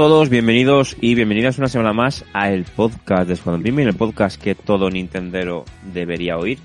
Todos, 0.00 0.30
bienvenidos 0.30 0.96
y 0.98 1.14
bienvenidas 1.14 1.58
una 1.58 1.68
semana 1.68 1.92
más 1.92 2.24
a 2.32 2.50
el 2.50 2.64
podcast 2.64 3.28
de 3.28 3.36
Squadron 3.36 3.80
el 3.80 3.94
podcast 3.94 4.40
que 4.40 4.54
todo 4.54 4.88
Nintendero 4.88 5.66
debería 5.92 6.38
oír. 6.38 6.58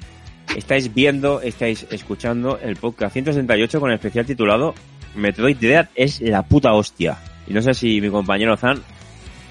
Estáis 0.55 0.93
viendo, 0.93 1.41
estáis 1.41 1.85
escuchando 1.91 2.57
el 2.59 2.77
podcast 2.77 3.11
168 3.11 3.81
con 3.81 3.89
el 3.89 3.95
especial 3.95 4.25
titulado 4.25 4.73
Metroid 5.15 5.57
Dread 5.57 5.89
es 5.95 6.21
la 6.21 6.43
puta 6.43 6.71
hostia. 6.71 7.17
Y 7.45 7.53
no 7.53 7.61
sé 7.61 7.73
si 7.73 7.99
mi 7.99 8.09
compañero 8.09 8.55
Zan 8.55 8.81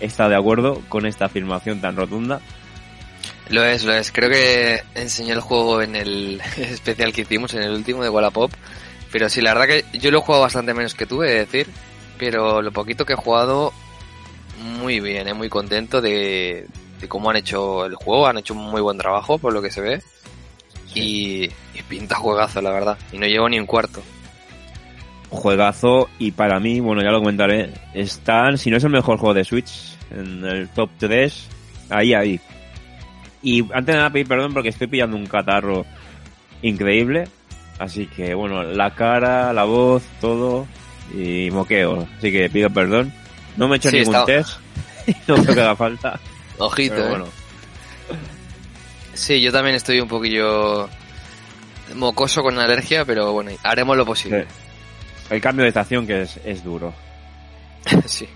está 0.01 0.31
de 0.31 0.37
acuerdo 0.37 0.81
con 0.89 1.05
esta 1.05 1.27
afirmación 1.27 1.83
tan 1.83 1.95
rotunda. 1.95 2.41
Lo 3.51 3.63
es, 3.67 3.85
lo 3.85 3.93
es. 3.93 4.11
Creo 4.13 4.31
que 4.31 4.81
enseñé 4.95 5.33
el 5.33 5.41
juego 5.41 5.83
en 5.83 5.95
el 5.95 6.41
especial 6.57 7.13
que 7.13 7.21
hicimos, 7.21 7.53
en 7.53 7.65
el 7.65 7.73
último 7.73 8.03
de 8.03 8.09
Wallapop. 8.09 8.51
Pero 9.13 9.29
sí, 9.29 9.43
la 9.43 9.53
verdad 9.53 9.69
que 9.69 9.99
yo 9.99 10.11
lo 10.11 10.21
he 10.21 10.23
jugado 10.23 10.45
bastante 10.45 10.73
menos 10.73 10.95
que 10.95 11.05
tú, 11.05 11.23
he 11.23 11.29
de 11.29 11.39
decir. 11.41 11.67
Pero 12.19 12.63
lo 12.63 12.73
poquito 12.73 13.05
que 13.05 13.15
he 13.15 13.17
jugado, 13.17 13.73
muy 14.63 15.01
bien, 15.01 15.29
eh, 15.29 15.35
muy 15.35 15.49
contento 15.49 16.01
de, 16.01 16.67
de 17.01 17.09
cómo 17.09 17.31
han 17.31 17.37
hecho 17.37 17.87
el 17.87 17.95
juego. 17.95 18.27
Han 18.27 18.39
hecho 18.39 18.55
un 18.55 18.71
muy 18.71 18.81
buen 18.81 18.99
trabajo, 18.99 19.39
por 19.39 19.53
lo 19.53 19.61
que 19.61 19.71
se 19.71 19.81
ve. 19.81 20.03
Y, 20.95 21.45
y 21.45 21.83
pinta 21.89 22.17
juegazo, 22.17 22.61
la 22.63 22.71
verdad. 22.71 22.99
Y 23.13 23.19
no 23.19 23.27
llevo 23.27 23.49
ni 23.49 23.59
un 23.59 23.67
cuarto. 23.67 24.03
Juegazo 25.31 26.09
y 26.19 26.31
para 26.31 26.61
mí, 26.61 26.79
bueno, 26.79 27.03
ya 27.03 27.11
lo 27.11 27.19
comentaré, 27.19 27.73
están, 27.93 28.57
si 28.57 28.71
no 28.71 28.77
es 28.77 28.85
el 28.85 28.91
mejor 28.91 29.19
juego 29.19 29.35
de 29.35 29.45
Switch, 29.45 29.97
en 30.13 30.45
el 30.45 30.69
top 30.69 30.91
3, 30.99 31.49
ahí, 31.91 32.15
ahí. 32.15 32.41
Y 33.43 33.61
antes 33.73 33.87
de 33.87 33.95
nada 33.95 34.11
pedir 34.11 34.29
perdón 34.29 34.55
porque 34.55 34.69
estoy 34.69 34.87
pillando 34.87 35.17
un 35.17 35.27
catarro 35.27 35.85
increíble. 36.63 37.29
Así 37.79 38.07
que 38.07 38.35
bueno, 38.35 38.63
la 38.63 38.95
cara, 38.95 39.53
la 39.53 39.65
voz, 39.65 40.05
todo 40.21 40.67
y 41.13 41.51
moqueo. 41.51 42.07
Así 42.19 42.31
que 42.33 42.49
pido 42.51 42.71
perdón. 42.71 43.13
No 43.57 43.69
me 43.69 43.75
he 43.75 43.77
hecho 43.79 43.91
Sí, 43.91 43.99
ningún 43.99 44.15
está- 44.15 44.27
test. 44.27 44.59
no 45.29 45.35
creo 45.37 45.55
que 45.55 45.61
haga 45.61 45.77
falta. 45.77 46.21
Ojito, 46.59 46.95
Pero 46.97 47.27
eh. 47.27 47.31
Sí, 49.15 49.41
yo 49.41 49.53
también 49.53 49.77
estoy 49.77 50.01
un 50.01 50.09
poquillo 50.09 50.89
mocoso 51.95 52.43
con 52.43 52.59
alergia, 52.59 53.05
pero 53.05 53.33
bueno, 53.33 53.51
haremos 53.63 53.97
lo 53.97 54.05
posible. 54.05 54.47
El 55.31 55.41
cambio 55.41 55.63
de 55.63 55.69
estación 55.69 56.07
que 56.07 56.23
es, 56.23 56.39
es 56.45 56.65
duro. 56.65 56.93
sí. 58.07 58.29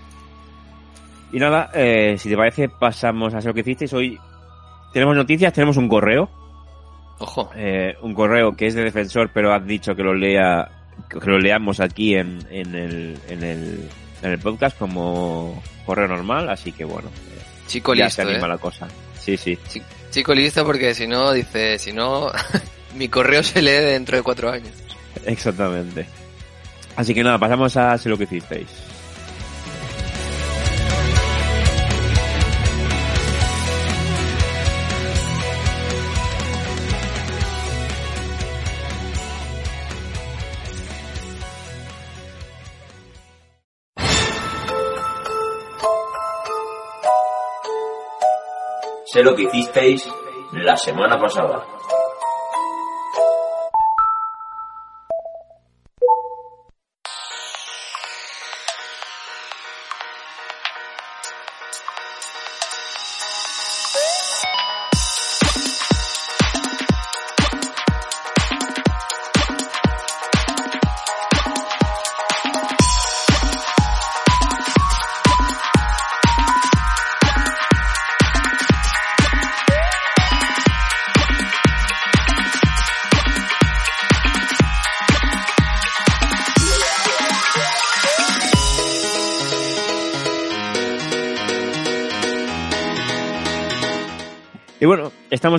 Y 1.31 1.37
nada, 1.37 1.69
eh, 1.73 2.15
si 2.17 2.29
te 2.29 2.35
parece, 2.37 2.69
pasamos 2.69 3.33
a 3.33 3.37
hacer 3.39 3.49
lo 3.49 3.53
que 3.53 3.61
hicisteis. 3.61 3.93
Hoy 3.93 4.17
tenemos 4.93 5.15
noticias, 5.15 5.53
tenemos 5.53 5.77
un 5.77 5.87
correo. 5.89 6.29
Ojo. 7.21 7.51
eh, 7.55 7.95
un 8.01 8.13
correo 8.13 8.55
que 8.55 8.67
es 8.67 8.75
de 8.75 8.83
defensor, 8.83 9.29
pero 9.33 9.53
has 9.53 9.65
dicho 9.65 9.93
que 9.93 10.03
lo 10.03 10.13
lea, 10.13 10.69
que 11.09 11.29
lo 11.29 11.39
leamos 11.39 11.79
aquí 11.79 12.15
en, 12.15 12.39
en, 12.51 12.75
el, 12.75 13.17
en, 13.29 13.43
el, 13.43 13.89
en 14.21 14.31
el 14.31 14.39
podcast 14.39 14.77
como 14.77 15.61
correo 15.85 16.07
normal, 16.07 16.49
así 16.49 16.71
que 16.71 16.85
bueno, 16.85 17.09
Chico 17.67 17.93
ya 17.95 18.05
listo, 18.05 18.21
se 18.23 18.29
anima 18.29 18.45
eh. 18.45 18.49
la 18.49 18.57
cosa. 18.57 18.87
Sí, 19.19 19.35
sí. 19.37 19.57
Chi- 19.67 19.81
Chico 20.11 20.33
listo 20.33 20.65
porque 20.65 20.93
si 20.93 21.07
no, 21.07 21.31
dice, 21.31 21.77
si 21.79 21.93
no, 21.93 22.31
mi 22.95 23.09
correo 23.09 23.43
se 23.43 23.61
lee 23.61 23.71
dentro 23.71 24.17
de 24.17 24.23
cuatro 24.23 24.51
años. 24.51 24.73
Exactamente. 25.25 26.07
Así 26.95 27.13
que 27.13 27.23
nada, 27.23 27.37
pasamos 27.37 27.75
a 27.77 27.97
sé 27.97 28.09
lo 28.09 28.17
que 28.17 28.23
hicisteis. 28.25 28.67
Sé 49.11 49.23
lo 49.23 49.35
que 49.35 49.43
hicisteis 49.43 50.07
la 50.51 50.77
semana 50.77 51.19
pasada. 51.19 51.65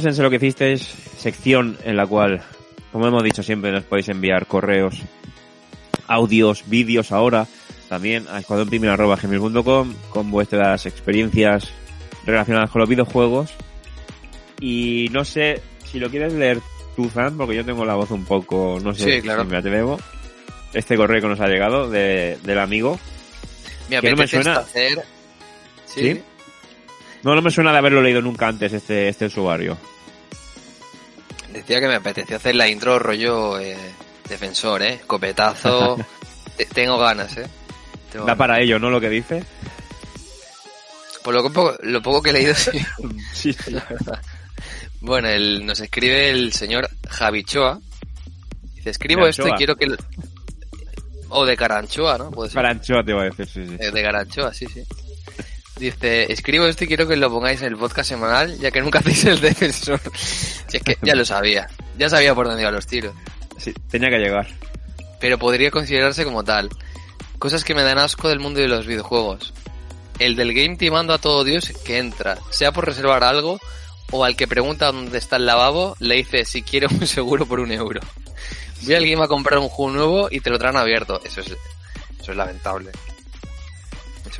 Estamos 0.01 0.19
en 0.19 0.25
lo 0.25 0.31
que 0.31 0.37
hicisteis, 0.37 0.83
sección 1.19 1.79
en 1.85 1.97
la 1.97 2.07
cual, 2.07 2.43
como 2.93 3.07
hemos 3.07 3.23
dicho 3.23 3.43
siempre, 3.43 3.71
nos 3.73 3.85
podéis 3.85 4.09
enviar 4.09 4.47
correos, 4.47 5.01
audios, 6.07 6.65
vídeos 6.67 7.13
ahora, 7.13 7.47
también 7.89 8.27
a 8.31 8.39
escuadronprimero.gmail.com 8.41 9.95
con 10.11 10.31
vuestras 10.31 10.87
experiencias 10.87 11.71
relacionadas 12.25 12.71
con 12.71 12.81
los 12.81 12.89
videojuegos. 12.89 13.51
Y 14.61 15.09
no 15.13 15.25
sé 15.25 15.63
si 15.91 15.99
lo 15.99 16.11
quieres 16.11 16.33
leer 16.33 16.61
tú, 16.97 17.09
Zan, 17.09 17.37
porque 17.37 17.57
yo 17.57 17.65
tengo 17.65 17.85
la 17.85 17.95
voz 17.95 18.11
un 18.11 18.25
poco, 18.25 18.79
no 18.83 18.95
sé 18.95 19.17
Sí, 19.17 19.23
claro. 19.23 19.43
si 19.43 19.49
me 19.49 19.57
atrevo. 19.57 19.99
Este 20.73 20.97
correo 20.97 21.21
que 21.21 21.29
nos 21.29 21.41
ha 21.41 21.49
llegado 21.49 21.91
de, 21.91 22.39
del 22.45 22.59
amigo. 22.59 22.99
Me 23.89 24.01
Que 24.01 24.11
no 24.11 24.17
me 24.17 24.29
suena- 24.29 24.59
hacer... 24.59 25.03
¿Sí? 25.87 26.13
¿Sí? 26.15 26.23
No, 27.23 27.35
no 27.35 27.43
me 27.43 27.51
suena 27.51 27.73
de 27.73 27.79
haberlo 27.79 28.01
leído 28.03 28.23
nunca 28.23 28.49
antes 28.49 28.73
este, 28.73 29.09
este 29.09 29.27
usuario. 29.27 29.77
Decía 31.53 31.81
que 31.81 31.89
me 31.89 31.97
apetecía 31.97 32.37
hacer 32.37 32.55
la 32.55 32.69
intro 32.69 32.99
rollo 32.99 33.59
eh, 33.59 33.77
defensor, 34.29 34.83
eh. 34.83 35.01
Copetazo. 35.07 35.97
Te- 36.57 36.67
Tengo 36.67 36.99
ganas, 36.99 37.37
eh. 37.37 37.47
Tengo 38.13 38.25
Da 38.25 38.33
ganas. 38.33 38.39
para 38.39 38.61
ello, 38.61 38.79
¿no? 38.79 38.89
Lo 38.91 39.01
que 39.01 39.09
dice. 39.11 39.45
Por 41.23 41.35
lo, 41.35 41.43
que 41.43 41.51
poco, 41.51 41.77
lo 41.83 42.01
poco 42.01 42.23
que 42.23 42.31
he 42.31 42.33
leído, 42.33 42.55
sí. 42.55 42.71
Sí, 43.33 43.53
sí. 43.53 43.71
la 43.73 43.85
verdad. 43.91 44.21
Bueno, 45.01 45.29
el, 45.29 45.65
nos 45.67 45.81
escribe 45.81 46.31
el 46.31 46.53
señor 46.53 46.89
Javichoa. 47.09 47.81
Dice, 48.75 48.91
escribo 48.91 49.27
esto 49.27 49.47
y 49.49 49.53
quiero 49.53 49.77
que... 49.77 49.85
el- 49.87 49.99
O 51.29 51.45
de 51.45 51.57
Caranchoa, 51.57 52.17
¿no? 52.17 52.31
Puede 52.31 52.51
ser. 52.51 52.55
Para 52.57 52.71
anchoa 52.71 53.03
te 53.05 53.11
iba 53.11 53.23
a 53.23 53.25
decir, 53.25 53.47
sí, 53.47 53.67
sí. 53.67 53.77
Eh, 53.79 53.91
De 53.91 54.03
Garanchoa, 54.03 54.55
sí, 54.55 54.67
sí. 54.73 54.83
Dice, 55.81 56.31
escribo 56.31 56.67
esto 56.67 56.85
y 56.85 56.89
quiero 56.89 57.09
que 57.09 57.17
lo 57.17 57.31
pongáis 57.31 57.63
en 57.63 57.69
el 57.69 57.79
podcast 57.79 58.11
semanal, 58.11 58.59
ya 58.59 58.71
que 58.71 58.83
nunca 58.83 58.99
hacéis 59.01 59.25
el 59.25 59.41
defensor. 59.41 59.99
Si 60.15 60.77
es 60.77 60.83
que 60.83 60.99
ya 61.01 61.15
lo 61.15 61.25
sabía. 61.25 61.69
Ya 61.97 62.11
sabía 62.11 62.35
por 62.35 62.47
dónde 62.47 62.61
iban 62.61 62.75
los 62.75 62.87
tiros. 62.87 63.15
Sí, 63.57 63.73
tenía 63.91 64.11
que 64.11 64.19
llegar. 64.19 64.47
Pero 65.21 65.39
podría 65.39 65.71
considerarse 65.71 66.25
como 66.25 66.45
tal. 66.45 66.69
Cosas 67.39 67.65
que 67.65 67.75
me 67.75 67.83
dan 67.83 67.97
asco 67.97 68.29
del 68.29 68.41
mundo 68.41 68.61
de 68.61 68.69
los 68.69 68.87
videojuegos. 68.87 69.55
El 70.19 70.37
del 70.37 70.53
game 70.53 70.77
timando 70.77 71.15
a 71.15 71.19
todo 71.19 71.45
Dios 71.45 71.73
que 71.83 71.97
entra, 71.97 72.37
sea 72.51 72.73
por 72.73 72.85
reservar 72.85 73.25
algo, 73.25 73.59
o 74.11 74.23
al 74.27 74.37
que 74.37 74.47
pregunta 74.47 74.93
dónde 74.93 75.17
está 75.17 75.37
el 75.37 75.47
lavabo, 75.47 75.97
le 75.99 76.17
dice 76.17 76.45
si 76.45 76.61
quiere 76.61 76.89
un 76.89 77.07
seguro 77.07 77.47
por 77.47 77.59
un 77.59 77.73
euro. 77.73 78.03
Voy 78.83 78.95
al 78.95 79.09
game 79.09 79.25
a 79.25 79.29
comprar 79.29 79.59
un 79.59 79.71
juego 79.71 79.93
nuevo 79.93 80.29
y 80.31 80.41
te 80.41 80.51
lo 80.51 80.59
traen 80.59 80.77
abierto. 80.77 81.23
Eso 81.25 81.41
es, 81.41 81.47
eso 82.21 82.33
es 82.33 82.37
lamentable. 82.37 82.91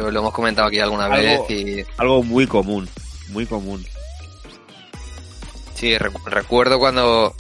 Eso 0.01 0.11
lo 0.11 0.21
hemos 0.21 0.33
comentado 0.33 0.69
aquí 0.69 0.79
alguna 0.81 1.05
Algo- 1.07 1.47
vez 1.47 1.51
y 1.51 1.85
Algo 1.99 2.23
muy 2.23 2.47
común. 2.47 2.89
Muy 3.29 3.47
común. 3.47 3.85
sí, 5.75 5.95
recu- 5.97 6.23
recuerdo 6.25 6.79
cuando 6.79 7.35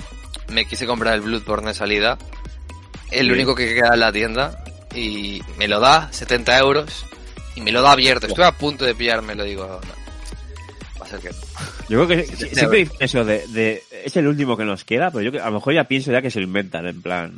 me 0.48 0.64
quise 0.66 0.86
comprar 0.86 1.14
el 1.14 1.20
Bloodborne 1.22 1.68
de 1.68 1.74
salida, 1.74 2.18
el 3.10 3.26
Sí. 3.26 3.32
único 3.32 3.54
que 3.54 3.74
queda 3.74 3.94
en 3.94 4.00
la 4.00 4.12
tienda, 4.12 4.64
y 4.94 5.42
me 5.58 5.68
lo 5.68 5.80
da 5.80 6.08
70 6.12 6.58
euros 6.58 7.04
y 7.54 7.60
me 7.60 7.72
lo 7.72 7.82
da 7.82 7.92
abierto. 7.92 8.26
Estuve 8.26 8.44
a 8.46 8.52
punto 8.52 8.84
de 8.84 8.94
pillármelo, 8.94 9.44
digo, 9.44 9.66
no, 9.66 11.00
va 11.00 11.06
a 11.06 11.08
ser 11.08 11.20
que 11.20 11.30
no. 11.30 11.36
Yo 11.88 12.06
creo 12.06 12.08
que 12.08 12.24
Sí, 12.36 12.48
siempre 12.54 12.78
dicen 12.80 12.96
eso 13.00 13.24
de, 13.24 13.46
de... 13.48 13.82
Es 14.04 14.16
el 14.16 14.26
último 14.26 14.56
que 14.56 14.64
nos 14.64 14.84
queda, 14.84 15.10
pero 15.10 15.30
yo 15.30 15.42
a 15.42 15.46
lo 15.46 15.54
mejor 15.56 15.74
ya 15.74 15.84
pienso 15.84 16.10
ya 16.12 16.22
que 16.22 16.30
se 16.30 16.40
lo 16.40 16.46
inventan, 16.46 16.86
en 16.86 17.02
plan... 17.02 17.32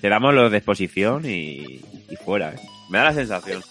Te 0.00 0.08
damos 0.08 0.34
los 0.34 0.50
de 0.50 0.56
exposición 0.58 1.24
y, 1.24 1.80
y 2.10 2.16
fuera, 2.24 2.50
¿eh? 2.50 2.60
Me 2.90 2.98
da 2.98 3.04
la 3.04 3.14
sensación. 3.14 3.62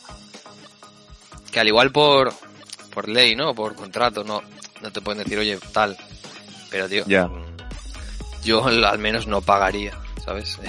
Que 1.52 1.60
al 1.60 1.68
igual 1.68 1.92
por, 1.92 2.34
por 2.94 3.10
ley, 3.10 3.36
¿no? 3.36 3.54
Por 3.54 3.76
contrato, 3.76 4.24
no, 4.24 4.42
no 4.82 4.92
te 4.92 5.02
pueden 5.02 5.24
decir, 5.24 5.38
oye, 5.38 5.60
tal. 5.74 5.98
Pero, 6.70 6.88
tío, 6.88 7.06
mm, 7.06 8.44
yo 8.44 8.66
al 8.66 9.00
menos 9.00 9.28
no 9.28 9.42
pagaría, 9.42 9.98
¿sabes? 10.24 10.60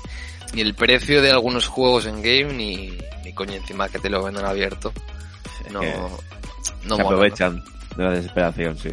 y 0.54 0.60
el 0.60 0.74
precio 0.74 1.22
de 1.22 1.30
algunos 1.30 1.66
juegos 1.68 2.06
en 2.06 2.22
game 2.22 2.52
ni, 2.54 2.98
ni 3.24 3.32
coño 3.32 3.54
encima 3.54 3.88
que 3.88 3.98
te 3.98 4.08
lo 4.08 4.22
vendan 4.22 4.46
abierto. 4.46 4.92
No, 5.70 5.80
que 5.80 5.92
no 5.92 6.08
Se 6.08 6.72
mola, 6.88 6.96
¿no? 6.96 7.06
aprovechan 7.06 7.62
de 7.96 8.04
la 8.04 8.10
desesperación, 8.10 8.76
sí. 8.78 8.90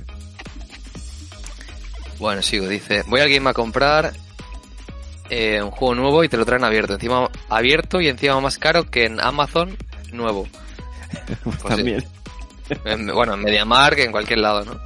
Bueno, 2.19 2.41
sigo, 2.41 2.67
dice, 2.67 3.03
voy 3.07 3.21
al 3.21 3.29
game 3.29 3.49
a 3.49 3.53
comprar 3.53 4.11
eh, 5.29 5.61
un 5.61 5.71
juego 5.71 5.95
nuevo 5.95 6.23
y 6.23 6.29
te 6.29 6.37
lo 6.37 6.45
traen 6.45 6.63
abierto. 6.63 6.93
Encima 6.93 7.29
abierto 7.49 8.01
y 8.01 8.07
encima 8.07 8.39
más 8.41 8.57
caro 8.57 8.89
que 8.89 9.05
en 9.05 9.19
Amazon 9.19 9.77
nuevo. 10.11 10.47
Pues 11.43 11.59
también. 11.63 12.05
En- 12.85 13.07
bueno, 13.07 13.33
en 13.35 13.41
MediaMarkt, 13.43 13.99
en 13.99 14.11
cualquier 14.11 14.39
lado, 14.39 14.65
¿no? 14.65 14.79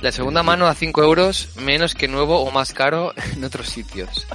La 0.00 0.10
segunda 0.12 0.42
mano 0.42 0.66
a 0.66 0.74
5 0.74 1.02
euros, 1.02 1.50
menos 1.56 1.94
que 1.94 2.08
nuevo 2.08 2.40
o 2.40 2.50
más 2.50 2.72
caro 2.72 3.12
en 3.34 3.44
otros 3.44 3.68
sitios. 3.68 4.26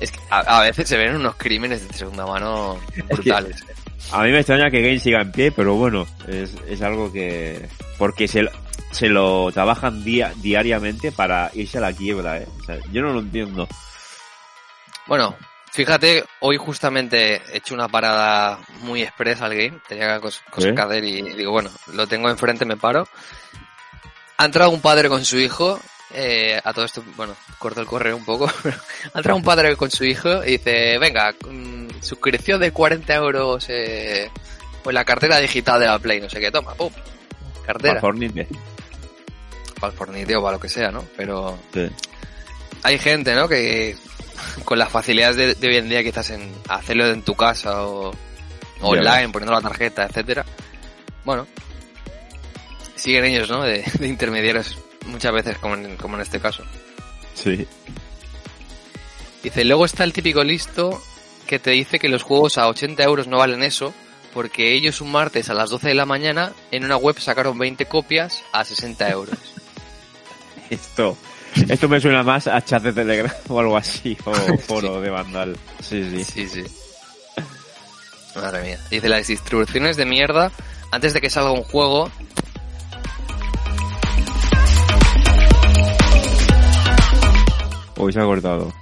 Es 0.00 0.12
que 0.12 0.18
a, 0.30 0.38
a 0.58 0.62
veces 0.62 0.88
se 0.88 0.96
ven 0.96 1.16
unos 1.16 1.34
crímenes 1.36 1.86
de 1.88 1.92
segunda 1.94 2.24
mano 2.24 2.78
brutales. 3.08 3.64
A 4.12 4.22
mí 4.22 4.30
me 4.30 4.38
extraña 4.38 4.70
que 4.70 4.80
Game 4.80 5.00
siga 5.00 5.20
en 5.22 5.32
pie, 5.32 5.50
pero 5.50 5.74
bueno, 5.74 6.06
es, 6.28 6.52
es 6.68 6.80
algo 6.82 7.10
que... 7.12 7.68
Porque 7.98 8.28
se, 8.28 8.42
lo- 8.42 8.52
se 8.92 9.08
lo 9.08 9.50
trabajan 9.52 10.04
día, 10.04 10.32
diariamente 10.36 11.10
para 11.10 11.50
irse 11.54 11.78
a 11.78 11.80
la 11.80 11.92
quiebra, 11.92 12.38
¿eh? 12.38 12.46
O 12.60 12.64
sea, 12.64 12.78
yo 12.92 13.02
no 13.02 13.12
lo 13.12 13.18
entiendo. 13.18 13.66
Bueno, 15.08 15.34
fíjate, 15.84 16.24
hoy 16.40 16.56
justamente 16.56 17.40
he 17.52 17.58
hecho 17.58 17.72
una 17.72 17.86
parada 17.88 18.58
muy 18.80 19.02
express 19.02 19.40
al 19.40 19.54
game. 19.54 19.78
Tenía 19.86 20.20
cos- 20.20 20.40
cosas 20.50 20.72
que 20.74 20.80
hacer 20.80 21.04
y 21.04 21.22
digo, 21.34 21.52
bueno, 21.52 21.70
lo 21.94 22.06
tengo 22.08 22.28
enfrente, 22.28 22.64
me 22.64 22.76
paro. 22.76 23.06
Ha 24.38 24.44
entrado 24.44 24.70
un 24.70 24.80
padre 24.80 25.08
con 25.08 25.24
su 25.24 25.38
hijo. 25.38 25.78
eh, 26.12 26.60
a 26.64 26.72
todo 26.72 26.84
esto, 26.84 27.04
bueno, 27.16 27.36
corto 27.60 27.80
el 27.80 27.86
correo 27.86 28.16
un 28.16 28.24
poco. 28.24 28.46
ha 29.14 29.18
entrado 29.18 29.36
un 29.36 29.44
padre 29.44 29.76
con 29.76 29.88
su 29.90 30.04
hijo 30.04 30.42
y 30.44 30.52
dice, 30.58 30.98
venga, 30.98 31.32
mm, 31.48 32.00
suscripción 32.02 32.60
de 32.60 32.72
40 32.72 33.14
euros, 33.14 33.66
eh, 33.68 34.30
pues 34.82 34.94
la 34.94 35.04
cartera 35.04 35.38
digital 35.38 35.78
de 35.78 35.86
la 35.86 35.98
Play, 36.00 36.20
no 36.20 36.28
sé 36.28 36.40
qué, 36.40 36.50
toma, 36.50 36.74
pum, 36.74 36.90
cartera. 37.64 37.94
Para 37.94 38.00
Fortnite. 38.00 38.48
Para 39.78 39.92
el 39.92 39.96
Fortnite 39.98 40.34
o 40.36 40.42
para 40.42 40.56
lo 40.56 40.60
que 40.60 40.68
sea, 40.68 40.90
¿no? 40.90 41.04
Pero 41.16 41.56
Sí. 41.72 41.88
Hay 42.82 42.98
gente, 42.98 43.34
¿no? 43.34 43.48
Que 43.48 43.96
con 44.64 44.78
las 44.78 44.90
facilidades 44.90 45.36
de, 45.36 45.54
de 45.54 45.68
hoy 45.68 45.76
en 45.76 45.88
día 45.88 46.02
quizás 46.02 46.30
en 46.30 46.52
hacerlo 46.68 47.06
en 47.06 47.22
tu 47.22 47.34
casa 47.34 47.84
o 47.86 48.12
online, 48.80 49.30
poniendo 49.30 49.52
la 49.52 49.60
tarjeta, 49.60 50.06
etcétera. 50.06 50.44
Bueno, 51.24 51.46
siguen 52.94 53.24
ellos, 53.24 53.50
¿no? 53.50 53.62
De, 53.62 53.84
de 53.98 54.08
intermediarios 54.08 54.78
muchas 55.06 55.32
veces, 55.32 55.58
como 55.58 55.74
en, 55.74 55.96
como 55.96 56.16
en 56.16 56.22
este 56.22 56.40
caso. 56.40 56.64
Sí. 57.34 57.66
Dice, 59.42 59.64
luego 59.64 59.84
está 59.84 60.04
el 60.04 60.12
típico 60.12 60.42
listo 60.42 61.02
que 61.46 61.58
te 61.58 61.70
dice 61.70 61.98
que 61.98 62.08
los 62.08 62.22
juegos 62.22 62.58
a 62.58 62.68
80 62.68 63.02
euros 63.04 63.26
no 63.26 63.38
valen 63.38 63.62
eso, 63.62 63.94
porque 64.34 64.74
ellos 64.74 65.00
un 65.00 65.10
martes 65.10 65.48
a 65.48 65.54
las 65.54 65.70
12 65.70 65.88
de 65.88 65.94
la 65.94 66.04
mañana 66.06 66.52
en 66.70 66.84
una 66.84 66.96
web 66.96 67.18
sacaron 67.18 67.58
20 67.58 67.86
copias 67.86 68.42
a 68.52 68.64
60 68.64 69.08
euros. 69.10 69.38
Esto, 70.70 71.16
esto 71.68 71.88
me 71.88 72.00
suena 72.00 72.22
más 72.22 72.46
a 72.46 72.62
chat 72.62 72.82
de 72.82 72.92
Telegram 72.92 73.32
o 73.48 73.60
algo 73.60 73.76
así, 73.76 74.16
o 74.24 74.32
foro 74.58 75.00
de 75.00 75.10
Vandal. 75.10 75.56
Sí, 75.80 76.08
sí. 76.10 76.24
Sí, 76.24 76.48
sí. 76.48 76.64
Madre 78.34 78.62
mía. 78.62 78.78
Dice 78.90 79.08
las 79.08 79.26
distribuciones 79.26 79.96
de 79.96 80.06
mierda 80.06 80.52
antes 80.90 81.12
de 81.14 81.20
que 81.20 81.30
salga 81.30 81.52
un 81.52 81.64
juego. 81.64 82.10
Hoy 87.96 88.12
se 88.12 88.20
ha 88.20 88.24
cortado. 88.24 88.72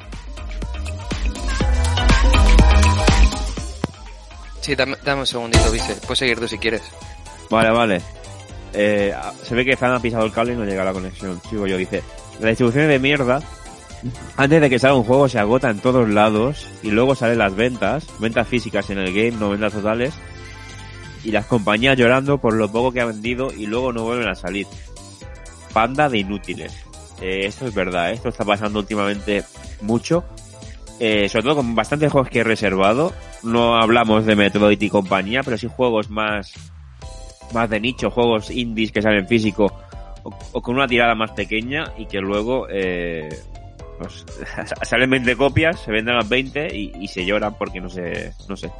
Sí, 4.61 4.75
dame, 4.75 4.97
dame 5.05 5.21
un 5.21 5.27
segundito, 5.27 5.71
Vise. 5.71 5.95
Puedes 6.03 6.19
seguir 6.19 6.39
tú 6.39 6.49
si 6.49 6.59
quieres. 6.59 6.83
Vale, 7.49 7.71
vale. 7.71 8.03
Eh, 8.73 9.15
se 9.43 9.55
ve 9.55 9.65
que 9.65 9.77
Fran 9.77 9.93
ha 9.93 10.01
pisado 10.01 10.27
el 10.27 10.33
cable 10.33 10.53
y 10.53 10.57
no 10.57 10.65
llega 10.65 10.85
la 10.85 10.93
conexión. 10.93 11.41
Sigo 11.49 11.67
yo, 11.67 11.77
dice. 11.77 12.03
La 12.41 12.49
distribución 12.49 12.88
de 12.88 12.99
mierda, 12.99 13.41
antes 14.37 14.61
de 14.61 14.71
que 14.71 14.79
salga 14.79 14.97
un 14.97 15.05
juego, 15.05 15.29
se 15.29 15.38
agota 15.38 15.71
en 15.71 15.81
todos 15.81 16.09
lados 16.09 16.69
y 16.83 16.91
luego 16.91 17.15
salen 17.15 17.38
las 17.38 17.55
ventas, 17.55 18.06
ventas 18.19 18.47
físicas 18.47 18.91
en 18.91 18.99
el 18.99 19.12
game, 19.12 19.33
no 19.33 19.50
ventas 19.50 19.73
totales, 19.73 20.15
y 21.25 21.31
las 21.31 21.47
compañías 21.47 21.97
llorando 21.97 22.38
por 22.38 22.55
lo 22.55 22.71
poco 22.71 22.93
que 22.93 23.00
ha 23.00 23.06
vendido 23.06 23.53
y 23.53 23.67
luego 23.67 23.93
no 23.93 24.05
vuelven 24.05 24.29
a 24.29 24.35
salir. 24.35 24.67
Panda 25.73 26.09
de 26.09 26.19
inútiles. 26.19 26.73
Eh, 27.21 27.47
esto 27.47 27.67
es 27.67 27.75
verdad, 27.75 28.11
¿eh? 28.11 28.15
esto 28.15 28.29
está 28.29 28.44
pasando 28.44 28.79
últimamente 28.79 29.43
mucho. 29.81 30.25
Eh, 30.99 31.29
sobre 31.29 31.43
todo 31.43 31.56
con 31.56 31.75
bastantes 31.75 32.11
juegos 32.11 32.31
que 32.31 32.41
he 32.41 32.44
reservado. 32.44 33.12
No 33.43 33.77
hablamos 33.77 34.25
de 34.25 34.37
Metroid 34.37 34.81
y 34.81 34.89
compañía, 34.89 35.43
pero 35.43 35.59
sí 35.59 35.69
juegos 35.69 36.11
más 36.11 36.53
más 37.53 37.71
de 37.71 37.81
nicho, 37.81 38.11
juegos 38.11 38.50
indies 38.50 38.93
que 38.93 39.03
salen 39.03 39.27
físico 39.29 39.73
o, 40.26 40.38
o 40.52 40.62
con 40.62 40.75
una 40.76 40.87
tirada 40.87 41.14
más 41.14 41.31
pequeña 41.32 41.93
y 41.96 42.06
que 42.06 42.19
luego 42.20 42.67
eh, 42.70 43.28
pues, 43.99 44.25
salen 44.82 45.11
20 45.11 45.37
copias, 45.37 45.81
se 45.81 45.90
venden 45.93 46.17
las 46.17 46.28
20 46.28 46.75
y, 46.76 46.93
y 47.00 47.08
se 47.08 47.25
lloran 47.25 47.55
porque 47.56 47.81
no 47.81 47.88
sé, 47.88 48.32
no 48.49 48.56
sé. 48.56 48.70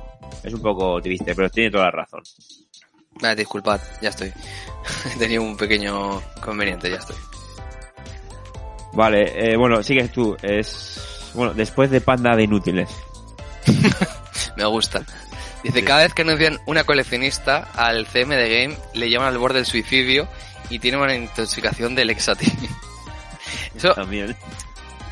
Es 0.43 0.53
un 0.53 0.61
poco 0.63 1.01
triste, 1.01 1.35
pero 1.35 1.49
tiene 1.51 1.71
toda 1.71 1.85
la 1.85 1.91
razón. 1.93 2.23
Vale, 3.21 3.37
disculpad, 3.37 3.81
ya 4.03 4.11
estoy. 4.11 4.33
He 5.15 5.19
tenido 5.19 5.43
un 5.43 5.57
pequeño 5.57 6.21
conveniente, 6.41 6.91
ya 6.91 6.97
estoy. 6.97 7.17
Vale, 8.93 9.53
eh, 9.53 9.57
bueno, 9.57 9.83
sigues 9.83 10.11
tú. 10.13 10.37
Es 10.43 11.31
bueno, 11.35 11.53
después 11.55 11.91
de 11.91 12.01
Panda 12.01 12.35
de 12.35 12.45
inútiles. 12.45 12.91
Me 14.57 14.65
gusta. 14.65 15.03
Dice, 15.63 15.81
Sí. 15.81 15.85
cada 15.85 16.03
vez 16.03 16.15
que 16.15 16.23
anuncian 16.23 16.59
una 16.67 16.85
coleccionista 16.85 17.69
al 17.75 18.07
CM 18.07 18.37
de 18.37 18.49
Game, 18.63 18.77
le 18.95 19.11
llaman 19.11 19.29
al 19.29 19.39
borde 19.39 19.57
del 19.57 19.67
suicidio 19.67 20.29
y 20.71 20.79
tiene 20.79 20.99
una 20.99 21.15
intoxicación 21.15 21.95
del 21.95 22.11
Exati. 22.11 22.47
Eso, 23.75 23.95
También. 23.95 24.35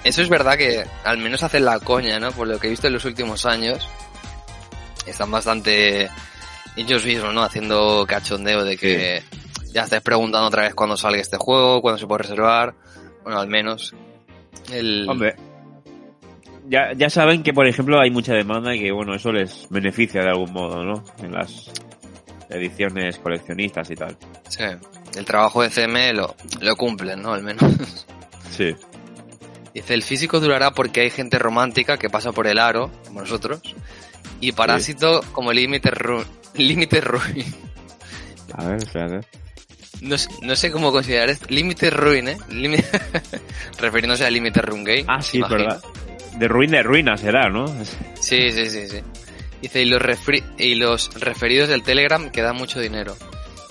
Eso 0.02 0.20
es 0.20 0.28
verdad 0.28 0.58
que 0.58 0.84
al 1.04 1.18
menos 1.18 1.42
hacen 1.42 1.64
la 1.64 1.78
coña, 1.80 2.18
¿no? 2.20 2.30
Por 2.32 2.46
lo 2.46 2.58
que 2.58 2.66
he 2.66 2.70
visto 2.70 2.87
en 2.87 2.92
los 2.92 3.04
últimos 3.04 3.46
años, 3.46 3.88
están 5.06 5.30
bastante 5.30 6.11
ellos 6.76 7.04
mismos, 7.06 7.32
¿no? 7.32 7.42
Haciendo 7.42 8.04
cachondeo 8.06 8.64
de 8.64 8.76
que 8.76 9.23
ya 9.73 9.84
estáis 9.84 10.02
preguntando 10.02 10.49
otra 10.49 10.64
vez 10.64 10.75
cuándo 10.75 10.96
sale 10.96 11.20
este 11.20 11.38
juego, 11.38 11.80
cuándo 11.80 11.99
se 11.99 12.06
puede 12.06 12.23
reservar. 12.23 12.75
Bueno, 13.23 13.40
al 13.40 13.49
menos. 13.49 13.94
El... 14.70 15.08
Hombre, 15.08 15.37
ya, 16.66 16.92
ya 16.96 17.11
saben 17.11 17.42
que, 17.42 17.52
por 17.52 17.66
ejemplo, 17.66 18.00
hay 18.00 18.11
mucha 18.11 18.34
demanda 18.34 18.75
y 18.75 18.80
que, 18.80 18.92
bueno, 18.92 19.14
eso 19.14 19.32
les 19.32 19.68
beneficia 19.70 20.23
de 20.23 20.28
algún 20.28 20.52
modo, 20.52 20.82
¿no? 20.84 21.04
En 21.23 21.32
las 21.32 21.70
ediciones 22.54 23.18
coleccionistas 23.18 23.90
y 23.90 23.94
tal. 23.96 24.16
sí, 24.49 24.62
el 25.16 25.25
trabajo 25.25 25.62
de 25.62 25.70
CM 25.70 26.12
lo, 26.12 26.34
lo 26.61 26.76
cumplen, 26.76 27.23
¿no? 27.23 27.32
Al 27.34 27.42
menos. 27.42 28.06
Sí. 28.50 28.75
Dice, 29.73 29.94
el 29.94 30.02
físico 30.02 30.38
durará 30.40 30.70
porque 30.73 31.00
hay 31.00 31.11
gente 31.11 31.38
romántica 31.38 31.96
que 31.99 32.08
pasa 32.08 32.30
por 32.32 32.46
el 32.46 32.58
aro, 32.58 32.90
como 33.06 33.20
nosotros, 33.20 33.61
y 34.40 34.52
parásito 34.52 35.20
como 35.32 35.52
límite 35.52 35.90
ru 35.90 36.25
límite 36.54 37.00
ruin. 37.00 37.44
A 38.52 38.64
ver, 38.66 38.76
espérate. 38.78 39.26
No, 40.00 40.16
sé- 40.18 40.30
no 40.42 40.54
sé 40.54 40.70
cómo 40.70 40.92
considerar 40.92 41.30
esto. 41.30 41.46
Límite 41.49 41.90
ruin, 41.90 42.28
¿eh? 42.28 42.37
Límite- 42.50 43.00
Refiriéndose 43.80 44.25
al 44.25 44.32
límite 44.34 44.61
ruin 44.62 44.84
game. 44.84 45.04
Ah, 45.08 45.20
sí, 45.23 45.40
verdad. 45.42 45.82
De 46.38 46.46
ruina 46.49 46.76
de 46.78 46.82
ruina 46.84 47.16
será, 47.16 47.49
¿no? 47.49 47.66
Sí, 48.20 48.50
sí, 48.52 48.68
sí, 48.70 48.88
sí. 48.88 49.00
Dice, 49.64 49.80
y 49.80 49.87
los, 49.87 50.02
refri- 50.02 50.44
y 50.59 50.75
los 50.75 51.14
referidos 51.14 51.71
del 51.71 51.83
Telegram 51.83 52.30
que 52.30 52.42
dan 52.42 52.54
mucho 52.56 52.80
dinero. 52.80 53.16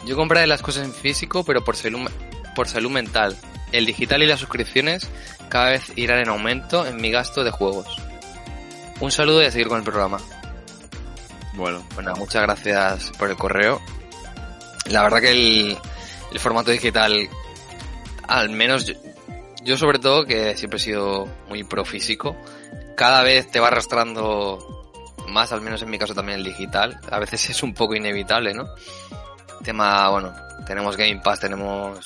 Yo 0.07 0.15
compraré 0.15 0.47
las 0.47 0.63
cosas 0.63 0.85
en 0.85 0.91
físico, 0.93 1.43
pero 1.43 1.63
por 1.63 1.75
salud, 1.75 2.09
por 2.55 2.67
salud 2.67 2.89
mental. 2.89 3.37
El 3.71 3.85
digital 3.85 4.23
y 4.23 4.25
las 4.25 4.39
suscripciones 4.39 5.07
cada 5.49 5.69
vez 5.69 5.91
irán 5.95 6.17
en 6.19 6.29
aumento 6.29 6.87
en 6.87 6.97
mi 6.97 7.11
gasto 7.11 7.43
de 7.43 7.51
juegos. 7.51 7.85
Un 9.01 9.11
saludo 9.11 9.43
y 9.43 9.45
a 9.45 9.51
seguir 9.51 9.67
con 9.67 9.77
el 9.77 9.83
programa. 9.83 10.17
Bueno, 11.53 11.85
Bueno, 11.93 12.15
muchas 12.15 12.41
gracias 12.41 13.11
por 13.19 13.29
el 13.29 13.37
correo. 13.37 13.79
La 14.89 15.03
verdad 15.03 15.21
que 15.21 15.29
el, 15.29 15.77
el 16.31 16.39
formato 16.39 16.71
digital, 16.71 17.29
al 18.27 18.49
menos 18.49 18.85
yo, 18.85 18.95
yo 19.63 19.77
sobre 19.77 19.99
todo, 19.99 20.25
que 20.25 20.57
siempre 20.57 20.77
he 20.77 20.81
sido 20.81 21.27
muy 21.49 21.63
pro 21.63 21.85
físico, 21.85 22.35
cada 22.97 23.21
vez 23.21 23.51
te 23.51 23.59
va 23.59 23.67
arrastrando 23.67 24.82
más, 25.27 25.51
al 25.51 25.61
menos 25.61 25.81
en 25.81 25.89
mi 25.89 25.97
caso 25.97 26.13
también 26.13 26.39
el 26.39 26.45
digital. 26.45 26.99
A 27.09 27.19
veces 27.19 27.49
es 27.49 27.63
un 27.63 27.73
poco 27.73 27.95
inevitable, 27.95 28.53
¿no? 28.53 28.67
Tema, 29.63 30.09
bueno, 30.09 30.33
tenemos 30.65 30.97
Game 30.97 31.21
Pass, 31.23 31.39
tenemos 31.39 31.99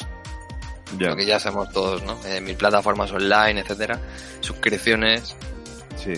ya. 0.97 1.09
lo 1.09 1.15
que 1.15 1.25
ya 1.25 1.39
sabemos 1.39 1.71
todos, 1.71 2.03
¿no? 2.03 2.17
Eh, 2.25 2.39
mil 2.41 2.55
plataformas 2.55 3.11
online, 3.11 3.61
etcétera, 3.61 3.99
suscripciones. 4.41 5.35
Sí. 5.97 6.13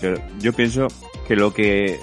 Pero 0.00 0.22
yo 0.38 0.52
pienso 0.52 0.88
que 1.26 1.36
lo 1.36 1.54
que 1.54 1.98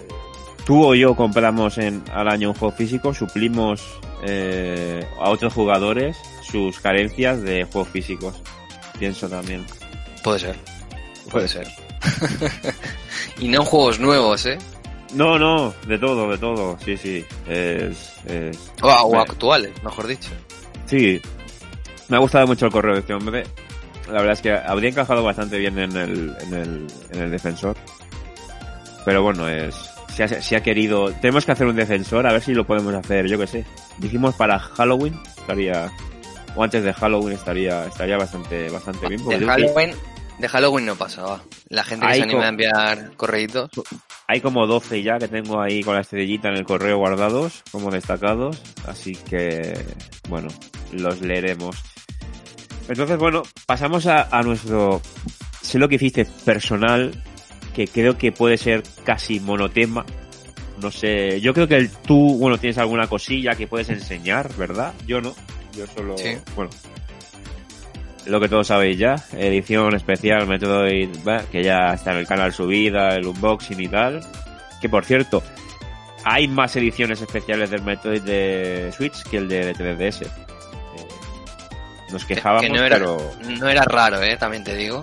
tú 0.66 0.84
o 0.84 0.96
yo 0.96 1.16
compramos 1.16 1.78
en, 1.78 2.04
al 2.12 2.28
año 2.28 2.50
un 2.50 2.56
juego 2.56 2.76
físico, 2.76 3.14
suplimos 3.14 3.84
eh, 4.24 5.06
a 5.20 5.30
otros 5.30 5.54
jugadores 5.54 6.18
sus 6.44 6.80
carencias 6.80 7.42
de 7.42 7.66
juegos 7.66 7.90
físicos. 7.90 8.42
Pienso 8.98 9.30
también. 9.30 9.66
Puede 10.24 10.40
ser, 10.40 10.56
puede 11.30 11.48
ser. 11.48 11.68
Y 13.42 13.50
no 13.50 13.62
en 13.62 13.66
juegos 13.66 14.00
nuevos, 14.00 14.46
¿eh? 14.46 14.58
No, 15.14 15.38
no, 15.38 15.74
de 15.88 15.98
todo, 15.98 16.32
de 16.32 16.38
todo, 16.38 16.78
sí, 16.86 16.96
sí. 16.96 17.26
Es, 17.46 18.14
es... 18.26 18.72
O, 18.82 18.88
o 18.88 19.20
actuales, 19.20 19.72
mejor 19.84 20.08
dicho. 20.08 20.30
Sí, 20.86 21.20
me 22.08 22.16
ha 22.16 22.20
gustado 22.20 22.48
mucho 22.48 22.68
el 22.68 22.72
correo 22.72 22.94
de 22.94 23.00
este 23.02 23.14
hombre. 23.14 23.44
La 24.08 24.20
verdad 24.20 24.34
es 24.34 24.42
que 24.42 24.54
habría 24.54 24.90
encajado 24.90 25.24
bastante 25.24 25.58
bien 25.58 25.78
en 25.80 25.98
el, 25.98 26.36
en 26.40 26.54
el, 26.54 26.88
en 27.12 27.22
el 27.24 27.32
defensor. 27.32 27.76
Pero 29.04 29.24
bueno, 29.24 29.50
es, 29.50 29.76
si 30.14 30.24
ha, 30.24 30.28
si 30.28 30.56
ha 30.56 30.62
querido, 30.62 31.12
tenemos 31.14 31.46
que 31.46 31.52
hacer 31.54 31.68
un 31.68 31.76
defensor, 31.76 32.28
a 32.28 32.32
ver 32.32 32.42
si 32.42 32.54
lo 32.54 32.66
podemos 32.66 32.94
hacer, 32.94 33.28
yo 33.28 33.38
que 33.38 33.48
sé. 33.48 33.66
Dijimos 33.98 34.36
para 34.36 34.60
Halloween, 34.60 35.20
estaría, 35.38 35.92
o 36.56 36.64
antes 36.64 36.84
de 36.84 36.94
Halloween 36.94 37.34
estaría, 37.34 37.86
estaría 37.86 38.18
bastante, 38.18 38.70
bastante 38.70 39.08
bien. 39.08 39.26
De 39.28 39.46
Halloween, 39.46 39.96
de 40.42 40.50
Halloween 40.50 40.86
no 40.86 40.96
pasaba. 40.96 41.44
La 41.70 41.84
gente 41.84 42.06
que 42.06 42.12
Hay 42.12 42.18
se 42.20 42.24
anima 42.24 42.46
a 42.46 42.50
enviar 42.50 43.12
correitos. 43.16 43.70
Hay 44.28 44.42
como 44.42 44.66
12 44.68 45.04
ya 45.04 45.18
que 45.18 45.28
tengo 45.28 45.62
ahí 45.62 45.84
con 45.84 45.96
la 45.96 46.02
estrellita 46.02 46.50
en 46.50 46.56
el 46.56 46.66
correo 46.66 46.98
guardados, 46.98 47.64
como 47.72 47.92
destacados, 47.92 48.62
así 48.88 49.14
que, 49.16 49.74
bueno, 50.30 50.48
los 50.92 51.22
leeremos. 51.22 51.78
Entonces, 52.88 53.18
bueno, 53.18 53.44
pasamos 53.66 54.06
a, 54.08 54.24
a 54.36 54.42
nuestro, 54.42 55.02
sé 55.62 55.80
lo 55.80 55.88
que 55.88 55.96
hiciste 55.96 56.26
personal, 56.26 57.14
que 57.74 57.88
creo 57.88 58.18
que 58.18 58.32
puede 58.32 58.58
ser 58.58 58.84
casi 59.06 59.40
monotema. 59.40 60.06
No 60.82 60.92
sé, 60.92 61.40
yo 61.42 61.54
creo 61.54 61.68
que 61.68 61.76
el, 61.76 61.90
tú, 61.90 62.38
bueno, 62.40 62.58
tienes 62.58 62.78
alguna 62.80 63.08
cosilla 63.08 63.56
que 63.56 63.68
puedes 63.68 63.90
enseñar, 63.90 64.54
¿verdad? 64.56 64.94
Yo 65.06 65.22
no, 65.22 65.34
yo 65.78 65.86
solo, 65.88 66.18
Sí. 66.18 66.38
bueno, 66.56 66.72
lo 68.26 68.40
que 68.40 68.48
todos 68.50 68.68
sabéis 68.68 68.98
ya, 68.98 69.16
edición 69.34 69.96
especial 69.96 70.48
Metroid, 70.48 71.10
bah, 71.24 71.42
que 71.52 71.64
ya 71.64 71.94
está 71.94 72.12
en 72.12 72.18
el 72.18 72.28
canal 72.28 72.54
subida, 72.54 73.16
el 73.16 73.26
unboxing 73.28 73.80
y 73.80 73.88
tal. 73.88 74.22
Que 74.80 74.90
por 74.90 75.06
cierto, 75.06 75.44
hay 76.24 76.48
más 76.48 76.76
ediciones 76.76 77.22
especiales 77.22 77.70
del 77.70 77.82
Metroid 77.84 78.22
de 78.22 78.92
Switch 78.96 79.24
que 79.24 79.38
el 79.38 79.48
de 79.48 79.74
3DS. 79.76 80.22
Eh, 80.24 80.30
nos 82.12 82.26
Que- 82.26 82.36
quejábamos, 82.36 82.64
que 82.64 82.70
no 82.70 82.84
era, 82.84 82.98
pero 82.98 83.32
no 83.60 83.68
era 83.70 83.84
raro, 83.84 84.22
¿eh? 84.22 84.38
También 84.38 84.64
te 84.64 84.76
digo. 84.76 85.02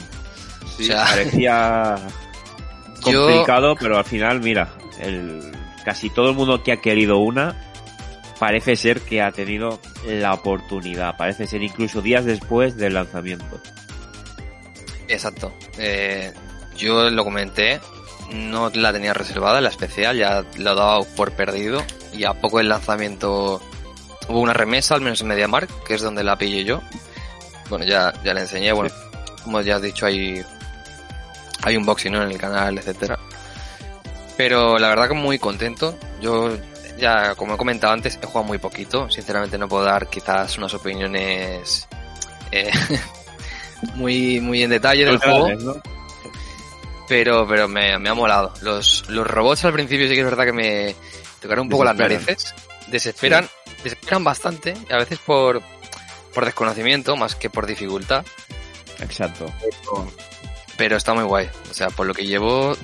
sí, 0.77 0.85
o 0.85 0.87
sea- 0.87 1.05
parecía 1.07 1.95
Yo- 3.07 3.27
complicado, 3.27 3.77
pero 3.79 3.99
al 3.99 4.05
final, 4.05 4.41
mira, 4.41 4.69
el, 5.01 5.41
casi 5.85 6.11
todo 6.11 6.31
el 6.31 6.37
mundo 6.37 6.63
que 6.63 6.73
ha 6.73 6.77
querido 6.81 7.19
una 7.19 7.55
parece 8.39 8.77
ser 8.77 9.01
que 9.01 9.23
ha 9.23 9.33
tenido 9.33 9.81
la 10.07 10.35
oportunidad. 10.35 11.17
Parece 11.17 11.47
ser 11.47 11.63
incluso 11.63 12.03
días 12.03 12.25
después 12.25 12.77
del 12.77 12.95
lanzamiento. 12.95 13.61
Exacto. 15.09 15.53
Eh, 15.79 16.33
yo 16.77 17.11
lo 17.11 17.25
comenté, 17.25 17.81
no 18.33 18.71
la 18.71 18.93
tenía 18.93 19.15
reservada, 19.15 19.61
la 19.61 19.71
especial, 19.71 20.17
ya 20.17 20.45
lo 20.57 20.75
daba 20.75 21.01
por 21.17 21.33
perdido. 21.33 21.83
Y 22.13 22.25
a 22.25 22.35
poco 22.35 22.59
del 22.59 22.69
lanzamiento 22.69 23.61
hubo 24.29 24.41
una 24.41 24.53
remesa, 24.53 24.95
al 24.95 25.01
menos 25.01 25.21
en 25.21 25.29
MediaMark, 25.29 25.85
que 25.85 25.95
es 25.95 26.03
donde 26.03 26.23
la 26.25 26.37
pillé 26.37 26.65
yo. 26.65 26.83
Bueno, 27.69 27.85
ya, 27.85 28.13
ya 28.25 28.35
la 28.35 28.41
enseñé, 28.41 28.73
bueno, 28.73 28.95
como 29.45 29.61
ya 29.61 29.77
has 29.77 29.83
dicho, 29.83 30.07
hay, 30.07 30.43
hay 31.63 31.77
unboxing 31.77 32.13
¿no? 32.13 32.23
en 32.23 32.31
el 32.31 32.39
canal, 32.39 32.79
etcétera. 32.79 33.19
Pero 34.37 34.79
la 34.79 34.89
verdad 34.89 35.09
que 35.09 35.15
muy 35.15 35.39
contento. 35.39 35.99
Yo 36.21 36.57
ya, 36.99 37.35
como 37.35 37.55
he 37.55 37.57
comentado 37.57 37.93
antes, 37.93 38.19
he 38.21 38.27
jugado 38.27 38.45
muy 38.45 38.59
poquito. 38.59 39.09
Sinceramente 39.11 39.57
no 39.59 39.69
puedo 39.69 39.85
dar 39.85 40.09
quizás 40.09 40.57
unas 40.59 40.75
opiniones 40.75 41.89
eh, 42.53 42.71
muy, 43.95 44.41
muy 44.41 44.63
en 44.63 44.71
detalle 44.71 45.05
del 45.05 45.19
juego. 45.19 45.49
¿no? 45.75 45.83
Pero, 47.09 47.47
pero 47.49 47.69
me, 47.69 47.99
me 47.99 48.09
ha 48.11 48.15
molado. 48.15 48.53
Los, 48.63 49.09
los 49.09 49.27
robots 49.27 49.65
al 49.65 49.73
principio 49.73 50.07
sí 50.09 50.15
que 50.15 50.21
es 50.21 50.27
verdad 50.27 50.45
que 50.45 50.53
me 50.53 50.95
tocaron 51.41 51.63
un 51.65 51.69
poco 51.71 51.85
las 51.85 51.97
narices. 51.97 52.55
Desesperan, 52.89 53.49
desesperan 53.83 54.25
bastante, 54.25 54.75
a 54.91 54.97
veces 54.97 55.19
por, 55.19 55.63
por 56.35 56.45
desconocimiento 56.45 57.17
más 57.17 57.35
que 57.35 57.49
por 57.51 57.67
dificultad. 57.67 58.25
Exacto. 59.01 59.47
Pero 60.77 60.97
está 60.97 61.15
muy 61.15 61.25
guay. 61.25 61.49
O 61.71 61.75
sea, 61.75 61.89
por 61.89 62.07
lo 62.07 62.15
que 62.15 62.27
llevo, 62.27 62.77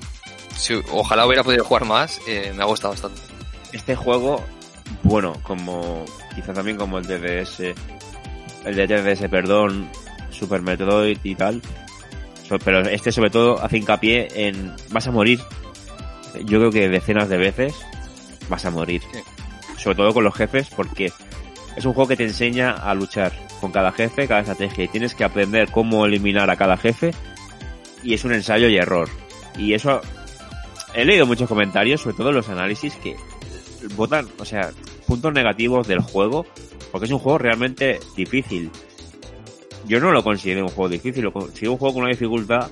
si- 0.57 0.83
ojalá 0.93 1.27
hubiera 1.27 1.43
podido 1.45 1.65
jugar 1.65 1.85
más, 1.85 2.21
eh, 2.27 2.53
me 2.55 2.63
ha 2.63 2.67
gustado 2.67 2.93
bastante. 2.93 3.21
Este 3.75 3.97
juego, 3.97 4.41
bueno, 5.03 5.35
como 5.43 6.05
quizá 6.35 6.53
también 6.53 6.77
como 6.77 6.99
el 6.99 7.07
DDS, 7.07 7.75
el 8.65 8.75
de 8.77 8.87
DDS, 8.87 9.29
perdón, 9.29 9.91
Super 10.31 10.63
Metroid 10.63 11.19
y 11.25 11.35
tal, 11.35 11.61
pero 12.65 12.81
este 12.83 13.11
sobre 13.11 13.31
todo 13.31 13.61
hace 13.61 13.79
hincapié 13.79 14.29
en 14.47 14.73
vas 14.91 15.09
a 15.09 15.11
morir. 15.11 15.41
Yo 16.45 16.59
creo 16.59 16.71
que 16.71 16.89
decenas 16.89 17.29
de 17.29 17.37
veces 17.37 17.75
vas 18.49 18.65
a 18.65 18.71
morir. 18.71 19.03
Sí. 19.13 19.19
Sobre 19.77 19.97
todo 19.97 20.15
con 20.15 20.23
los 20.23 20.35
jefes, 20.35 20.69
porque 20.75 21.13
es 21.77 21.85
un 21.85 21.95
juego 21.95 22.09
que 22.09 22.17
te 22.17 22.25
enseña 22.25 22.71
a 22.71 22.95
luchar 22.95 23.33
con 23.61 23.73
cada 23.73 23.91
jefe, 23.91 24.29
cada 24.29 24.41
estrategia, 24.41 24.85
y 24.85 24.89
tienes 24.89 25.17
que 25.17 25.25
aprender 25.25 25.71
cómo 25.73 26.07
eliminar 26.07 26.49
a 26.49 26.57
cada 26.57 26.77
jefe, 26.77 27.11
y 28.05 28.15
es 28.15 28.25
un 28.25 28.35
ensayo 28.35 28.69
y 28.69 28.77
error. 28.77 29.09
Y 29.59 29.75
eso, 29.75 30.01
he 30.95 31.05
leído 31.05 31.27
muchos 31.27 31.49
comentarios, 31.49 32.03
sobre 32.03 32.17
todo 32.17 32.31
los 32.31 32.49
análisis, 32.49 32.95
que 32.95 33.17
votan, 33.97 34.29
o 34.39 34.45
sea, 34.45 34.71
puntos 35.07 35.33
negativos 35.33 35.87
del 35.87 36.01
juego, 36.01 36.47
porque 36.93 37.07
es 37.07 37.13
un 37.13 37.19
juego 37.19 37.39
realmente 37.39 38.01
difícil. 38.17 38.71
Yo 39.87 40.01
no 40.01 40.13
lo 40.13 40.23
considero 40.25 40.63
un 40.63 40.69
juego 40.71 40.89
difícil, 40.89 41.25
lo 41.25 41.33
considero 41.33 41.73
un 41.73 41.79
juego 41.79 41.95
con 41.95 42.03
una 42.05 42.11
dificultad 42.13 42.71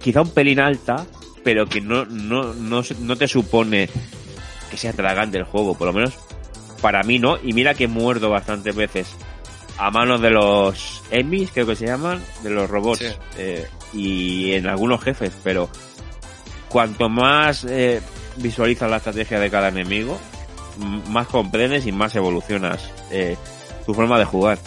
quizá 0.00 0.22
un 0.22 0.30
pelín 0.30 0.60
alta, 0.60 1.06
pero 1.44 1.66
que 1.66 1.80
no, 1.80 2.04
no, 2.06 2.54
no, 2.54 2.82
no 3.00 3.16
te 3.16 3.28
supone 3.28 3.88
que 4.70 4.76
sea 4.76 4.92
tragante 4.92 5.38
el 5.38 5.44
juego, 5.44 5.76
por 5.76 5.88
lo 5.88 5.92
menos 5.92 6.14
para 6.80 7.02
mí 7.02 7.18
no, 7.18 7.36
y 7.42 7.52
mira 7.52 7.74
que 7.74 7.86
muerdo 7.86 8.30
bastantes 8.30 8.74
veces 8.74 9.08
a 9.78 9.90
manos 9.90 10.20
de 10.20 10.30
los 10.30 11.02
emis, 11.10 11.50
creo 11.52 11.66
que 11.66 11.76
se 11.76 11.86
llaman, 11.86 12.22
de 12.42 12.50
los 12.50 12.68
robots, 12.70 13.00
Sí. 13.00 13.06
eh, 13.38 13.66
y 13.92 14.52
en 14.52 14.66
algunos 14.66 15.02
jefes, 15.02 15.32
pero 15.42 15.68
cuanto 16.68 17.08
más 17.08 17.64
eh, 17.64 18.00
visualizas 18.36 18.90
la 18.90 18.98
estrategia 18.98 19.38
de 19.40 19.50
cada 19.50 19.68
enemigo, 19.68 20.18
más 21.08 21.26
comprendes 21.28 21.86
y 21.86 21.92
más 21.92 22.14
evolucionas 22.16 22.90
eh, 23.10 23.36
tu 23.86 23.94
forma 23.94 24.18
de 24.18 24.24
jugar. 24.24 24.58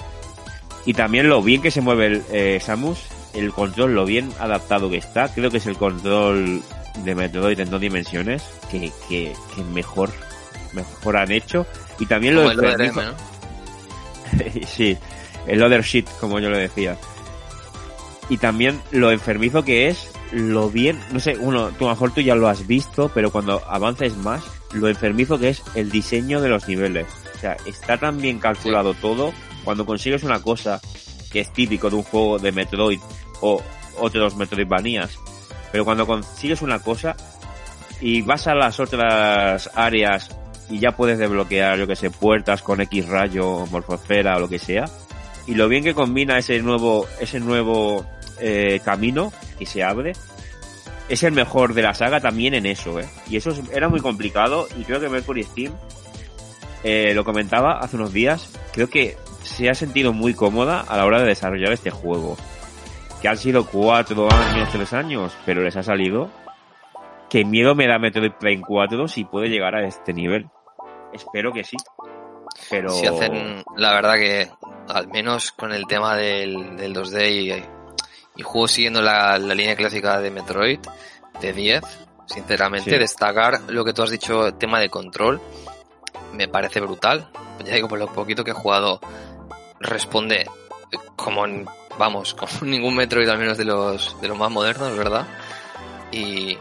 Y 0.86 0.94
también 0.94 1.30
lo 1.30 1.42
bien 1.42 1.62
que 1.62 1.72
se 1.72 1.82
mueve 1.82 2.08
el 2.08 2.24
eh, 2.32 2.60
Samus, 2.62 3.00
el 3.34 3.52
control, 3.54 3.96
lo 3.96 4.06
bien 4.06 4.30
adaptado 4.40 4.90
que 4.90 4.98
está, 4.98 5.34
creo 5.34 5.50
que 5.50 5.58
es 5.58 5.66
el 5.66 5.78
control 5.78 6.62
de 7.04 7.16
Metroid 7.16 7.60
en 7.60 7.70
dos 7.72 7.82
dimensiones 7.82 8.44
que, 8.70 8.92
que, 9.08 9.34
que 9.56 9.64
mejor, 9.64 10.10
mejor 10.74 11.18
han 11.18 11.32
hecho. 11.32 11.66
Y 12.00 12.06
también 12.06 12.36
lo 12.36 12.42
Como 12.42 12.52
el 12.52 12.60
enfermizo- 12.60 13.00
ODRM, 13.00 13.06
¿no? 14.58 14.68
sí, 14.68 14.98
el 15.48 15.64
other 15.64 15.84
shit, 15.84 16.08
como 16.20 16.40
yo 16.40 16.50
le 16.50 16.58
decía. 16.60 16.98
Y 18.30 18.38
también 18.38 18.82
lo 18.92 19.12
enfermizo 19.12 19.64
que 19.64 19.90
es, 19.90 20.10
lo 20.34 20.70
bien, 20.70 21.00
no 21.12 21.20
sé, 21.20 21.38
uno, 21.38 21.70
tú 21.70 21.86
a 21.86 21.90
lo 21.90 21.96
mejor 21.96 22.12
tú 22.14 22.22
ya 22.22 22.36
lo 22.36 22.48
has 22.48 22.66
visto, 22.66 23.10
pero 23.14 23.32
cuando 23.32 23.62
avances 23.68 24.18
más, 24.18 24.44
lo 24.74 24.88
enfermizo 24.88 25.38
que 25.38 25.50
es 25.50 25.64
el 25.76 25.92
diseño 25.92 26.42
de 26.42 26.50
los 26.50 26.68
niveles. 26.68 27.06
O 27.36 27.38
sea, 27.38 27.56
está 27.66 27.98
tan 27.98 28.20
bien 28.20 28.40
calculado 28.40 28.94
todo, 28.96 29.32
cuando 29.64 29.86
consigues 29.86 30.24
una 30.24 30.42
cosa 30.42 30.82
que 31.32 31.42
es 31.42 31.54
típico 31.54 31.90
de 31.90 31.98
un 31.98 32.04
juego 32.04 32.40
de 32.40 32.52
Metroid 32.52 33.00
o 33.42 33.62
otros 34.00 34.36
Metroidvanias, 34.36 35.20
pero 35.72 35.86
cuando 35.86 36.08
consigues 36.08 36.62
una 36.62 36.80
cosa 36.80 37.16
y 38.02 38.22
vas 38.22 38.48
a 38.48 38.56
las 38.56 38.80
otras 38.80 39.70
áreas 39.76 40.30
y 40.70 40.80
ya 40.80 40.96
puedes 40.96 41.20
desbloquear, 41.20 41.78
yo 41.78 41.88
que 41.88 41.96
sé, 41.96 42.10
puertas 42.10 42.62
con 42.62 42.82
X 42.82 43.08
rayo, 43.08 43.66
morfosfera 43.68 44.38
o 44.38 44.40
lo 44.40 44.50
que 44.50 44.60
sea. 44.60 44.86
Y 45.46 45.56
lo 45.56 45.68
bien 45.68 45.84
que 45.84 45.94
combina 45.94 46.38
ese 46.38 46.62
nuevo, 46.62 47.06
ese 47.20 47.40
nuevo 47.40 48.06
eh, 48.40 48.80
camino 48.84 49.34
que 49.56 49.66
se 49.66 49.84
abre, 49.84 50.14
es 51.10 51.24
el 51.24 51.32
mejor 51.34 51.74
de 51.74 51.82
la 51.82 51.94
saga 51.94 52.20
también 52.20 52.54
en 52.54 52.66
eso, 52.66 53.00
¿eh? 53.00 53.08
Y 53.30 53.38
eso 53.38 53.52
es- 53.52 53.62
era 53.72 53.90
muy 53.90 54.00
complicado 54.00 54.68
y 54.78 54.84
creo 54.84 55.00
que 55.00 55.10
Mercury 55.10 55.44
Steam 55.44 55.74
eh, 56.84 57.14
lo 57.14 57.24
comentaba 57.24 57.80
hace 57.80 57.96
unos 57.96 58.12
días, 58.14 58.50
creo 58.74 58.90
que 58.90 59.18
se 59.44 59.70
ha 59.70 59.74
sentido 59.74 60.14
muy 60.14 60.34
cómoda 60.34 60.82
a 60.82 60.98
la 60.98 61.06
hora 61.06 61.20
de 61.20 61.28
desarrollar 61.28 61.72
este 61.72 61.92
juego. 61.92 62.36
Que 63.22 63.30
han 63.30 63.38
sido 63.38 63.66
cuatro 63.66 64.28
años, 64.32 64.70
tres 64.72 64.92
años, 64.92 65.34
pero 65.46 65.62
les 65.62 65.76
ha 65.78 65.84
salido. 65.84 66.30
Que 67.30 67.46
miedo 67.46 67.74
me 67.74 67.88
da 67.88 67.98
Metroid 68.00 68.34
Prime 68.34 68.62
4 68.68 69.08
si 69.08 69.24
puede 69.24 69.48
llegar 69.48 69.76
a 69.76 69.88
este 69.88 70.14
nivel. 70.14 70.48
Espero 71.14 71.54
que 71.54 71.64
sí. 71.64 71.78
Pero... 72.70 72.90
Si 72.90 73.08
hacen, 73.08 73.64
la 73.78 73.94
verdad 73.94 74.16
que, 74.16 74.50
al 74.90 75.08
menos 75.08 75.52
con 75.54 75.72
el 75.72 75.88
tema 75.88 76.16
del, 76.18 76.76
del 76.76 76.94
2D 76.94 77.32
y, 77.32 77.64
y 78.36 78.42
juegos 78.44 78.72
siguiendo 78.72 79.02
la, 79.02 79.38
la 79.38 79.54
línea 79.56 79.76
clásica 79.76 80.20
de 80.20 80.32
Metroid, 80.32 80.80
de 81.40 81.54
10, 81.54 81.82
sinceramente, 82.26 82.92
Sí. 82.92 82.98
destacar 82.98 83.62
lo 83.68 83.84
que 83.86 83.94
tú 83.94 84.04
has 84.04 84.10
dicho, 84.10 84.54
tema 84.56 84.80
de 84.80 84.90
control, 84.90 85.40
me 86.34 86.48
parece 86.48 86.80
brutal. 86.80 87.30
Ya 87.64 87.76
digo, 87.76 87.88
por 87.88 88.00
lo 88.00 88.08
poquito 88.08 88.44
que 88.44 88.52
he 88.52 88.56
jugado, 88.56 89.00
responde 89.80 90.50
como 91.16 91.46
en, 91.46 91.66
vamos, 91.98 92.34
como 92.40 92.52
ningún 92.64 92.96
Metroid, 92.96 93.30
al 93.30 93.38
menos 93.38 93.58
de 93.58 93.66
los, 93.66 94.20
de 94.22 94.28
los 94.28 94.38
más 94.38 94.52
modernos, 94.52 94.98
¿verdad? 94.98 95.28
y, 96.12 96.58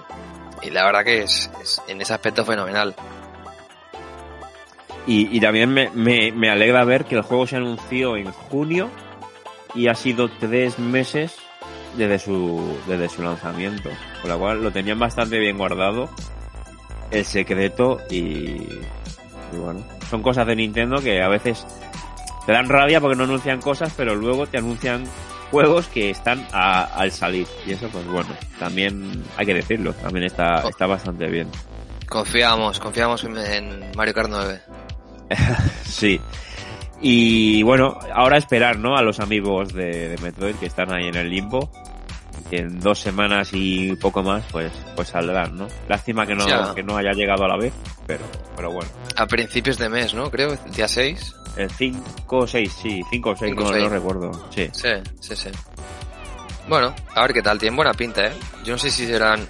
y 0.62 0.70
la 0.70 0.84
verdad 0.84 1.04
que 1.04 1.22
es, 1.22 1.50
es 1.62 1.82
en 1.88 2.00
ese 2.00 2.14
aspecto 2.14 2.44
fenomenal. 2.44 2.94
Y, 5.06 5.36
y 5.36 5.40
también 5.40 5.72
me, 5.72 5.90
me, 5.90 6.30
me 6.32 6.48
alegra 6.50 6.84
ver 6.84 7.04
que 7.04 7.16
el 7.16 7.22
juego 7.22 7.46
se 7.46 7.56
anunció 7.56 8.16
en 8.16 8.30
junio 8.30 8.88
y 9.74 9.88
ha 9.88 9.94
sido 9.94 10.28
tres 10.30 10.78
meses 10.78 11.34
desde 11.96 12.18
su, 12.18 12.76
desde 12.86 13.08
su 13.08 13.22
lanzamiento. 13.22 13.90
Con 14.20 14.30
lo 14.30 14.38
cual 14.38 14.62
lo 14.62 14.70
tenían 14.70 14.98
bastante 14.98 15.38
bien 15.38 15.58
guardado 15.58 16.08
el 17.10 17.24
secreto 17.24 18.00
y, 18.10 18.16
y 18.20 19.56
bueno, 19.58 19.84
son 20.08 20.22
cosas 20.22 20.46
de 20.46 20.56
Nintendo 20.56 21.00
que 21.02 21.22
a 21.22 21.28
veces 21.28 21.66
te 22.46 22.52
dan 22.52 22.68
rabia 22.68 23.00
porque 23.00 23.16
no 23.16 23.24
anuncian 23.24 23.60
cosas, 23.60 23.92
pero 23.96 24.14
luego 24.14 24.46
te 24.46 24.58
anuncian 24.58 25.04
juegos 25.50 25.86
que 25.88 26.08
están 26.10 26.46
a- 26.52 26.84
al 26.84 27.12
salir. 27.12 27.46
Y 27.66 27.72
eso, 27.72 27.88
pues 27.92 28.06
bueno, 28.06 28.30
también 28.58 29.22
hay 29.36 29.44
que 29.46 29.54
decirlo, 29.54 29.92
también 29.94 30.24
está, 30.24 30.66
está 30.68 30.86
bastante 30.86 31.26
bien. 31.26 31.48
Confiamos, 32.08 32.78
confiamos 32.80 33.22
en, 33.24 33.36
en 33.38 33.90
Mario 33.96 34.14
Kart 34.14 34.30
9. 34.30 34.60
Sí. 35.84 36.20
Y 37.00 37.62
bueno, 37.64 37.98
ahora 38.14 38.36
esperar, 38.36 38.78
¿no? 38.78 38.96
A 38.96 39.02
los 39.02 39.18
amigos 39.20 39.72
de, 39.74 40.08
de 40.10 40.18
Metroid 40.22 40.54
que 40.56 40.66
están 40.66 40.92
ahí 40.92 41.08
en 41.08 41.16
el 41.16 41.30
limbo. 41.30 41.70
Que 42.52 42.58
en 42.58 42.80
dos 42.80 42.98
semanas 43.00 43.48
y 43.54 43.96
poco 43.96 44.22
más, 44.22 44.44
pues, 44.52 44.70
pues 44.94 45.08
saldrán, 45.08 45.56
¿no? 45.56 45.68
Lástima 45.88 46.26
que 46.26 46.34
no, 46.34 46.46
Ya. 46.46 46.74
que 46.74 46.82
no 46.82 46.98
haya 46.98 47.12
llegado 47.12 47.44
a 47.44 47.48
la 47.48 47.56
vez, 47.56 47.72
pero, 48.06 48.24
pero 48.54 48.70
bueno. 48.70 48.90
A 49.16 49.24
principios 49.26 49.78
de 49.78 49.88
mes, 49.88 50.12
¿no? 50.12 50.30
Creo, 50.30 50.54
día 50.76 50.86
6. 50.86 51.34
El 51.56 51.70
5 51.70 52.36
o 52.36 52.46
6, 52.46 52.70
sí, 52.82 53.00
5 53.08 53.30
o 53.30 53.36
6, 53.36 53.50
Cinco 53.56 53.64
o 53.64 53.72
no, 53.72 53.78
no 53.78 53.88
recuerdo. 53.88 54.48
Sí. 54.54 54.68
Sí, 54.74 54.88
sí, 55.18 55.34
sí. 55.34 55.48
Bueno, 56.68 56.94
a 57.14 57.22
ver 57.22 57.32
qué 57.32 57.40
tal. 57.40 57.58
Tienen 57.58 57.74
buena 57.74 57.94
pinta, 57.94 58.26
¿eh? 58.26 58.32
Yo 58.64 58.74
no 58.74 58.78
sé 58.78 58.90
si 58.90 59.06
serán... 59.06 59.48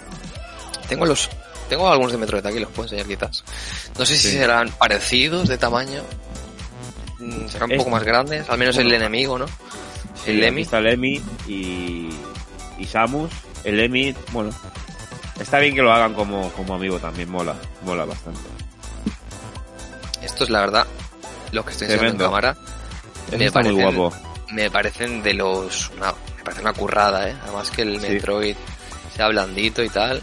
Tengo 0.88 1.04
los... 1.04 1.28
Tengo 1.68 1.90
algunos 1.90 2.12
de 2.12 2.18
Metroid 2.18 2.46
aquí, 2.46 2.60
los 2.60 2.70
puedo 2.70 2.84
enseñar 2.84 3.06
quizás. 3.06 3.42
No 3.98 4.06
sé 4.06 4.16
si 4.16 4.30
serán 4.30 4.68
parecidos 4.78 5.48
de 5.48 5.58
tamaño. 5.58 6.02
Mm, 7.18 7.48
Serán 7.48 7.64
un 7.68 7.72
Es- 7.72 7.78
poco 7.78 7.90
más 7.90 8.04
grandes. 8.04 8.48
Al 8.48 8.58
menos 8.58 8.76
el 8.76 8.92
enemigo, 8.92 9.38
¿no? 9.38 9.46
Sí, 10.24 10.30
el 10.30 10.40
Lemmy. 10.40 10.62
Está 10.62 10.78
el 10.78 10.86
Emi 10.86 11.20
y, 11.48 12.08
y 12.78 12.84
Samus. 12.86 13.30
El 13.64 13.78
Emi, 13.80 14.14
bueno, 14.32 14.50
está 15.40 15.58
bien 15.58 15.74
que 15.74 15.82
lo 15.82 15.92
hagan 15.92 16.14
como, 16.14 16.50
como 16.52 16.74
amigo 16.74 16.98
también, 16.98 17.30
mola, 17.30 17.54
mola 17.84 18.04
bastante. 18.04 18.40
Esto 20.22 20.44
es 20.44 20.50
la 20.50 20.60
verdad. 20.60 20.86
Lo 21.52 21.64
que 21.64 21.72
estoy 21.72 21.86
enseñando 21.88 22.24
en 22.24 22.30
cámara. 22.30 22.56
Eso 23.28 23.38
Me 23.38 23.44
está 23.46 23.60
muy 23.60 23.70
parecen- 23.72 23.94
guapo. 23.96 24.16
Me 24.52 24.70
parecen 24.70 25.22
de 25.22 25.34
los... 25.34 25.90
Una, 25.96 26.12
me 26.36 26.42
parece 26.44 26.60
una 26.62 26.72
currada, 26.72 27.28
¿eh? 27.28 27.36
Además 27.42 27.70
que 27.70 27.82
el 27.82 28.00
Sí. 28.00 28.08
Metroid 28.08 28.56
sea 29.14 29.28
blandito 29.28 29.82
y 29.82 29.88
tal. 29.88 30.20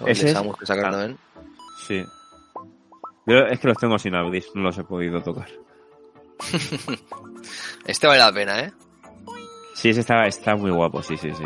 Los 0.00 0.08
Ese 0.10 0.26
es- 0.28 0.32
Samus 0.32 0.56
que 0.58 0.66
sacaron 0.66 0.94
ah. 0.94 0.98
también. 0.98 1.18
Sí. 1.86 2.04
Yo 3.26 3.38
es 3.38 3.58
que 3.58 3.68
los 3.68 3.76
tengo 3.78 3.98
sin 3.98 4.14
Audis, 4.14 4.46
no 4.54 4.62
los 4.62 4.78
he 4.78 4.84
podido 4.84 5.20
tocar. 5.22 5.48
Este 7.86 8.06
vale 8.06 8.18
la 8.18 8.32
pena, 8.32 8.60
¿eh? 8.60 8.72
Sí, 9.76 9.90
ese 9.90 10.00
está, 10.00 10.26
está 10.26 10.56
muy 10.56 10.70
guapo, 10.70 11.02
sí, 11.02 11.16
sí, 11.16 11.30
sí. 11.36 11.44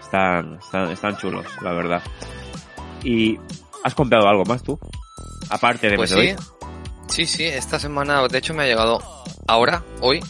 Están, 0.00 0.58
están, 0.62 0.90
están 0.90 1.16
chulos, 1.16 1.44
la 1.60 1.72
verdad. 1.72 2.02
¿Y 3.02 3.38
has 3.82 3.94
comprado 3.94 4.28
algo 4.28 4.44
más 4.44 4.62
tú? 4.62 4.78
Aparte 5.50 5.88
de 5.90 5.96
Pues 5.96 6.10
sí, 6.10 6.34
sí, 7.08 7.26
sí, 7.26 7.44
esta 7.44 7.78
semana, 7.78 8.26
de 8.28 8.38
hecho 8.38 8.54
me 8.54 8.62
ha 8.62 8.66
llegado 8.66 9.00
ahora, 9.48 9.82
hoy, 10.00 10.20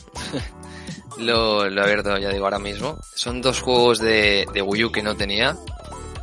lo, 1.18 1.68
lo 1.68 1.80
he 1.80 1.84
abierto, 1.84 2.16
ya 2.18 2.30
digo, 2.30 2.44
ahora 2.44 2.58
mismo. 2.58 2.98
Son 3.14 3.40
dos 3.42 3.60
juegos 3.60 3.98
de, 3.98 4.46
de 4.52 4.62
Wii 4.62 4.84
U 4.84 4.92
que 4.92 5.02
no 5.02 5.14
tenía. 5.14 5.56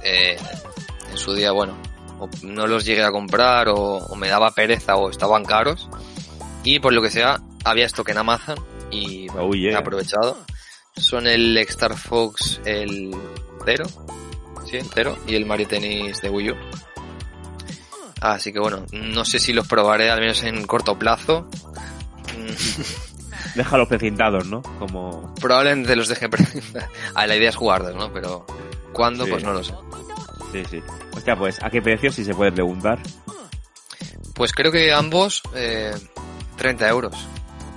Eh, 0.04 0.38
en 1.12 1.18
su 1.18 1.34
día, 1.34 1.52
bueno, 1.52 1.78
o 2.20 2.28
no 2.44 2.66
los 2.68 2.84
llegué 2.86 3.04
a 3.04 3.12
comprar 3.12 3.70
o, 3.70 3.76
o 3.98 4.16
me 4.16 4.28
daba 4.28 4.52
pereza 4.52 4.96
o 4.96 5.10
estaban 5.10 5.46
caros. 5.46 5.88
Y 6.64 6.80
por 6.80 6.94
lo 6.94 7.02
que 7.02 7.10
sea, 7.12 7.40
había 7.64 7.86
stock 7.86 8.10
en 8.10 8.18
Amazon 8.18 8.58
y 8.90 9.28
bueno, 9.28 9.48
Oh, 9.50 9.54
yeah. 9.54 9.72
he 9.72 9.76
aprovechado. 9.76 10.38
Son 10.96 11.26
el 11.28 11.58
Star 11.58 11.98
Fox, 11.98 12.62
el 12.66 13.16
cero, 13.66 13.86
sí, 14.70 14.78
el 14.78 14.88
cero, 14.94 15.18
y 15.28 15.36
el 15.36 15.46
Mario 15.46 15.68
Tennis 15.68 16.22
de 16.22 16.30
Wii 16.30 16.52
U. 16.52 16.56
Así 18.22 18.54
que 18.54 18.60
bueno, 18.60 18.86
no 18.92 19.26
sé 19.26 19.40
si 19.40 19.52
los 19.54 19.68
probaré 19.68 20.12
al 20.12 20.20
menos 20.20 20.44
en 20.44 20.66
corto 20.68 20.98
plazo. 21.00 21.48
Déjalos 23.56 23.88
precintados, 23.88 24.46
¿no? 24.48 24.62
Como... 24.80 25.34
Probablemente 25.36 25.96
los 25.96 26.08
deje. 26.08 26.30
pre- 26.30 26.46
a 27.16 27.28
la 27.28 27.36
idea 27.36 27.50
es 27.50 27.56
jugarlos, 27.56 27.96
¿no? 27.96 28.14
Pero 28.14 28.46
¿cuándo? 28.94 29.26
Sí. 29.26 29.32
Pues 29.32 29.44
no 29.44 29.54
lo 29.54 29.64
sé. 29.64 29.74
Sí, 30.52 30.64
sí. 30.70 30.84
Hostia, 31.16 31.36
pues, 31.36 31.62
¿a 31.64 31.70
qué 31.70 31.82
precio 31.82 32.12
si 32.12 32.24
se 32.24 32.34
puede 32.36 32.52
preguntar? 32.52 33.00
Pues 34.36 34.54
creo 34.54 34.72
que 34.72 34.94
ambos 34.94 35.42
eh, 35.56 35.92
30 36.58 36.88
euros, 36.90 37.16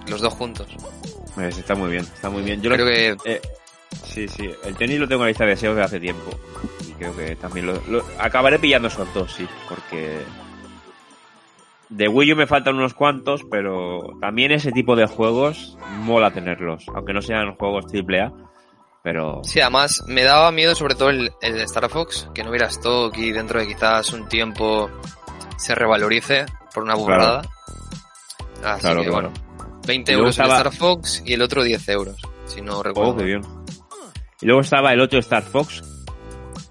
los 0.07 0.21
dos 0.21 0.33
juntos. 0.35 0.69
Está 1.37 1.75
muy 1.75 1.91
bien, 1.91 2.05
está 2.05 2.31
muy 2.31 2.43
bien. 2.43 2.61
Yo 2.63 2.71
creo 2.71 2.85
lo- 2.87 2.93
que 3.25 3.33
eh, 3.35 3.41
sí, 4.05 4.29
sí. 4.29 4.51
El 4.65 4.77
tenis 4.77 4.99
lo 4.99 5.09
tengo 5.09 5.23
en 5.23 5.27
la 5.27 5.29
lista 5.29 5.45
de 5.45 5.51
deseos 5.51 5.75
de 5.77 5.83
hace 5.83 5.99
tiempo. 6.01 6.31
Y 6.89 6.93
creo 6.93 7.17
que 7.17 7.35
también 7.37 7.67
lo, 7.67 7.75
lo- 7.89 8.05
acabaré 8.19 8.59
pillando 8.59 8.89
esos 8.89 9.13
dos, 9.15 9.33
sí. 9.33 9.47
Porque 9.69 10.21
de 11.89 12.09
Wii 12.09 12.33
U 12.33 12.37
me 12.37 12.47
faltan 12.47 12.77
unos 12.77 12.95
cuantos, 12.95 13.43
pero 13.51 14.01
también 14.21 14.53
ese 14.53 14.73
tipo 14.73 14.97
de 14.97 15.07
juegos 15.07 15.77
mola 15.99 16.31
tenerlos. 16.33 16.85
Aunque 16.95 17.13
no 17.13 17.23
sean 17.23 17.55
juegos 17.57 17.85
AAA. 17.93 18.33
Pero 19.03 19.43
Sí, 19.45 19.61
además 19.61 20.03
me 20.09 20.23
daba 20.23 20.51
miedo 20.51 20.75
sobre 20.75 20.95
todo 20.95 21.11
el, 21.11 21.31
el 21.43 21.55
de 21.59 21.65
Star 21.65 21.91
Fox, 21.91 22.27
que 22.35 22.43
no 22.43 22.49
hubiera 22.49 22.69
stock 22.69 23.15
y 23.19 23.33
dentro 23.33 23.61
de 23.61 23.67
quizás 23.67 24.13
un 24.15 24.27
tiempo 24.29 24.89
se 25.59 25.75
revalorice 25.75 26.47
por 26.73 26.85
una 26.85 26.95
burrada. 26.95 27.43
Así 28.65 28.81
claro, 28.81 29.03
que 29.03 29.09
claro. 29.09 29.31
bueno, 29.31 29.33
20 29.87 30.13
Y 30.13 30.15
luego 30.15 30.27
euros 30.29 30.39
estaba- 30.39 30.57
Star 30.59 30.73
Fox 30.73 31.23
y 31.25 31.33
el 31.35 31.43
otro 31.43 31.63
10 31.63 31.89
euros, 31.89 32.17
si 32.47 32.61
no 32.63 32.83
recuerdo. 32.83 33.13
Oh, 33.13 33.17
qué 33.17 33.25
bien. 33.25 33.43
Y 34.41 34.47
luego 34.47 34.61
estaba 34.61 34.93
el 34.93 35.01
otro 35.01 35.19
Star 35.21 35.43
Fox, 35.43 35.83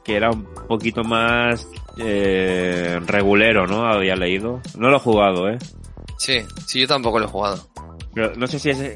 que 0.04 0.16
era 0.16 0.30
un 0.32 0.44
poquito 0.68 1.04
más 1.04 1.68
eh, 1.98 3.00
regulero, 3.06 3.68
¿no? 3.68 3.86
Había 3.86 4.16
leído. 4.16 4.62
No 4.78 4.90
lo 4.90 4.98
he 4.98 5.00
jugado, 5.00 5.50
¿eh? 5.50 5.58
Sí, 6.18 6.42
sí, 6.66 6.82
yo 6.82 6.88
tampoco 6.88 7.20
lo 7.20 7.26
he 7.26 7.30
jugado. 7.30 7.68
Pero 8.14 8.34
no 8.36 8.48
sé 8.48 8.60
si 8.60 8.70
es 8.70 8.94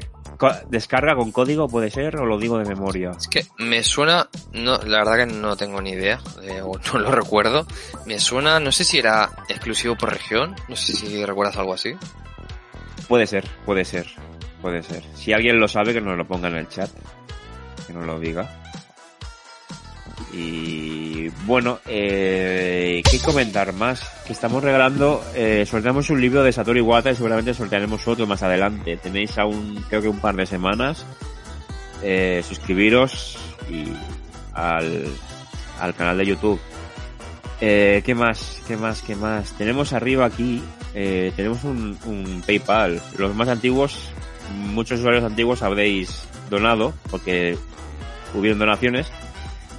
descarga 0.68 1.16
con 1.16 1.32
código, 1.32 1.68
puede 1.68 1.90
ser, 1.90 2.16
o 2.16 2.24
lo 2.26 2.38
digo 2.38 2.58
de 2.58 2.64
memoria. 2.64 3.10
Es 3.18 3.26
que 3.28 3.44
me 3.58 3.82
suena, 3.82 4.28
no, 4.52 4.78
la 4.78 4.98
verdad 4.98 5.26
que 5.26 5.26
no 5.32 5.56
tengo 5.56 5.80
ni 5.80 5.90
idea, 5.90 6.20
eh, 6.42 6.60
o 6.62 6.72
no 6.92 6.98
lo 7.00 7.10
recuerdo. 7.10 7.66
Me 8.06 8.18
suena, 8.18 8.60
no 8.60 8.70
sé 8.72 8.84
si 8.84 8.98
era 8.98 9.30
exclusivo 9.48 9.96
por 9.96 10.10
región, 10.12 10.54
no 10.68 10.76
sé 10.76 10.92
si 10.94 11.24
recuerdas 11.24 11.56
algo 11.56 11.74
así. 11.74 11.94
Puede 13.08 13.26
ser, 13.26 13.44
puede 13.64 13.84
ser, 13.84 14.06
puede 14.60 14.82
ser. 14.82 15.02
Si 15.14 15.32
alguien 15.32 15.58
lo 15.58 15.66
sabe, 15.66 15.92
que 15.92 16.00
nos 16.00 16.16
lo 16.16 16.26
ponga 16.26 16.48
en 16.48 16.56
el 16.56 16.68
chat. 16.68 16.90
Que 17.86 17.92
nos 17.92 18.04
lo 18.04 18.20
diga. 18.20 18.48
Y 20.32 21.28
bueno, 21.46 21.78
eh, 21.86 23.02
¿qué 23.10 23.18
comentar 23.20 23.72
más? 23.72 24.02
Que 24.26 24.34
estamos 24.34 24.62
regalando, 24.62 25.24
eh, 25.34 25.64
sorteamos 25.66 26.10
un 26.10 26.20
libro 26.20 26.42
de 26.42 26.52
Satoru 26.52 26.78
Iwata 26.78 27.10
y 27.10 27.16
seguramente 27.16 27.54
sortearemos 27.54 28.06
otro 28.06 28.26
más 28.26 28.42
adelante. 28.42 28.98
Tenéis 28.98 29.38
aún, 29.38 29.82
creo 29.88 30.02
que 30.02 30.08
un 30.08 30.20
par 30.20 30.36
de 30.36 30.44
semanas. 30.44 31.06
Eh, 32.02 32.42
suscribiros 32.46 33.38
y 33.68 33.84
al, 34.54 35.06
al 35.80 35.94
canal 35.94 36.18
de 36.18 36.26
YouTube. 36.26 36.60
Eh, 37.60 38.02
¿Qué 38.04 38.14
más? 38.14 38.62
¿Qué 38.68 38.76
más? 38.76 39.02
¿Qué 39.02 39.16
más? 39.16 39.52
Tenemos 39.54 39.92
arriba 39.92 40.26
aquí, 40.26 40.62
eh, 41.00 41.32
tenemos 41.36 41.62
un, 41.62 41.96
un 42.06 42.42
PayPal. 42.44 43.00
Los 43.16 43.32
más 43.32 43.48
antiguos, 43.48 44.10
muchos 44.52 44.98
usuarios 44.98 45.22
antiguos 45.22 45.62
habréis 45.62 46.24
donado, 46.50 46.92
porque 47.08 47.56
hubieron 48.34 48.58
donaciones. 48.58 49.06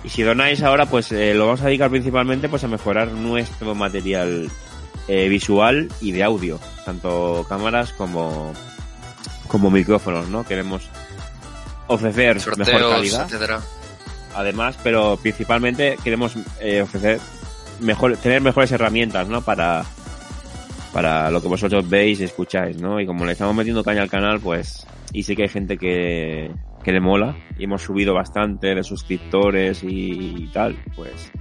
Y 0.05 0.09
si 0.09 0.23
donáis 0.23 0.63
ahora, 0.63 0.85
pues 0.85 1.11
eh, 1.11 1.33
lo 1.33 1.47
vamos 1.47 1.61
a 1.61 1.65
dedicar 1.65 1.89
principalmente 1.89 2.47
pues 2.47 2.63
a 2.63 2.69
mejorar 2.69 3.09
nuestro 3.09 3.75
material 3.75 4.49
eh, 5.09 5.27
visual 5.27 5.89
y 5.99 6.13
de 6.13 6.23
audio, 6.23 6.57
tanto 6.85 7.45
cámaras 7.49 7.91
como 7.91 8.53
como 9.49 9.69
micrófonos, 9.69 10.29
¿no? 10.29 10.45
Queremos 10.45 10.87
ofrecer 11.87 12.37
mejor 12.55 12.91
calidad 12.91 13.25
etcétera. 13.25 13.59
además, 14.35 14.77
pero 14.83 15.17
principalmente 15.21 15.97
queremos 16.01 16.35
eh, 16.61 16.81
ofrecer 16.81 17.19
mejor, 17.81 18.15
tener 18.15 18.41
mejores 18.41 18.71
herramientas, 18.71 19.27
¿no? 19.27 19.41
Para, 19.41 19.83
para 20.93 21.29
lo 21.31 21.41
que 21.41 21.47
vosotros 21.47 21.87
veis 21.87 22.19
y 22.19 22.23
escucháis, 22.23 22.81
¿no? 22.81 22.99
Y 22.99 23.05
como 23.05 23.25
le 23.25 23.33
estamos 23.33 23.55
metiendo 23.55 23.83
caña 23.83 24.01
al 24.01 24.09
canal, 24.09 24.39
pues, 24.39 24.85
y 25.13 25.23
sí 25.23 25.35
que 25.35 25.43
hay 25.43 25.49
gente 25.49 25.77
que, 25.77 26.51
que 26.83 26.91
le 26.91 26.99
mola, 26.99 27.35
y 27.57 27.65
hemos 27.65 27.81
subido 27.81 28.13
bastante 28.13 28.73
de 28.75 28.83
suscriptores 28.83 29.83
y, 29.83 30.49
tal, 30.53 30.77
pues, 30.95 31.31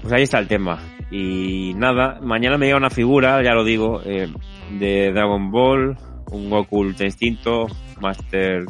pues 0.00 0.12
ahí 0.12 0.22
está 0.22 0.38
el 0.38 0.48
tema. 0.48 0.80
Y 1.10 1.74
nada, 1.74 2.20
mañana 2.22 2.56
me 2.56 2.66
llega 2.66 2.78
una 2.78 2.90
figura, 2.90 3.42
ya 3.42 3.52
lo 3.52 3.64
digo, 3.64 4.00
eh, 4.04 4.32
de 4.70 5.12
Dragon 5.12 5.50
Ball, 5.50 5.96
un 6.30 6.48
Goku 6.48 6.78
Ultra 6.78 7.06
Instinto, 7.06 7.66
Master, 8.00 8.64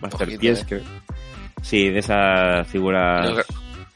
Master 0.00 0.28
Ojito, 0.28 0.40
Pies, 0.40 0.62
eh. 0.62 0.66
que, 0.68 0.80
sí, 1.62 1.90
de 1.90 2.00
esas 2.00 2.66
figuras 2.66 3.30
Los, 3.30 3.46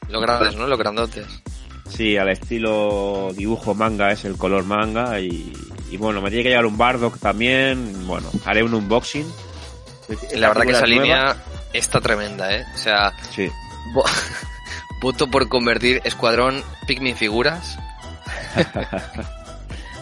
Los 0.09 0.21
grandes, 0.21 0.55
¿no? 0.55 0.67
Los 0.67 0.79
grandotes. 0.79 1.43
Sí, 1.89 2.17
al 2.17 2.29
estilo 2.29 3.29
dibujo 3.33 3.73
manga, 3.73 4.11
es 4.11 4.25
el 4.25 4.37
color 4.37 4.63
manga 4.65 5.19
y, 5.19 5.51
y 5.89 5.97
bueno, 5.97 6.21
me 6.21 6.29
tiene 6.29 6.43
que 6.43 6.49
llegar 6.49 6.65
un 6.65 6.77
Bardock 6.77 7.17
también, 7.19 8.05
bueno, 8.07 8.29
haré 8.45 8.63
un 8.63 8.73
unboxing. 8.73 9.25
La 10.35 10.49
verdad 10.49 10.63
que 10.63 10.71
esa 10.71 10.85
nueva. 10.85 11.01
línea 11.03 11.35
está 11.73 11.99
tremenda, 11.99 12.53
¿eh? 12.55 12.65
O 12.73 12.77
sea, 12.77 13.13
Sí, 13.35 13.49
vo- 13.93 14.05
voto 15.01 15.27
por 15.29 15.47
convertir 15.49 16.01
Escuadrón 16.03 16.63
Pikmin 16.87 17.15
Figuras. 17.15 17.77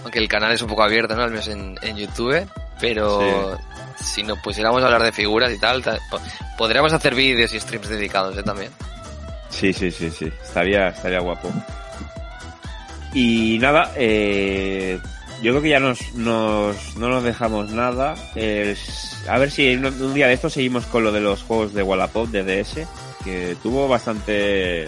Aunque 0.03 0.19
el 0.19 0.27
canal 0.27 0.51
es 0.51 0.61
un 0.61 0.67
poco 0.67 0.83
abierto, 0.83 1.15
¿no? 1.15 1.23
Al 1.23 1.31
menos 1.31 1.47
en, 1.47 1.75
en 1.81 1.95
YouTube. 1.97 2.47
Pero 2.79 3.57
si 3.95 4.21
nos 4.23 4.37
pusiéramos 4.39 4.81
a 4.83 4.85
hablar 4.85 5.01
de 5.03 5.11
figuras 5.11 5.51
y 5.51 5.57
tal, 5.57 5.81
ta- 5.81 5.97
po- 6.11 6.19
podríamos 6.57 6.91
hacer 6.93 7.15
vídeos 7.15 7.53
y 7.53 7.59
streams 7.59 7.87
dedicados, 7.89 8.37
¿eh? 8.37 8.43
También. 8.43 8.71
Sí, 9.55 9.73
sí, 9.73 9.91
sí, 9.91 10.11
sí, 10.11 10.31
estaría, 10.43 10.89
estaría 10.89 11.19
guapo. 11.19 11.51
Y 13.13 13.57
nada, 13.59 13.91
eh, 13.95 14.99
yo 15.41 15.51
creo 15.51 15.61
que 15.61 15.69
ya 15.69 15.79
nos, 15.79 16.13
nos, 16.15 16.97
no 16.97 17.09
nos 17.09 17.23
dejamos 17.23 17.71
nada. 17.71 18.15
Eh, 18.35 18.75
a 19.29 19.37
ver 19.37 19.51
si 19.51 19.75
un, 19.75 19.85
un 19.85 20.13
día 20.13 20.27
de 20.27 20.33
esto 20.33 20.49
seguimos 20.49 20.85
con 20.85 21.03
lo 21.03 21.11
de 21.11 21.21
los 21.21 21.43
juegos 21.43 21.73
de 21.73 21.83
Wallapop 21.83 22.27
de 22.29 22.43
DS, 22.43 22.85
que 23.23 23.55
tuvo 23.63 23.87
bastante, 23.87 24.83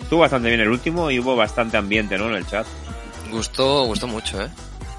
estuvo 0.00 0.20
bastante 0.20 0.48
bien 0.48 0.60
el 0.60 0.68
último 0.68 1.10
y 1.10 1.18
hubo 1.18 1.34
bastante 1.34 1.76
ambiente, 1.76 2.18
¿no? 2.18 2.28
En 2.28 2.36
el 2.36 2.46
chat. 2.46 2.66
Gustó, 3.30 3.84
gustó 3.86 4.06
mucho, 4.06 4.42
¿eh? 4.42 4.48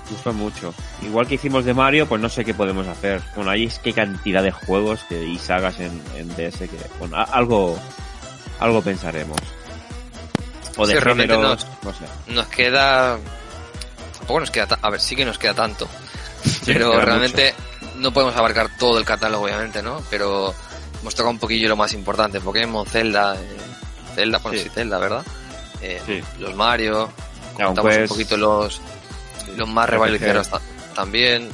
Gustó 0.09 0.33
mucho. 0.33 0.73
Igual 1.03 1.27
que 1.27 1.35
hicimos 1.35 1.65
de 1.65 1.73
Mario, 1.73 2.07
pues 2.07 2.21
no 2.21 2.29
sé 2.29 2.43
qué 2.45 2.53
podemos 2.53 2.87
hacer. 2.87 3.21
Bueno, 3.35 3.51
ahí 3.51 3.65
es 3.65 3.79
que 3.79 3.93
cantidad 3.93 4.41
de 4.41 4.51
juegos 4.51 5.03
que, 5.03 5.23
y 5.23 5.37
sagas 5.37 5.79
en, 5.79 6.01
en 6.15 6.29
DS 6.29 6.59
que, 6.59 6.77
bueno, 6.99 7.17
algo, 7.17 7.77
algo 8.59 8.81
pensaremos. 8.81 9.39
O 10.77 10.85
de 10.85 10.93
Sí, 10.93 10.99
realmente 10.99 11.33
géneros, 11.35 11.65
nos- 11.65 11.83
no 11.83 11.93
sé. 11.93 12.31
Nos 12.33 12.47
queda... 12.47 13.17
Tampoco 14.19 14.39
nos 14.41 14.51
queda... 14.51 14.77
A 14.81 14.89
ver, 14.89 14.99
sí 15.01 15.15
que 15.15 15.25
nos 15.25 15.37
queda 15.39 15.53
tanto. 15.53 15.87
pero 16.65 16.91
queda 16.91 17.01
realmente 17.05 17.53
no 17.95 18.11
podemos 18.13 18.35
abarcar 18.35 18.69
todo 18.77 18.99
el 18.99 19.05
catálogo, 19.05 19.45
obviamente, 19.45 19.81
¿no? 19.81 20.01
Pero 20.09 20.53
hemos 21.01 21.15
tocado 21.15 21.31
un 21.31 21.39
poquillo 21.39 21.67
lo 21.69 21.75
más 21.75 21.93
importante. 21.93 22.39
Pokémon, 22.39 22.85
Zelda... 22.85 23.35
eh, 23.35 23.57
Zelda, 24.15 24.37
bueno, 24.39 24.57
Sí. 24.57 24.63
sí, 24.65 24.69
Zelda, 24.73 24.97
¿verdad? 24.99 25.23
Eh, 25.81 26.01
Sí. 26.05 26.21
Los 26.39 26.55
Mario... 26.55 27.09
Contamos 27.55 27.97
un 27.97 28.07
poquito 28.07 28.37
los, 28.37 28.79
los 29.55 29.67
más 29.67 29.89
ta- 30.47 30.61
también. 30.93 31.49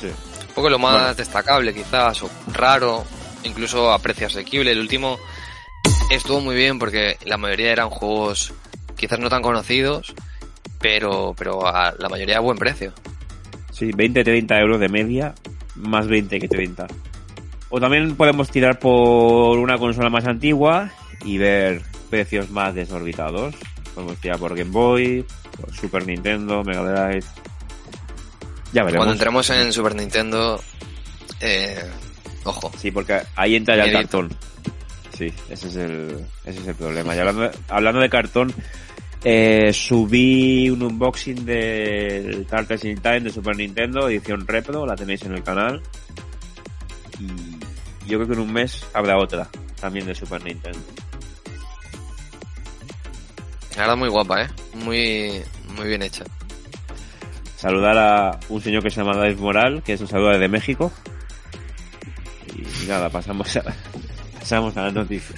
sí. 0.00 0.06
Un 0.06 0.54
poco 0.54 0.70
lo 0.70 0.78
más 0.78 0.92
Bueno. 0.94 1.14
destacable 1.14 1.74
quizás, 1.74 2.22
o 2.22 2.30
raro, 2.54 3.04
incluso 3.44 3.92
a 3.92 3.98
precio 3.98 4.28
asequible. 4.28 4.72
El 4.72 4.80
último 4.80 5.18
estuvo 6.10 6.40
muy 6.40 6.56
bien 6.56 6.78
porque 6.78 7.16
la 7.24 7.36
mayoría 7.36 7.72
eran 7.72 7.88
juegos 7.90 8.52
quizás 8.96 9.18
no 9.18 9.30
tan 9.30 9.42
conocidos, 9.42 10.14
pero, 10.80 11.34
pero 11.38 11.66
a 11.66 11.94
la 11.98 12.08
mayoría 12.08 12.38
a 12.38 12.40
buen 12.40 12.58
precio. 12.58 12.92
Sí, 13.72 13.92
20-30 13.92 14.60
euros 14.60 14.80
de 14.80 14.88
media, 14.88 15.34
más 15.76 16.06
20 16.06 16.38
que 16.38 16.48
30. 16.48 16.86
O 17.70 17.80
también 17.80 18.16
podemos 18.16 18.50
tirar 18.50 18.78
por 18.78 19.58
una 19.58 19.78
consola 19.78 20.10
más 20.10 20.26
antigua 20.26 20.90
y 21.24 21.38
ver 21.38 21.82
precios 22.10 22.50
más 22.50 22.74
desorbitados. 22.74 23.54
Podemos 23.94 24.16
tirar 24.18 24.38
por 24.38 24.56
Game 24.56 24.70
Boy, 24.70 25.24
por 25.58 25.74
Super 25.74 26.06
Nintendo, 26.06 26.62
Mega 26.64 26.82
Drive. 26.82 27.26
Ya 28.72 28.82
veremos. 28.84 28.96
Cuando 28.96 29.12
entremos 29.12 29.50
en 29.50 29.72
Super 29.72 29.94
Nintendo, 29.94 30.60
eh, 31.40 31.82
ojo, 32.44 32.70
Sí, 32.76 32.90
porque 32.90 33.20
ahí 33.36 33.56
entra 33.56 33.76
ya 33.76 33.84
el 33.84 33.92
cartón. 33.92 34.30
Sí, 35.20 35.30
ese 35.50 35.68
es 35.68 35.76
el, 35.76 36.26
ese 36.46 36.60
es 36.60 36.66
el 36.66 36.74
problema. 36.74 37.14
Y 37.14 37.18
hablando, 37.18 37.50
hablando 37.68 38.00
de 38.00 38.08
cartón, 38.08 38.54
eh, 39.22 39.70
subí 39.70 40.70
un 40.70 40.82
unboxing 40.82 41.44
del 41.44 42.46
Turtles 42.46 42.86
in 42.86 43.02
Time 43.02 43.20
de 43.20 43.30
Super 43.30 43.54
Nintendo, 43.54 44.08
edición 44.08 44.46
Repro, 44.46 44.86
la 44.86 44.96
tenéis 44.96 45.20
en 45.24 45.34
el 45.34 45.42
canal. 45.42 45.82
Y 47.18 48.08
yo 48.08 48.16
creo 48.16 48.28
que 48.28 48.32
en 48.32 48.38
un 48.38 48.50
mes 48.50 48.86
habrá 48.94 49.18
otra, 49.18 49.50
también 49.78 50.06
de 50.06 50.14
Super 50.14 50.42
Nintendo. 50.42 50.80
la 53.76 53.82
verdad 53.82 53.96
muy 53.98 54.08
guapa, 54.08 54.44
eh, 54.44 54.48
muy, 54.72 55.42
muy 55.76 55.86
bien 55.86 56.00
hecha. 56.00 56.24
Saludar 57.56 57.98
a 57.98 58.40
un 58.48 58.62
señor 58.62 58.82
que 58.82 58.88
se 58.88 59.02
llama 59.02 59.18
Dave 59.18 59.36
Moral, 59.36 59.82
que 59.82 59.92
es 59.92 60.00
un 60.00 60.08
saludo 60.08 60.30
desde 60.30 60.48
México. 60.48 60.90
Y, 62.56 62.86
nada, 62.86 63.10
pasamos 63.10 63.54
a, 63.58 63.64
pasamos 64.50 64.76
a 64.76 64.82
la 64.82 64.90
noticia. 64.90 65.36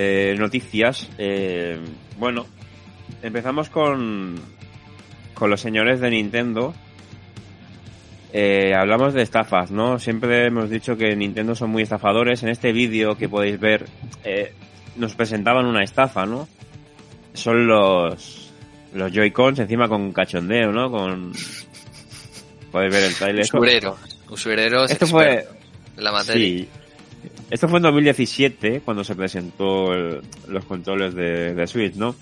Eh, 0.00 0.36
noticias. 0.38 1.08
Eh, 1.18 1.76
bueno, 2.18 2.46
empezamos 3.20 3.68
con, 3.68 4.36
con 5.34 5.50
los 5.50 5.60
señores 5.60 5.98
de 5.98 6.10
Nintendo. 6.10 6.72
Eh, 8.32 8.74
hablamos 8.76 9.12
de 9.12 9.22
estafas, 9.22 9.72
¿no? 9.72 9.98
Siempre 9.98 10.46
hemos 10.46 10.70
dicho 10.70 10.96
que 10.96 11.16
Nintendo 11.16 11.56
son 11.56 11.70
muy 11.70 11.82
estafadores. 11.82 12.44
En 12.44 12.48
este 12.48 12.70
vídeo 12.72 13.16
que 13.16 13.28
podéis 13.28 13.58
ver, 13.58 13.86
eh, 14.22 14.52
nos 14.94 15.16
presentaban 15.16 15.66
una 15.66 15.82
estafa, 15.82 16.26
¿no? 16.26 16.46
Son 17.32 17.66
los, 17.66 18.52
los 18.94 19.12
Joy-Cons 19.12 19.58
encima 19.58 19.88
con 19.88 20.12
cachondeo, 20.12 20.70
¿no? 20.70 20.92
Con... 20.92 21.32
Podéis 22.70 22.94
ver 22.94 23.02
el 23.02 23.14
trailer. 23.16 23.44
Usurero, 23.46 23.96
usureros 24.30 24.90
Esto 24.92 25.08
fue, 25.08 25.44
en 25.96 26.04
la 26.04 26.12
materia. 26.12 26.46
Sí. 26.46 26.68
Esto 27.50 27.68
fue 27.68 27.78
en 27.78 27.84
2017 27.84 28.80
cuando 28.84 29.04
se 29.04 29.14
presentó 29.14 29.92
el- 29.94 30.20
los 30.48 30.64
controles 30.64 31.14
de, 31.14 31.54
de 31.54 31.66
Switch, 31.66 31.94
¿no? 31.94 32.14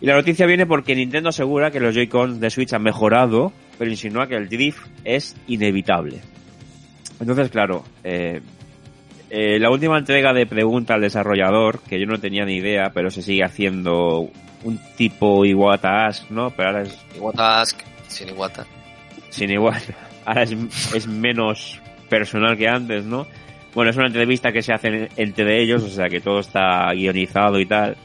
Y 0.00 0.06
la 0.06 0.14
noticia 0.14 0.46
viene 0.46 0.66
porque 0.66 0.94
Nintendo 0.96 1.28
asegura 1.28 1.70
que 1.70 1.80
los 1.80 1.94
Joy-Con 1.94 2.40
de 2.40 2.50
Switch 2.50 2.72
han 2.72 2.82
mejorado, 2.82 3.52
pero 3.78 3.90
insinúa 3.90 4.26
que 4.26 4.36
el 4.36 4.48
drift 4.48 4.84
es 5.04 5.36
inevitable. 5.46 6.20
Entonces, 7.20 7.50
claro, 7.50 7.84
eh, 8.02 8.40
eh, 9.30 9.58
la 9.60 9.70
última 9.70 9.98
entrega 9.98 10.32
de 10.32 10.44
pregunta 10.46 10.94
al 10.94 11.00
desarrollador, 11.02 11.80
que 11.80 12.00
yo 12.00 12.06
no 12.06 12.18
tenía 12.18 12.44
ni 12.44 12.56
idea, 12.56 12.90
pero 12.92 13.10
se 13.10 13.22
sigue 13.22 13.44
haciendo 13.44 14.28
un 14.64 14.80
tipo 14.96 15.44
Iwata 15.44 16.06
Ask, 16.06 16.30
¿no? 16.30 16.50
Pero 16.50 16.68
ahora 16.70 16.82
es 16.82 16.98
Iwata 17.16 17.60
Ask, 17.60 17.78
sin 18.08 18.28
Iwata. 18.30 18.66
sin 19.30 19.50
igual. 19.50 19.80
Ahora 20.24 20.42
es, 20.44 20.52
es 20.94 21.06
menos 21.08 21.80
personal 22.08 22.56
que 22.56 22.68
antes, 22.68 23.04
¿no? 23.04 23.26
Bueno, 23.74 23.90
es 23.90 23.96
una 23.96 24.06
entrevista 24.06 24.52
que 24.52 24.62
se 24.62 24.72
hace 24.72 25.08
entre 25.16 25.62
ellos, 25.62 25.82
o 25.82 25.88
sea 25.88 26.08
que 26.08 26.20
todo 26.20 26.40
está 26.40 26.92
guionizado 26.92 27.58
y 27.58 27.66
tal. 27.66 27.96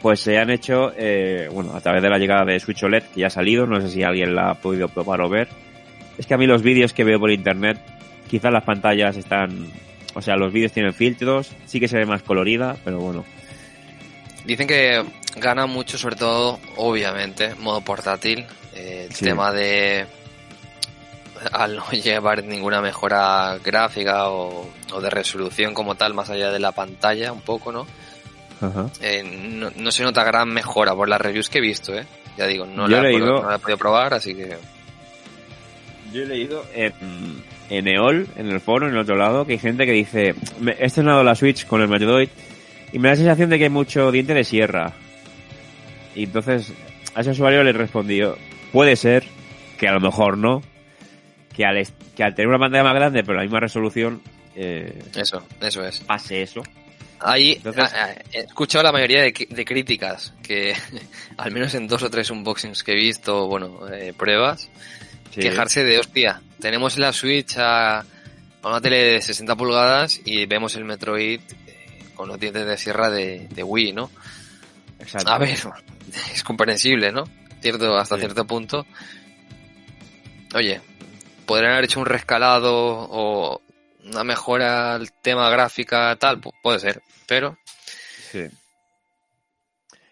Pues 0.00 0.20
se 0.20 0.38
han 0.38 0.50
hecho, 0.50 0.92
eh, 0.96 1.48
bueno, 1.52 1.74
a 1.74 1.80
través 1.80 2.02
de 2.02 2.08
la 2.10 2.18
llegada 2.18 2.44
de 2.44 2.58
Switch 2.60 2.82
OLED, 2.82 3.04
que 3.14 3.20
ya 3.20 3.26
ha 3.28 3.30
salido, 3.30 3.66
no 3.66 3.80
sé 3.80 3.88
si 3.88 4.02
alguien 4.02 4.34
la 4.34 4.50
ha 4.50 4.54
podido 4.54 4.88
probar 4.88 5.20
o 5.20 5.28
ver. 5.28 5.48
Es 6.18 6.26
que 6.26 6.34
a 6.34 6.38
mí 6.38 6.46
los 6.46 6.62
vídeos 6.62 6.92
que 6.92 7.04
veo 7.04 7.18
por 7.20 7.30
internet, 7.30 7.78
quizás 8.28 8.52
las 8.52 8.64
pantallas 8.64 9.16
están, 9.16 9.66
o 10.14 10.20
sea, 10.22 10.36
los 10.36 10.52
vídeos 10.52 10.72
tienen 10.72 10.92
filtros, 10.92 11.52
sí 11.66 11.78
que 11.80 11.88
se 11.88 11.98
ve 11.98 12.06
más 12.06 12.22
colorida, 12.22 12.76
pero 12.84 12.98
bueno. 12.98 13.24
Dicen 14.44 14.66
que 14.66 15.04
gana 15.36 15.66
mucho, 15.66 15.96
sobre 15.98 16.16
todo, 16.16 16.58
obviamente, 16.76 17.54
modo 17.56 17.80
portátil. 17.80 18.44
eh, 18.74 19.06
el 19.08 19.14
Sí. 19.14 19.26
tema 19.26 19.52
de. 19.52 20.06
Al 21.52 21.76
no 21.76 21.90
llevar 21.92 22.44
ninguna 22.44 22.80
mejora 22.80 23.58
gráfica 23.64 24.28
o, 24.28 24.68
o 24.92 25.00
de 25.00 25.10
resolución 25.10 25.74
como 25.74 25.94
tal, 25.94 26.14
más 26.14 26.30
allá 26.30 26.50
de 26.50 26.58
la 26.60 26.72
pantalla, 26.72 27.32
un 27.32 27.40
poco, 27.40 27.72
¿no? 27.72 27.86
Ajá. 28.60 28.86
Eh, 29.00 29.22
no, 29.24 29.70
no 29.76 29.90
se 29.90 30.04
nota 30.04 30.22
gran 30.24 30.48
mejora 30.48 30.94
por 30.94 31.08
las 31.08 31.20
reviews 31.20 31.48
que 31.48 31.58
he 31.58 31.62
visto, 31.62 31.94
¿eh? 31.94 32.06
Ya 32.36 32.46
digo, 32.46 32.64
no, 32.64 32.86
la, 32.86 32.98
he 32.98 33.00
he, 33.00 33.02
leído- 33.18 33.42
no 33.42 33.50
la 33.50 33.56
he 33.56 33.58
podido 33.58 33.78
probar, 33.78 34.14
así 34.14 34.34
que. 34.34 34.56
Yo 36.12 36.22
he 36.22 36.26
leído 36.26 36.64
en, 36.74 36.92
en 37.70 37.88
EOL, 37.88 38.28
en 38.36 38.48
el 38.50 38.60
foro, 38.60 38.86
en 38.86 38.92
el 38.94 39.00
otro 39.00 39.16
lado, 39.16 39.46
que 39.46 39.52
hay 39.54 39.58
gente 39.58 39.86
que 39.86 39.92
dice, 39.92 40.34
"Me- 40.60 40.76
he 40.78 40.84
estrenado 40.86 41.24
la 41.24 41.34
Switch 41.34 41.66
con 41.66 41.80
el 41.80 41.88
Metroid 41.88 42.28
y 42.92 42.98
me 42.98 43.08
da 43.08 43.12
la 43.14 43.16
sensación 43.16 43.50
de 43.50 43.58
que 43.58 43.64
hay 43.64 43.70
mucho 43.70 44.10
diente 44.12 44.34
de 44.34 44.44
sierra. 44.44 44.92
Y 46.14 46.24
entonces 46.24 46.72
a 47.14 47.20
ese 47.22 47.30
usuario 47.30 47.64
le 47.64 47.72
respondió, 47.72 48.36
puede 48.72 48.94
ser, 48.96 49.24
que 49.78 49.88
a 49.88 49.92
lo 49.92 50.00
mejor 50.00 50.36
no, 50.36 50.62
que 51.54 51.64
al, 51.64 51.86
que 52.16 52.24
al 52.24 52.34
tener 52.34 52.48
una 52.48 52.58
pantalla 52.58 52.84
más 52.84 52.94
grande 52.94 53.22
pero 53.24 53.36
la 53.36 53.42
misma 53.42 53.60
resolución, 53.60 54.22
eh, 54.56 55.02
Eso, 55.14 55.42
eso 55.60 55.84
es. 55.84 56.00
pase 56.00 56.42
eso. 56.42 56.62
Ahí 57.24 57.52
Entonces- 57.52 57.84
ah, 57.94 58.08
ah, 58.16 58.22
he 58.32 58.40
escuchado 58.40 58.82
la 58.84 58.90
mayoría 58.92 59.22
de, 59.22 59.32
de 59.48 59.64
críticas 59.64 60.34
que, 60.42 60.74
al 61.36 61.52
menos 61.52 61.74
en 61.74 61.86
dos 61.86 62.02
o 62.02 62.10
tres 62.10 62.30
unboxings 62.30 62.82
que 62.82 62.92
he 62.92 62.96
visto, 62.96 63.46
bueno, 63.46 63.86
eh, 63.92 64.12
pruebas, 64.16 64.68
Sí. 65.30 65.40
quejarse 65.40 65.82
de, 65.82 65.98
hostia, 65.98 66.42
tenemos 66.60 66.98
la 66.98 67.10
Switch 67.12 67.56
a, 67.56 68.00
a 68.00 68.04
una 68.64 68.80
tele 68.82 68.98
de 68.98 69.22
60 69.22 69.56
pulgadas 69.56 70.20
y 70.26 70.44
vemos 70.44 70.76
el 70.76 70.84
Metroid 70.84 71.40
eh, 71.66 72.04
con 72.14 72.28
los 72.28 72.38
dientes 72.38 72.66
de 72.66 72.76
sierra 72.76 73.08
de, 73.08 73.48
de 73.48 73.62
Wii, 73.62 73.92
¿no? 73.94 74.10
Exacto. 74.98 75.30
A 75.32 75.38
ver, 75.38 75.56
es 76.34 76.42
comprensible, 76.44 77.12
¿no? 77.12 77.24
Cierto, 77.62 77.96
hasta 77.96 78.16
Sí. 78.16 78.20
cierto 78.22 78.44
punto. 78.46 78.84
Oye, 80.54 80.80
podrían 81.46 81.72
haber 81.72 81.84
hecho 81.84 82.00
un 82.00 82.06
rescalado 82.06 82.72
o 82.74 83.60
una 84.04 84.24
mejora 84.24 84.94
al 84.94 85.12
tema 85.12 85.48
gráfica, 85.50 86.16
tal, 86.16 86.40
pu- 86.40 86.52
puede 86.62 86.78
ser, 86.80 87.02
pero 87.26 87.56
Sí. 88.30 88.46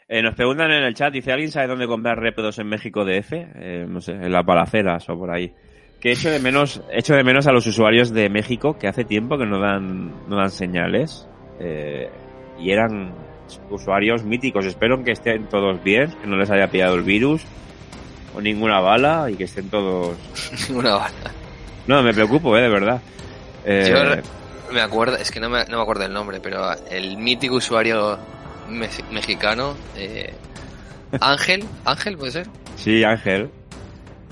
Eh, 0.08 0.22
nos 0.22 0.34
preguntan 0.34 0.70
en 0.72 0.82
el 0.82 0.94
chat, 0.94 1.12
dice, 1.12 1.32
¿alguien 1.32 1.50
sabe 1.52 1.68
dónde 1.68 1.86
comprar 1.86 2.18
Repdos 2.18 2.58
en 2.58 2.66
México 2.68 3.04
DF? 3.04 3.32
Eh, 3.32 3.86
no 3.88 4.00
sé, 4.00 4.12
en 4.12 4.32
las 4.32 4.44
balaceras 4.44 5.08
o 5.08 5.16
por 5.16 5.30
ahí. 5.30 5.54
Que 6.00 6.12
echo 6.12 6.30
de 6.30 6.40
menos, 6.40 6.82
echo 6.90 7.14
de 7.14 7.22
menos 7.22 7.46
a 7.46 7.52
los 7.52 7.66
usuarios 7.66 8.10
de 8.12 8.28
México 8.28 8.76
que 8.78 8.88
hace 8.88 9.04
tiempo 9.04 9.38
que 9.38 9.46
no 9.46 9.60
dan, 9.60 10.28
no 10.28 10.36
dan 10.36 10.50
señales. 10.50 11.28
Eh, 11.60 12.10
y 12.58 12.72
eran 12.72 13.14
usuarios 13.70 14.24
míticos. 14.24 14.66
Espero 14.66 15.02
que 15.04 15.12
estén 15.12 15.48
todos 15.48 15.82
bien, 15.84 16.10
que 16.20 16.26
no 16.26 16.36
les 16.36 16.50
haya 16.50 16.68
pillado 16.68 16.96
el 16.96 17.02
virus 17.02 17.44
o 18.34 18.40
ninguna 18.40 18.80
bala 18.80 19.28
y 19.30 19.34
que 19.36 19.44
estén 19.44 19.68
todos... 19.70 20.16
una 20.70 20.94
bala. 20.94 21.30
No, 21.86 22.02
me 22.02 22.12
preocupo, 22.14 22.56
eh, 22.56 22.62
de 22.62 22.68
verdad. 22.68 23.00
Eh, 23.64 23.88
Yo 23.90 24.72
me 24.74 24.80
acuerdo, 24.80 25.16
es 25.16 25.30
que 25.30 25.40
no 25.40 25.48
me, 25.50 25.64
no 25.66 25.76
me 25.78 25.82
acuerdo 25.82 26.04
el 26.04 26.12
nombre, 26.12 26.38
pero 26.40 26.70
el 26.90 27.16
mítico 27.16 27.56
usuario 27.56 28.18
me- 28.68 28.88
mexicano, 29.12 29.74
eh, 29.96 30.32
Ángel, 31.20 31.64
Ángel 31.84 32.16
puede 32.16 32.32
ser. 32.32 32.46
Sí, 32.76 33.02
Ángel. 33.04 33.50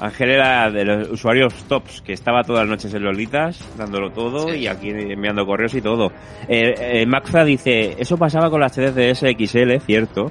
Ángel 0.00 0.30
era 0.30 0.70
de 0.70 0.84
los 0.84 1.08
usuarios 1.11 1.52
tops, 1.66 2.02
que 2.02 2.12
estaba 2.12 2.44
todas 2.44 2.61
las 2.62 2.68
noches 2.70 2.94
en 2.94 3.02
Lolitas, 3.02 3.58
dándolo 3.76 4.12
todo 4.12 4.48
Sí. 4.48 4.58
y 4.58 4.66
aquí 4.68 4.90
enviando 4.90 5.44
correos 5.44 5.74
y 5.74 5.80
todo. 5.82 6.12
Eh, 6.46 7.00
eh, 7.00 7.04
Maxza 7.06 7.42
dice, 7.42 7.96
eso 7.98 8.16
pasaba 8.16 8.48
con 8.48 8.61
las 8.61 8.78
3DS 8.78 9.34
XL, 9.37 9.84
cierto, 9.84 10.30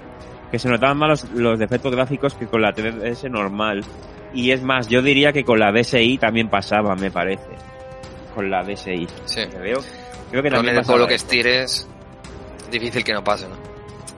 que 0.52 0.60
se 0.60 0.70
notaban 0.70 0.98
más 0.98 1.10
los, 1.10 1.32
los 1.32 1.60
defectos 1.60 1.92
gráficos 1.94 2.34
que 2.34 2.48
con 2.48 2.62
la 2.62 2.74
3DS 2.74 3.30
normal. 3.30 3.84
Y 4.34 4.52
es 4.52 4.62
más, 4.62 4.88
yo 4.88 5.02
diría 5.02 5.32
que 5.32 5.44
con 5.44 5.60
la 5.60 5.72
DSi 5.72 6.18
también 6.18 6.50
pasaba, 6.50 6.96
me 6.96 7.12
parece. 7.12 7.50
Con 8.36 8.50
la 8.50 8.64
DSi. 8.64 9.08
Sí. 9.26 9.42
Creo, 9.50 9.80
creo 10.30 10.44
que 10.44 10.50
Con 10.50 10.66
también 10.66 10.82
todo 10.84 10.98
lo 10.98 11.08
que 11.08 11.16
estires, 11.16 11.88
difícil 12.70 13.04
que 13.04 13.14
no 13.14 13.24
pase, 13.24 13.48
¿no? 13.48 13.56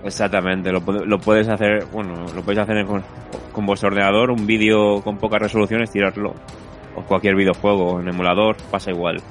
Exactamente, 0.03 0.71
lo, 0.71 0.79
lo 0.79 1.19
puedes 1.19 1.49
hacer, 1.49 1.85
bueno, 1.91 2.25
lo 2.33 2.41
puedes 2.41 2.59
hacer 2.59 2.85
con, 2.85 3.03
con 3.51 3.65
vuestro 3.65 3.89
ordenador, 3.89 4.31
un 4.31 4.47
vídeo 4.47 5.01
con 5.01 5.17
poca 5.17 5.37
resolución, 5.37 5.81
estirarlo. 5.81 6.33
O 6.95 7.03
cualquier 7.03 7.35
videojuego, 7.35 7.99
en 7.99 8.07
emulador, 8.07 8.55
pasa 8.71 8.91
igual. 8.91 9.21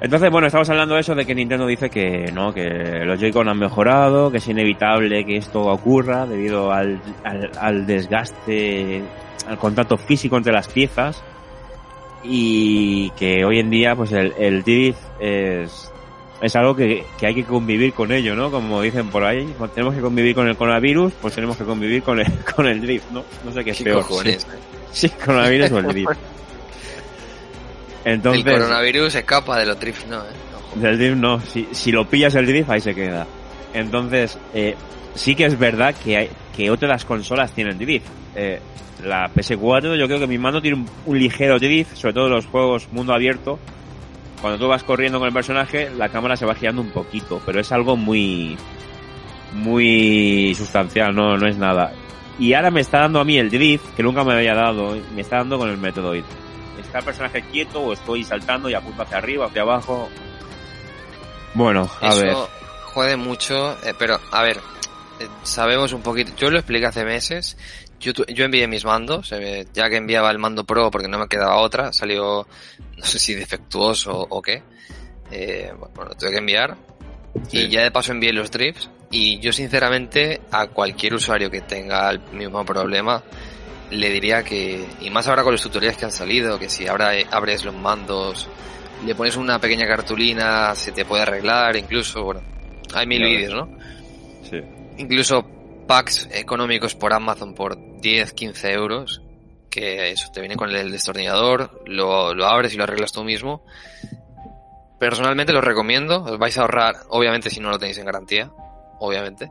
Entonces, 0.00 0.30
bueno, 0.30 0.46
estamos 0.46 0.68
hablando 0.68 0.94
de 0.94 1.00
eso, 1.00 1.14
de 1.14 1.24
que 1.24 1.34
Nintendo 1.34 1.66
dice 1.66 1.88
que 1.88 2.30
no, 2.32 2.52
que 2.52 3.02
los 3.04 3.18
Joy-Con 3.18 3.48
han 3.48 3.58
mejorado, 3.58 4.30
que 4.30 4.38
es 4.38 4.48
inevitable 4.48 5.24
que 5.24 5.36
esto 5.36 5.62
ocurra 5.62 6.26
debido 6.26 6.70
al, 6.70 7.00
al, 7.24 7.50
al 7.58 7.86
desgaste, 7.86 9.02
al 9.48 9.56
contacto 9.58 9.96
físico 9.96 10.36
entre 10.36 10.52
las 10.52 10.68
piezas. 10.68 11.22
Y 12.22 13.10
que 13.10 13.44
hoy 13.44 13.58
en 13.60 13.70
día, 13.70 13.94
pues 13.94 14.12
el, 14.12 14.34
el 14.38 14.62
drift 14.64 14.98
es, 15.20 15.92
es 16.42 16.56
algo 16.56 16.74
que, 16.76 17.04
que 17.18 17.26
hay 17.28 17.34
que 17.34 17.44
convivir 17.44 17.92
con 17.94 18.12
ello, 18.12 18.34
¿no? 18.34 18.50
Como 18.50 18.82
dicen 18.82 19.08
por 19.08 19.24
ahí, 19.24 19.48
tenemos 19.74 19.94
que 19.94 20.00
convivir 20.00 20.34
con 20.34 20.46
el 20.48 20.56
coronavirus, 20.56 21.12
pues 21.22 21.34
tenemos 21.34 21.56
que 21.56 21.64
convivir 21.64 22.02
con 22.02 22.20
el, 22.20 22.26
con 22.56 22.66
el 22.66 22.80
drift, 22.82 23.10
¿no? 23.12 23.22
No 23.44 23.52
sé 23.52 23.64
qué 23.64 23.70
es 23.70 23.78
¿Qué 23.78 23.84
peor. 23.84 24.02
cojones? 24.02 24.46
Sí, 24.92 25.08
sí, 25.08 25.14
coronavirus 25.24 25.70
o 25.72 25.78
el 25.78 25.86
drift. 25.86 26.10
Entonces, 28.06 28.46
el 28.46 28.52
coronavirus 28.52 29.16
escapa 29.16 29.58
de 29.58 29.66
los 29.66 29.80
drifts, 29.80 30.06
¿no? 30.06 30.18
¿eh? 30.18 30.32
Ojo. 30.56 30.78
del 30.80 30.96
drift 30.96 31.16
no, 31.16 31.40
si, 31.40 31.66
si 31.72 31.90
lo 31.90 32.08
pillas 32.08 32.36
el 32.36 32.46
drift, 32.46 32.70
ahí 32.70 32.80
se 32.80 32.94
queda. 32.94 33.26
Entonces, 33.74 34.38
eh, 34.54 34.76
sí 35.16 35.34
que 35.34 35.44
es 35.44 35.58
verdad 35.58 35.92
que 35.92 36.16
hay, 36.16 36.30
que 36.56 36.70
otras 36.70 37.04
consolas 37.04 37.50
tienen 37.50 37.78
drift. 37.78 38.06
Eh, 38.36 38.60
la 39.02 39.28
PS4, 39.34 39.98
yo 39.98 40.06
creo 40.06 40.20
que 40.20 40.28
mi 40.28 40.38
mano 40.38 40.62
tiene 40.62 40.76
un, 40.76 40.88
un 41.04 41.18
ligero 41.18 41.58
drift, 41.58 41.96
sobre 41.96 42.14
todo 42.14 42.26
en 42.28 42.34
los 42.34 42.46
juegos 42.46 42.86
mundo 42.92 43.12
abierto. 43.12 43.58
Cuando 44.40 44.56
tú 44.56 44.68
vas 44.68 44.84
corriendo 44.84 45.18
con 45.18 45.26
el 45.26 45.34
personaje, 45.34 45.90
la 45.90 46.08
cámara 46.08 46.36
se 46.36 46.46
va 46.46 46.54
girando 46.54 46.82
un 46.82 46.90
poquito, 46.90 47.42
pero 47.44 47.58
es 47.58 47.72
algo 47.72 47.96
muy, 47.96 48.56
muy 49.52 50.54
sustancial, 50.54 51.12
no, 51.12 51.36
no 51.36 51.48
es 51.48 51.56
nada. 51.56 51.92
Y 52.38 52.52
ahora 52.52 52.70
me 52.70 52.82
está 52.82 53.00
dando 53.00 53.18
a 53.18 53.24
mí 53.24 53.36
el 53.36 53.50
drift, 53.50 53.96
que 53.96 54.04
nunca 54.04 54.22
me 54.22 54.34
había 54.34 54.54
dado, 54.54 54.96
me 55.12 55.22
está 55.22 55.38
dando 55.38 55.58
con 55.58 55.68
el 55.68 55.78
Metroid. 55.78 56.22
Está 56.78 56.98
el 56.98 57.04
personaje 57.04 57.42
quieto 57.42 57.80
o 57.80 57.92
estoy 57.92 58.24
saltando 58.24 58.68
y 58.68 58.74
apunto 58.74 59.02
hacia 59.02 59.18
arriba, 59.18 59.46
hacia 59.46 59.62
abajo. 59.62 60.08
Bueno, 61.54 61.90
a 62.02 62.08
Eso 62.08 62.22
ver. 62.22 62.36
jode 62.84 63.16
mucho, 63.16 63.72
eh, 63.82 63.94
pero 63.98 64.20
a 64.30 64.42
ver, 64.42 64.58
eh, 65.20 65.28
sabemos 65.42 65.92
un 65.92 66.02
poquito. 66.02 66.32
Yo 66.36 66.50
lo 66.50 66.58
expliqué 66.58 66.86
hace 66.86 67.04
meses. 67.04 67.56
Yo, 67.98 68.12
yo 68.12 68.44
envié 68.44 68.68
mis 68.68 68.84
mandos, 68.84 69.32
eh, 69.32 69.66
ya 69.72 69.88
que 69.88 69.96
enviaba 69.96 70.30
el 70.30 70.38
mando 70.38 70.64
Pro 70.64 70.90
porque 70.90 71.08
no 71.08 71.18
me 71.18 71.28
quedaba 71.28 71.56
otra, 71.56 71.94
salió, 71.94 72.46
no 72.96 73.04
sé 73.04 73.18
si 73.18 73.34
defectuoso 73.34 74.26
o 74.28 74.42
qué. 74.42 74.62
Bueno, 75.30 76.10
lo 76.10 76.14
tuve 76.14 76.30
que 76.30 76.38
enviar. 76.38 76.76
Sí. 77.48 77.60
Y 77.60 77.68
ya 77.68 77.82
de 77.82 77.90
paso 77.90 78.12
envié 78.12 78.32
los 78.32 78.50
drifts. 78.50 78.90
Y 79.10 79.38
yo 79.38 79.52
sinceramente 79.52 80.40
a 80.50 80.66
cualquier 80.66 81.14
usuario 81.14 81.50
que 81.50 81.60
tenga 81.60 82.10
el 82.10 82.20
mismo 82.32 82.64
problema, 82.64 83.22
le 83.90 84.10
diría 84.10 84.42
que, 84.42 84.84
y 85.00 85.10
más 85.10 85.28
ahora 85.28 85.42
con 85.42 85.52
los 85.52 85.62
tutoriales 85.62 85.96
que 85.96 86.04
han 86.04 86.12
salido, 86.12 86.58
que 86.58 86.68
si 86.68 86.86
ahora 86.86 87.16
eh, 87.16 87.26
abres 87.30 87.64
los 87.64 87.74
mandos, 87.74 88.48
le 89.04 89.14
pones 89.14 89.36
una 89.36 89.58
pequeña 89.58 89.86
cartulina, 89.86 90.74
se 90.74 90.92
te 90.92 91.04
puede 91.04 91.22
arreglar, 91.22 91.76
incluso, 91.76 92.22
bueno, 92.24 92.42
hay 92.94 93.06
mil 93.06 93.22
vídeos, 93.22 93.54
¿no? 93.54 93.78
Sí. 94.48 94.60
Incluso 94.98 95.44
packs 95.86 96.28
económicos 96.32 96.94
por 96.94 97.12
Amazon 97.12 97.54
por 97.54 98.00
10, 98.00 98.32
15 98.32 98.72
euros, 98.72 99.22
que 99.70 100.10
eso 100.10 100.30
te 100.32 100.40
viene 100.40 100.56
con 100.56 100.70
el 100.70 100.90
destornillador, 100.90 101.82
lo, 101.86 102.34
lo 102.34 102.46
abres 102.46 102.74
y 102.74 102.76
lo 102.76 102.84
arreglas 102.84 103.12
tú 103.12 103.22
mismo. 103.24 103.64
Personalmente 104.98 105.52
los 105.52 105.62
recomiendo, 105.62 106.24
os 106.24 106.38
vais 106.38 106.56
a 106.56 106.62
ahorrar, 106.62 106.94
obviamente 107.10 107.50
si 107.50 107.60
no 107.60 107.70
lo 107.70 107.78
tenéis 107.78 107.98
en 107.98 108.06
garantía, 108.06 108.50
obviamente. 108.98 109.50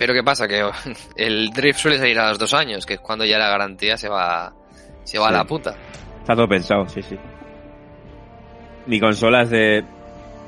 Pero 0.00 0.14
¿qué 0.14 0.22
pasa? 0.24 0.48
Que 0.48 0.62
el 1.16 1.50
drift 1.50 1.78
suele 1.78 1.98
salir 1.98 2.18
a 2.18 2.30
los 2.30 2.38
dos 2.38 2.54
años, 2.54 2.86
que 2.86 2.94
es 2.94 3.00
cuando 3.00 3.26
ya 3.26 3.36
la 3.38 3.50
garantía 3.50 3.98
se 3.98 4.08
va, 4.08 4.50
se 5.04 5.18
va 5.18 5.28
Sí. 5.28 5.34
a 5.34 5.36
la 5.36 5.44
puta. 5.44 5.74
Está 6.22 6.34
todo 6.34 6.48
pensado, 6.48 6.88
sí, 6.88 7.02
sí. 7.02 7.18
Mi 8.86 8.98
consola 8.98 9.42
es 9.42 9.50
de 9.50 9.84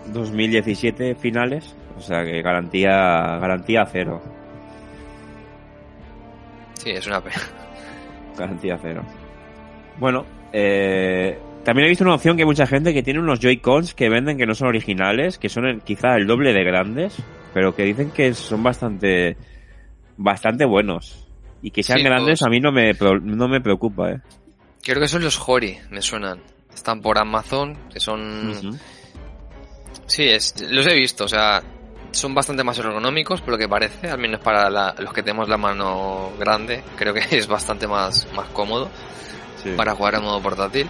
2017 0.07 1.15
finales, 1.17 1.77
o 1.99 2.01
sea 2.01 2.25
que 2.25 2.41
garantía, 2.41 2.91
garantía 3.39 3.85
cero. 3.93 4.23
Sí, 6.79 6.91
es 6.91 7.07
una 7.07 7.21
pena. 7.21 7.37
Garantía 8.39 8.79
cero. 8.81 9.03
Bueno, 9.99 10.25
eh, 10.53 11.39
también 11.63 11.87
he 11.87 11.91
visto 11.91 12.05
una 12.05 12.15
opción 12.15 12.37
que 12.37 12.43
hay 12.43 12.47
mucha 12.47 12.67
gente 12.67 12.95
que 12.95 13.03
tiene 13.03 13.21
unos 13.21 13.39
Joy-Cons 13.39 13.93
que 13.95 14.09
venden 14.09 14.39
que 14.39 14.47
no 14.47 14.55
son 14.55 14.69
originales, 14.69 15.39
que 15.39 15.51
son 15.51 15.67
el- 15.67 15.83
quizá 15.83 16.17
el 16.17 16.27
doble 16.27 16.55
de 16.55 16.65
grandes, 16.65 17.19
pero 17.53 17.75
que 17.75 17.85
dicen 17.85 18.11
que 18.11 18.35
son 18.35 18.63
bastante, 18.63 19.37
bastante 20.17 20.65
buenos. 20.65 21.27
Y 21.63 21.71
que 21.71 21.83
sean 21.83 21.99
Sí, 21.99 22.05
grandes 22.05 22.41
todos. 22.41 22.49
a 22.49 22.51
mí 22.51 22.61
no 22.61 22.73
me, 22.73 22.93
no 23.23 23.49
me 23.49 23.61
preocupa, 23.61 24.11
eh. 24.13 24.21
Creo 24.83 25.01
que 25.01 25.07
son 25.09 25.23
los 25.23 25.41
Hori, 25.47 25.79
me 25.91 26.03
suenan. 26.03 26.41
Están 26.75 27.01
por 27.01 27.19
Amazon, 27.19 27.77
que 27.93 28.01
son... 28.01 28.79
Sí, 30.07 30.25
es, 30.25 30.55
los 30.71 30.87
he 30.87 30.95
visto, 30.95 31.25
o 31.25 31.29
sea, 31.29 31.63
son 32.11 32.35
bastante 32.35 32.65
más 32.65 32.79
ergonómicos 32.79 33.41
por 33.41 33.51
lo 33.53 33.59
que 33.59 33.69
parece, 33.69 34.11
al 34.11 34.19
menos 34.19 34.41
para 34.41 34.69
la- 34.69 34.95
los 34.99 35.13
que 35.13 35.23
tenemos 35.23 35.49
la 35.49 35.57
mano 35.57 36.33
grande, 36.39 36.83
creo 36.97 37.15
que 37.15 37.21
es 37.37 37.47
bastante 37.47 37.87
más, 37.87 38.27
más 38.35 38.49
cómodo 38.49 38.91
Sí. 39.63 39.71
para 39.77 39.95
jugar 39.95 40.17
en 40.17 40.23
modo 40.25 40.43
portátil. 40.43 40.89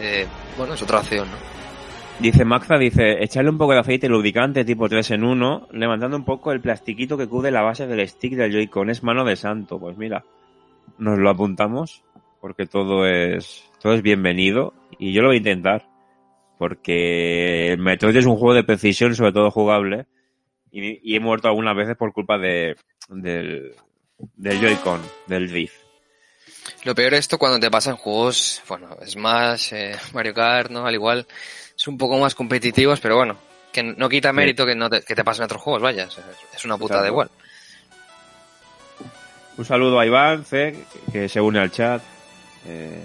Eh, 0.00 0.26
bueno, 0.56 0.74
es 0.74 0.82
otra 0.82 1.00
opción, 1.00 1.28
¿no? 1.28 1.57
Dice 2.20 2.44
Maxza, 2.44 2.78
dice, 2.78 3.22
echarle 3.22 3.50
un 3.50 3.58
poco 3.58 3.74
de 3.74 3.78
aceite 3.78 4.08
lubricante 4.08 4.64
tipo 4.64 4.88
3 4.88 5.12
en 5.12 5.22
1, 5.22 5.68
levantando 5.70 6.16
un 6.16 6.24
poco 6.24 6.50
el 6.50 6.60
plastiquito 6.60 7.16
que 7.16 7.28
cubre 7.28 7.52
la 7.52 7.62
base 7.62 7.86
del 7.86 8.06
stick 8.08 8.34
del 8.34 8.50
Joy-Con. 8.50 8.90
Es 8.90 9.04
mano 9.04 9.24
de 9.24 9.36
santo. 9.36 9.78
Pues 9.78 9.96
mira, 9.96 10.24
nos 10.98 11.16
lo 11.16 11.30
apuntamos 11.30 12.02
porque 12.40 12.66
todo 12.66 13.06
es, 13.06 13.70
todo 13.80 13.94
es 13.94 14.02
bienvenido 14.02 14.74
y 14.98 15.12
yo 15.12 15.22
lo 15.22 15.28
voy 15.28 15.36
a 15.36 15.38
intentar. 15.38 15.86
Porque 16.58 17.68
el 17.72 17.78
Metroid 17.78 18.16
es 18.16 18.26
un 18.26 18.36
juego 18.36 18.54
de 18.54 18.64
precisión, 18.64 19.14
sobre 19.14 19.32
todo 19.32 19.52
jugable, 19.52 20.06
y, 20.72 21.14
he 21.14 21.20
muerto 21.20 21.46
algunas 21.46 21.76
veces 21.76 21.96
por 21.96 22.12
culpa 22.12 22.36
de, 22.36 22.74
del, 23.08 23.76
del 24.36 24.60
Joy-Con, 24.60 25.00
del 25.28 25.48
Drift. 25.48 25.88
Lo 26.84 26.96
peor 26.96 27.14
es 27.14 27.20
esto 27.20 27.38
cuando 27.38 27.60
te 27.60 27.70
pasan 27.70 27.96
juegos, 27.96 28.60
bueno, 28.68 28.88
Smash, 29.06 29.72
eh, 29.72 29.96
Mario 30.12 30.34
Kart, 30.34 30.70
¿no? 30.70 30.84
Al 30.84 30.94
igual, 30.94 31.26
son 31.78 31.94
un 31.94 31.98
poco 31.98 32.18
más 32.18 32.34
competitivos, 32.34 32.98
pero 32.98 33.14
bueno, 33.16 33.36
que 33.72 33.82
no 33.84 34.08
quita 34.08 34.32
mérito 34.32 34.66
que, 34.66 34.74
no 34.74 34.90
te, 34.90 35.02
que 35.02 35.14
te 35.14 35.22
pasen 35.22 35.44
otros 35.44 35.62
juegos, 35.62 35.80
vaya, 35.80 36.08
es 36.54 36.64
una 36.64 36.76
puta 36.76 37.00
de 37.02 37.08
igual. 37.08 37.30
Un 39.56 39.64
saludo 39.64 39.98
a 40.00 40.06
Iván 40.06 40.44
C, 40.44 40.84
que- 41.06 41.12
que 41.12 41.28
se 41.28 41.40
une 41.40 41.58
al 41.60 41.70
chat. 41.70 42.02
Eh, 42.66 43.04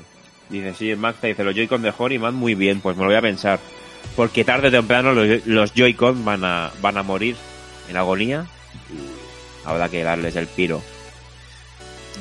dice, 0.49 0.73
sí, 0.73 0.95
Magda 0.95 1.27
dice, 1.27 1.43
los 1.43 1.55
Joy-Con 1.55 1.81
de 1.83 1.93
Hori 1.95 2.17
van 2.17 2.33
muy 2.35 2.55
bien, 2.55 2.81
pues 2.81 2.95
me 2.97 3.03
lo 3.03 3.09
voy 3.09 3.17
a 3.17 3.21
pensar. 3.21 3.59
Porque 4.15 4.43
tarde 4.43 4.67
o 4.69 4.71
temprano 4.71 5.13
los, 5.13 5.45
los 5.45 5.73
Joy-Con 5.73 6.25
van 6.25 6.43
a, 6.43 6.71
van 6.81 6.97
a 6.97 7.03
morir 7.03 7.35
en 7.89 7.97
agonía 7.97 8.45
y 8.91 9.67
habrá 9.67 9.89
que 9.89 10.03
darles 10.03 10.35
el 10.35 10.47
piro. 10.47 10.81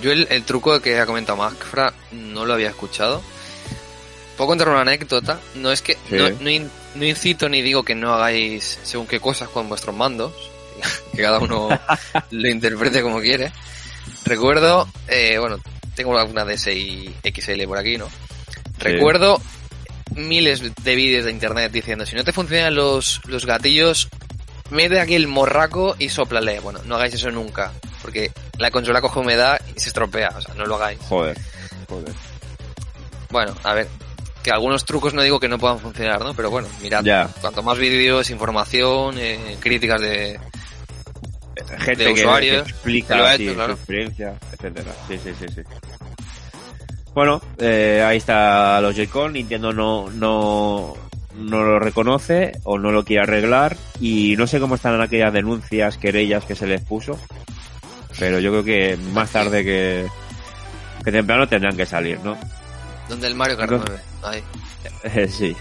Yo 0.02 0.12
el, 0.12 0.26
el 0.30 0.44
truco 0.44 0.80
que 0.80 0.98
ha 0.98 1.06
comentado 1.06 1.36
Macfra 1.38 1.92
no 2.12 2.44
lo 2.46 2.54
había 2.54 2.68
escuchado. 2.70 3.22
Puedo 4.36 4.48
contar 4.48 4.68
una 4.68 4.80
anécdota. 4.82 5.38
No 5.56 5.70
es 5.72 5.82
que 5.82 5.94
Sí. 6.08 6.16
no, 6.16 6.30
no 6.30 6.50
in- 6.50 6.70
no 6.94 7.04
incito 7.04 7.48
ni 7.48 7.62
digo 7.62 7.82
que 7.84 7.94
no 7.94 8.12
hagáis 8.14 8.78
según 8.82 9.06
qué 9.06 9.20
cosas 9.20 9.48
con 9.48 9.68
vuestros 9.68 9.94
mandos, 9.94 10.32
que 11.14 11.22
cada 11.22 11.38
uno 11.38 11.68
lo 12.30 12.48
interprete 12.48 13.02
como 13.02 13.20
quiere. 13.20 13.52
Recuerdo, 14.24 14.88
eh, 15.08 15.38
bueno, 15.38 15.58
tengo 15.94 16.18
alguna 16.18 16.44
DSi 16.44 17.14
XL 17.22 17.64
por 17.66 17.78
aquí, 17.78 17.98
¿no? 17.98 18.08
Recuerdo 18.78 19.40
miles 20.16 20.62
de 20.82 20.94
vídeos 20.94 21.24
de 21.24 21.30
internet 21.30 21.70
diciendo 21.72 22.04
si 22.04 22.14
no 22.16 22.24
te 22.24 22.32
funcionan 22.32 22.74
los, 22.74 23.20
los 23.26 23.46
gatillos, 23.46 24.08
mete 24.70 25.00
aquí 25.00 25.14
el 25.14 25.28
morraco 25.28 25.94
y 25.98 26.08
soplale. 26.08 26.60
Bueno, 26.60 26.80
no 26.84 26.96
hagáis 26.96 27.14
eso 27.14 27.30
nunca, 27.30 27.72
porque 28.02 28.32
la 28.58 28.70
consola 28.70 29.00
coge 29.00 29.20
humedad 29.20 29.60
y 29.74 29.78
se 29.80 29.88
estropea, 29.88 30.30
o 30.36 30.40
sea, 30.40 30.54
no 30.54 30.66
lo 30.66 30.76
hagáis. 30.76 30.98
Joder, 31.08 31.38
joder. 31.88 32.12
Bueno, 33.30 33.54
a 33.62 33.72
ver, 33.74 33.88
que 34.42 34.50
algunos 34.50 34.84
trucos 34.84 35.14
no 35.14 35.22
digo 35.22 35.38
que 35.40 35.48
no 35.48 35.58
puedan 35.58 35.78
funcionar, 35.78 36.20
¿no? 36.20 36.34
Pero 36.34 36.50
bueno, 36.50 36.68
mirad, 36.82 37.02
Ya. 37.04 37.28
cuanto 37.40 37.62
más 37.62 37.78
vídeos, 37.78 38.30
información, 38.30 39.16
eh, 39.18 39.56
críticas 39.60 40.00
de... 40.00 40.38
Gente 41.78 42.04
De 42.04 42.14
que, 42.14 42.20
usuarios, 42.20 42.64
que 42.64 42.70
explica 42.70 43.14
que 43.14 43.20
lo 43.20 43.30
hecho, 43.30 43.54
claro. 43.54 43.72
su 43.74 43.78
experiencia, 43.78 44.34
etcétera. 44.52 44.92
Sí, 45.08 45.18
sí, 45.22 45.30
sí, 45.38 45.46
sí. 45.54 45.60
Bueno, 47.14 47.40
eh, 47.58 48.02
ahí 48.06 48.16
está 48.16 48.80
los 48.80 48.96
Joy-Con. 48.96 49.34
Nintendo 49.34 49.72
no, 49.72 50.10
no, 50.10 50.94
no 51.36 51.62
lo 51.62 51.78
reconoce 51.78 52.52
o 52.64 52.78
no 52.78 52.90
lo 52.90 53.04
quiere 53.04 53.22
arreglar. 53.22 53.76
Y 54.00 54.34
no 54.36 54.46
sé 54.46 54.60
cómo 54.60 54.74
están 54.76 55.00
aquellas 55.00 55.32
denuncias, 55.32 55.98
querellas 55.98 56.44
que 56.44 56.54
se 56.56 56.66
les 56.66 56.80
puso. 56.82 57.18
Pero 58.18 58.40
yo 58.40 58.50
creo 58.50 58.64
que 58.64 58.96
más 59.12 59.30
tarde 59.30 59.62
que, 59.62 60.06
que 61.04 61.12
temprano 61.12 61.46
tendrán 61.48 61.76
que 61.76 61.86
salir, 61.86 62.18
¿no? 62.20 62.36
Donde 63.12 63.26
el 63.26 63.34
Mario 63.34 63.58
Kart 63.58 63.72
Entonces- 63.72 64.00
9. 64.22 64.42
Ahí. 65.04 65.28
Sí. 65.28 65.54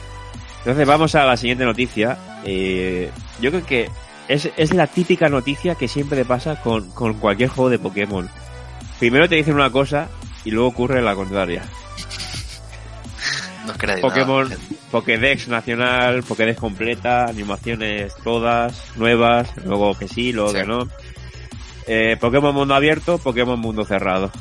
Entonces 0.60 0.88
vamos 0.88 1.14
a 1.16 1.26
la 1.26 1.36
siguiente 1.36 1.66
noticia. 1.66 2.18
Eh, 2.46 3.12
yo 3.42 3.52
creo 3.52 3.66
que 3.66 3.90
es, 4.28 4.50
es 4.56 4.74
la 4.74 4.88
típica 4.88 5.28
noticia 5.28 5.76
que 5.76 5.88
siempre 5.90 6.24
pasa 6.24 6.62
con, 6.62 6.92
con 6.92 7.16
cualquier 7.16 7.50
juego 7.50 7.70
de 7.70 7.80
Pokémon. 7.80 8.30
Primero 9.00 9.28
te 9.28 9.36
dicen 9.36 9.56
una 9.56 9.70
cosa 9.72 10.08
y 10.46 10.52
luego 10.52 10.70
ocurre 10.70 11.02
la 11.02 11.14
contraria. 11.16 11.64
No 13.66 13.74
Pokémon, 14.02 14.50
nada. 14.50 14.62
Pokédex 14.90 15.48
nacional, 15.48 16.24
Pokédex 16.24 16.60
completa, 16.60 17.26
animaciones 17.26 18.14
todas, 18.24 18.86
nuevas, 18.96 19.50
luego 19.64 19.96
que 19.98 20.08
sí, 20.08 20.32
luego 20.34 20.50
Sí. 20.52 20.58
que 20.58 20.64
no. 20.66 20.88
Eh, 21.86 22.18
Pokémon 22.20 22.56
mundo 22.56 22.74
abierto, 22.74 23.18
Pokémon 23.20 23.60
mundo 23.60 23.86
cerrado. 23.86 24.32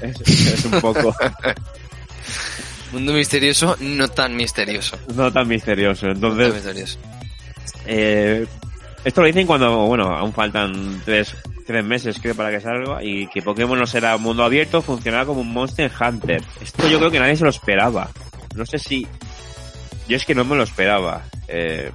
Es, 0.00 0.18
es 0.26 0.64
un 0.64 0.80
poco 0.80 1.14
Mundo 2.92 3.14
misterioso, 3.14 3.76
no 3.80 4.08
tan 4.08 4.36
misterioso. 4.36 4.98
no 5.14 5.32
tan 5.32 5.48
misterioso. 5.48 6.06
No 6.06 6.12
Entonces, 6.12 6.46
tan 6.46 6.54
misterioso. 6.54 6.98
Eh, 7.86 8.46
esto 9.02 9.22
lo 9.22 9.26
dicen 9.26 9.46
cuando, 9.46 9.86
bueno, 9.86 10.14
aún 10.14 10.32
faltan 10.34 11.00
tres, 11.04 11.34
tres 11.66 11.84
meses 11.84 12.18
creo 12.20 12.34
para 12.34 12.50
que 12.50 12.60
salga 12.60 13.02
y 13.02 13.26
que 13.28 13.40
Pokémon 13.40 13.78
no 13.78 13.86
será 13.86 14.16
mundo 14.18 14.44
abierto, 14.44 14.82
funcionará 14.82 15.24
como 15.24 15.40
un 15.40 15.52
Monster 15.52 15.90
Hunter. 15.98 16.42
Esto 16.60 16.86
yo 16.86 16.98
creo 16.98 17.10
que 17.10 17.18
nadie 17.18 17.36
se 17.36 17.44
lo 17.44 17.50
esperaba. 17.50 18.10
No 18.54 18.66
sé 18.66 18.78
si... 18.78 19.06
Yo 20.06 20.16
es 20.16 20.26
que 20.26 20.34
no 20.34 20.44
me 20.44 20.56
lo 20.56 20.62
esperaba. 20.62 21.22
Eh, 21.48 21.90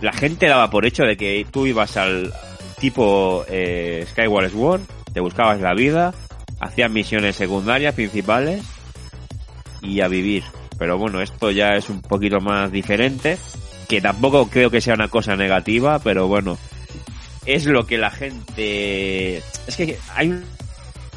la 0.00 0.12
gente 0.12 0.46
daba 0.46 0.70
por 0.70 0.86
hecho 0.86 1.02
de 1.02 1.18
que 1.18 1.46
tú 1.50 1.66
ibas 1.66 1.98
al 1.98 2.32
tipo 2.78 3.44
eh, 3.48 4.06
Skyward 4.10 4.50
Sword, 4.50 4.80
te 5.12 5.20
buscabas 5.20 5.60
la 5.60 5.74
vida, 5.74 6.14
hacías 6.60 6.90
misiones 6.90 7.36
secundarias, 7.36 7.94
principales 7.94 8.62
y 9.82 10.00
a 10.00 10.08
vivir. 10.08 10.44
Pero 10.78 10.98
bueno, 10.98 11.20
esto 11.20 11.50
ya 11.50 11.74
es 11.74 11.88
un 11.90 12.00
poquito 12.00 12.40
más 12.40 12.72
diferente 12.72 13.38
que 13.88 14.00
tampoco 14.00 14.48
creo 14.48 14.70
que 14.70 14.80
sea 14.80 14.94
una 14.94 15.08
cosa 15.08 15.34
negativa, 15.34 15.98
pero 15.98 16.28
bueno, 16.28 16.56
es 17.44 17.66
lo 17.66 17.86
que 17.86 17.98
la 17.98 18.10
gente... 18.10 19.38
Es 19.66 19.76
que 19.76 19.98
hay 20.14 20.28
una 20.28 20.46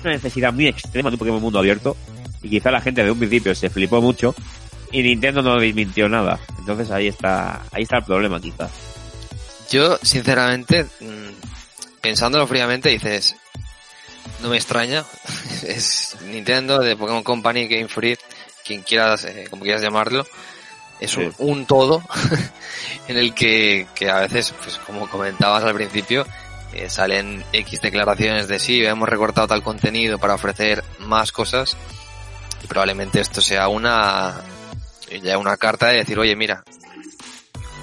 necesidad 0.04 0.52
muy 0.52 0.68
extrema 0.68 1.10
de 1.10 1.16
un 1.16 1.20
Pokémon 1.20 1.42
mundo 1.42 1.60
abierto 1.60 1.96
y 2.42 2.50
quizá 2.50 2.72
la 2.72 2.82
gente 2.82 3.04
de 3.04 3.12
un 3.12 3.20
principio 3.20 3.54
se 3.56 3.70
flipó 3.70 4.02
mucho 4.02 4.34
y 4.92 5.04
Nintendo 5.04 5.42
no 5.42 5.60
desmintió 5.60 6.10
nada. 6.10 6.40
Entonces 6.60 6.90
ahí 6.92 7.08
está, 7.08 7.62
ahí 7.72 7.84
está 7.84 7.98
el 7.98 8.04
problema 8.04 8.40
quizá. 8.42 8.70
Yo, 9.70 9.98
sinceramente, 10.02 10.84
mm, 10.84 12.02
pensándolo 12.02 12.48
fríamente, 12.48 12.90
dices, 12.90 13.36
no 14.42 14.50
me 14.50 14.58
extraña. 14.58 15.04
es 15.68 16.18
Nintendo, 16.26 16.80
de 16.80 16.96
Pokémon 16.96 17.24
Company, 17.24 17.68
Game 17.68 17.88
Freak, 17.88 18.20
quien 18.66 18.82
quieras, 18.82 19.26
eh, 19.26 19.48
como 19.50 19.64
quieras 19.64 19.82
llamarlo. 19.82 20.26
Es 21.00 21.18
un, 21.18 21.32
Sí. 21.32 21.36
un 21.40 21.66
todo 21.66 22.02
en 23.08 23.18
el 23.18 23.34
que, 23.34 23.88
que 23.96 24.10
a 24.10 24.20
veces, 24.20 24.54
pues 24.64 24.78
como 24.86 25.10
comentabas 25.10 25.64
al 25.64 25.74
principio, 25.74 26.26
eh, 26.74 26.90
salen 26.90 27.44
X 27.52 27.82
declaraciones 27.82 28.48
de 28.48 28.60
sí, 28.60 28.84
hemos 28.86 29.10
recortado 29.10 29.48
tal 29.48 29.64
contenido 29.64 30.18
para 30.18 30.36
ofrecer 30.36 30.84
más 31.00 31.32
cosas. 31.32 31.76
Y 32.64 32.68
probablemente 32.68 33.20
esto 33.20 33.42
sea 33.42 33.68
una, 33.68 34.42
ya 35.22 35.38
una 35.38 35.58
carta 35.58 35.88
de 35.88 35.98
decir, 35.98 36.18
oye, 36.18 36.36
mira, 36.36 36.64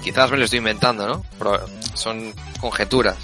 quizás 0.03 0.31
me 0.31 0.37
lo 0.37 0.45
estoy 0.45 0.57
inventando, 0.57 1.07
¿no? 1.07 1.23
Pero 1.37 1.63
son 1.93 2.33
conjeturas. 2.59 3.17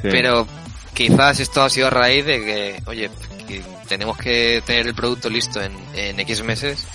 Sí. 0.00 0.08
Pero 0.10 0.46
quizás 0.94 1.38
esto 1.40 1.62
ha 1.62 1.68
sido 1.68 1.88
a 1.88 1.90
raíz 1.90 2.24
de 2.24 2.40
que, 2.40 2.82
oye, 2.86 3.10
que 3.42 3.62
tenemos 3.88 4.16
que 4.16 4.62
tener 4.66 4.86
el 4.86 4.94
producto 4.94 5.28
listo 5.30 5.60
en, 5.62 5.72
en 5.94 6.18
X 6.20 6.42
meses 6.42 6.86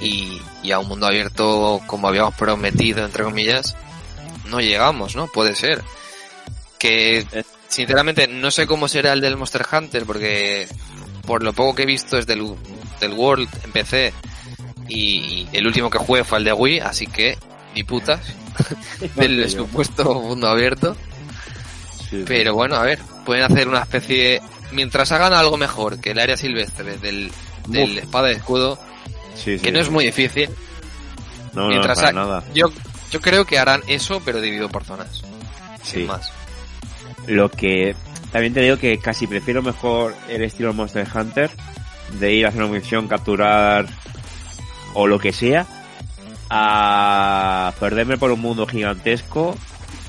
y, 0.00 0.40
y 0.62 0.72
a 0.72 0.78
un 0.78 0.88
mundo 0.88 1.06
abierto 1.06 1.80
como 1.86 2.08
habíamos 2.08 2.34
prometido, 2.34 3.04
entre 3.04 3.24
comillas, 3.24 3.76
no 4.46 4.60
llegamos, 4.60 5.16
¿no? 5.16 5.26
Puede 5.28 5.54
ser. 5.54 5.82
Que, 6.78 7.18
Eh. 7.32 7.44
sinceramente, 7.68 8.26
no 8.26 8.50
sé 8.50 8.66
cómo 8.66 8.88
será 8.88 9.12
el 9.12 9.20
del 9.20 9.36
Monster 9.36 9.66
Hunter, 9.70 10.04
porque 10.06 10.66
por 11.26 11.42
lo 11.42 11.52
poco 11.52 11.74
que 11.74 11.82
he 11.82 11.86
visto 11.86 12.16
es 12.18 12.26
del, 12.26 12.54
del 13.00 13.12
World 13.12 13.48
en 13.64 13.72
PC 13.72 14.12
y 14.88 15.46
el 15.52 15.66
último 15.66 15.90
que 15.90 15.98
jugué 15.98 16.24
fue 16.24 16.38
el 16.38 16.44
de 16.44 16.52
Wii, 16.52 16.80
así 16.80 17.06
que 17.06 17.38
ni 17.74 17.84
putas 17.84 18.20
del 19.16 19.48
supuesto 19.50 20.14
mundo 20.14 20.48
abierto. 20.48 20.96
Sí. 22.08 22.24
Pero 22.26 22.54
bueno, 22.54 22.74
a 22.76 22.82
ver, 22.82 22.98
pueden 23.24 23.44
hacer 23.44 23.68
una 23.68 23.80
especie, 23.82 24.40
mientras 24.72 25.12
hagan 25.12 25.32
algo 25.32 25.56
mejor 25.56 26.00
que 26.00 26.10
el 26.12 26.18
área 26.18 26.36
silvestre 26.36 26.96
del, 26.98 27.30
del 27.68 27.98
espada 27.98 28.30
y 28.32 28.36
escudo, 28.36 28.78
Sí, 29.34 29.56
sí. 29.58 29.62
que 29.64 29.72
no 29.72 29.80
es 29.80 29.90
muy 29.90 30.04
difícil, 30.04 30.50
No, 31.54 31.62
no, 31.62 31.68
mientras 31.68 31.98
para 31.98 32.08
ha- 32.10 32.12
nada. 32.12 32.44
yo, 32.54 32.66
yo 33.10 33.20
creo 33.20 33.44
que 33.44 33.58
harán 33.58 33.82
eso, 33.86 34.20
pero 34.24 34.40
dividido 34.40 34.68
por 34.68 34.84
zonas, 34.84 35.22
Sí. 35.82 35.92
sin 36.00 36.06
más. 36.06 36.32
Lo 37.26 37.50
que 37.50 37.94
también 38.32 38.54
te 38.54 38.60
digo 38.60 38.76
que 38.76 38.98
casi 38.98 39.26
prefiero 39.26 39.62
mejor 39.62 40.14
el 40.28 40.42
estilo 40.44 40.72
Monster 40.72 41.06
Hunter 41.14 41.50
de 42.18 42.32
ir 42.34 42.46
a 42.46 42.48
hacer 42.50 42.62
una 42.62 42.72
misión, 42.72 43.08
capturar 43.08 43.86
o 44.94 45.06
lo 45.06 45.18
que 45.18 45.32
sea 45.32 45.66
a 46.48 47.72
perderme 47.78 48.18
por 48.18 48.30
un 48.32 48.40
mundo 48.40 48.66
gigantesco 48.66 49.56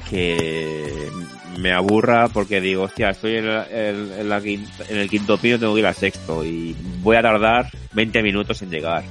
que 0.09 1.09
me 1.57 1.71
aburra 1.73 2.27
porque 2.29 2.61
digo, 2.61 2.83
hostia, 2.83 3.09
estoy 3.11 3.37
en, 3.37 3.47
la- 3.47 3.67
en- 3.69 4.11
en 4.19 4.29
la 4.29 4.39
quin- 4.41 4.67
en 4.89 4.97
el 4.97 5.09
quinto 5.09 5.37
pino, 5.37 5.59
tengo 5.59 5.73
que 5.73 5.79
ir 5.81 5.85
al 5.87 5.95
sexto 5.95 6.43
y 6.45 6.75
voy 7.01 7.15
a 7.17 7.21
tardar 7.21 7.67
20 7.93 8.21
minutos 8.23 8.61
en 8.61 8.69
llegar. 8.71 9.03
Un 9.03 9.09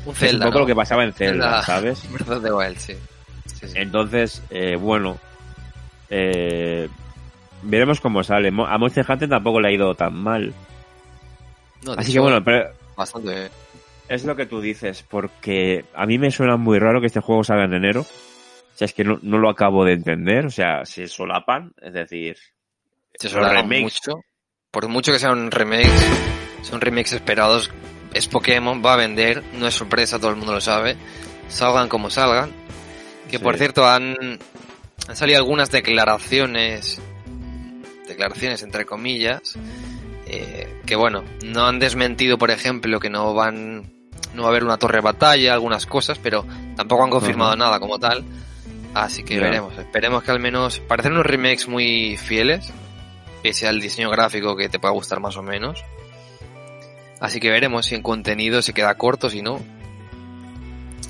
es 0.00 0.06
un 0.06 0.14
Zelda, 0.14 0.46
poco 0.46 0.54
¿no? 0.54 0.60
lo 0.60 0.66
que 0.66 0.74
pasaba 0.74 1.04
en 1.04 1.12
Zelda, 1.12 1.62
Zelda. 1.62 1.62
¿sabes? 1.62 2.02
The 2.42 2.52
Wild, 2.52 2.76
sí. 2.78 2.94
Sí, 3.46 3.68
sí. 3.68 3.74
Entonces, 3.76 4.42
eh, 4.50 4.76
bueno, 4.76 5.18
eh, 6.10 6.88
veremos 7.62 8.00
cómo 8.00 8.22
sale. 8.22 8.48
A 8.48 8.78
Monster 8.78 9.04
Hunter 9.08 9.28
tampoco 9.28 9.60
le 9.60 9.68
ha 9.68 9.72
ido 9.72 9.94
tan 9.94 10.14
mal. 10.14 10.52
No, 11.82 11.94
de 11.94 12.00
Así 12.00 12.12
que 12.12 12.20
bueno, 12.20 12.42
pero 12.44 12.70
bastante 12.96 13.50
es 14.08 14.24
lo 14.24 14.36
que 14.36 14.46
tú 14.46 14.60
dices, 14.60 15.04
porque 15.08 15.84
a 15.94 16.06
mí 16.06 16.18
me 16.18 16.30
suena 16.30 16.56
muy 16.56 16.78
raro 16.78 17.00
que 17.00 17.06
este 17.08 17.20
juego 17.20 17.42
salga 17.44 17.64
en 17.64 17.74
enero. 17.74 18.06
O 18.76 18.78
sea, 18.78 18.84
es 18.84 18.92
que 18.92 19.04
no, 19.04 19.18
no 19.22 19.38
lo 19.38 19.48
acabo 19.48 19.86
de 19.86 19.94
entender. 19.94 20.44
O 20.44 20.50
sea, 20.50 20.84
se 20.84 21.08
solapan, 21.08 21.72
es 21.80 21.94
decir, 21.94 22.36
Se 23.18 23.30
remakes. 23.30 23.80
mucho. 23.80 24.20
Por 24.70 24.86
mucho 24.88 25.12
que 25.12 25.18
sean 25.18 25.50
remakes, 25.50 26.04
son 26.60 26.82
remakes 26.82 27.14
esperados. 27.14 27.70
Es 28.12 28.28
Pokémon, 28.28 28.82
va 28.84 28.92
a 28.92 28.96
vender, 28.96 29.42
no 29.54 29.66
es 29.66 29.72
sorpresa, 29.72 30.18
todo 30.18 30.28
el 30.30 30.36
mundo 30.36 30.52
lo 30.52 30.60
sabe. 30.60 30.94
Salgan 31.48 31.88
como 31.88 32.10
salgan. 32.10 32.50
Que 33.30 33.38
Sí. 33.38 33.42
por 33.42 33.56
cierto 33.56 33.88
han, 33.88 34.14
han 35.08 35.16
salido 35.16 35.38
algunas 35.38 35.70
declaraciones, 35.70 37.00
declaraciones 38.06 38.62
entre 38.62 38.84
comillas, 38.84 39.58
eh, 40.26 40.82
que 40.84 40.96
bueno, 40.96 41.24
no 41.46 41.64
han 41.66 41.78
desmentido, 41.78 42.36
por 42.36 42.50
ejemplo, 42.50 43.00
que 43.00 43.08
no 43.08 43.32
van, 43.32 43.90
no 44.34 44.42
va 44.42 44.48
a 44.48 44.50
haber 44.50 44.64
una 44.64 44.76
torre 44.76 44.96
de 44.98 45.02
batalla, 45.04 45.54
algunas 45.54 45.86
cosas, 45.86 46.18
pero 46.18 46.44
tampoco 46.76 47.04
han 47.04 47.10
confirmado 47.10 47.56
nada 47.56 47.80
como 47.80 47.98
tal. 47.98 48.22
Así 48.96 49.24
que 49.24 49.38
veremos, 49.38 49.76
esperemos 49.76 50.22
que 50.22 50.30
al 50.30 50.40
menos 50.40 50.80
parecen 50.80 51.12
unos 51.12 51.26
remakes 51.26 51.68
muy 51.68 52.16
fieles, 52.16 52.72
pese 53.42 53.68
al 53.68 53.78
diseño 53.78 54.08
gráfico 54.08 54.56
que 54.56 54.70
te 54.70 54.78
pueda 54.78 54.94
gustar 54.94 55.20
más 55.20 55.36
o 55.36 55.42
menos. 55.42 55.84
Así 57.20 57.38
que 57.38 57.50
veremos 57.50 57.84
si 57.84 57.94
en 57.94 58.00
contenido 58.00 58.62
se 58.62 58.72
queda 58.72 58.94
corto, 58.94 59.28
si 59.28 59.42
no. 59.42 59.60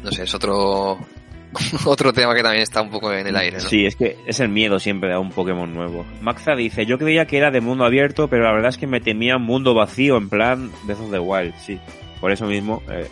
No 0.02 0.10
sé, 0.10 0.24
es 0.24 0.34
otro 0.34 0.98
otro 1.86 2.12
tema 2.12 2.34
que 2.34 2.42
también 2.42 2.64
está 2.64 2.82
un 2.82 2.90
poco 2.90 3.12
en 3.12 3.28
el 3.28 3.36
aire, 3.36 3.58
¿no? 3.58 3.68
Sí, 3.68 3.86
es 3.86 3.94
que 3.94 4.16
es 4.26 4.40
el 4.40 4.48
miedo 4.48 4.80
siempre 4.80 5.12
a 5.12 5.20
un 5.20 5.30
Pokémon 5.30 5.72
nuevo. 5.72 6.04
Maxa 6.20 6.56
dice, 6.56 6.86
yo 6.86 6.98
creía 6.98 7.26
que 7.26 7.36
era 7.36 7.52
de 7.52 7.60
mundo 7.60 7.84
abierto, 7.84 8.26
pero 8.26 8.42
la 8.42 8.52
verdad 8.52 8.70
es 8.70 8.78
que 8.78 8.88
me 8.88 9.00
temía 9.00 9.38
mundo 9.38 9.74
vacío, 9.74 10.16
en 10.16 10.28
plan 10.28 10.72
Breath 10.86 11.02
of 11.02 11.12
the 11.12 11.20
Wild, 11.20 11.54
sí. 11.64 11.78
Por 12.20 12.32
eso 12.32 12.46
mismo, 12.46 12.82
eh, 12.90 13.06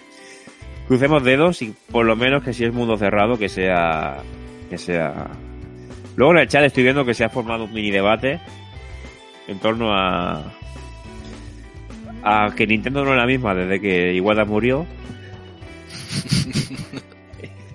crucemos 0.88 1.22
dedos 1.22 1.62
y 1.62 1.76
por 1.92 2.04
lo 2.06 2.16
menos 2.16 2.42
que 2.42 2.52
si 2.52 2.64
es 2.64 2.72
mundo 2.72 2.96
cerrado, 2.96 3.38
que 3.38 3.48
sea... 3.48 4.20
que 4.74 4.78
sea... 4.78 5.30
Luego 6.16 6.32
en 6.32 6.38
el 6.40 6.48
chat 6.48 6.64
estoy 6.64 6.82
viendo 6.84 7.04
que 7.04 7.14
se 7.14 7.24
ha 7.24 7.28
formado 7.28 7.64
un 7.64 7.72
mini 7.72 7.90
debate 7.90 8.40
en 9.48 9.58
torno 9.58 9.92
a... 9.92 10.52
a 12.22 12.54
que 12.56 12.66
Nintendo 12.66 13.04
no 13.04 13.12
es 13.12 13.16
la 13.16 13.26
misma 13.26 13.54
desde 13.54 13.80
que 13.80 14.14
Iwata 14.14 14.44
murió. 14.44 14.86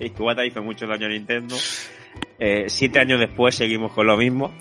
Iwata 0.00 0.44
hizo 0.46 0.62
mucho 0.62 0.86
daño 0.86 1.06
a 1.06 1.10
Nintendo. 1.10 1.56
Eh, 2.38 2.64
siete 2.68 2.98
años 3.00 3.20
después 3.20 3.54
seguimos 3.54 3.92
con 3.92 4.06
lo 4.06 4.16
mismo. 4.16 4.52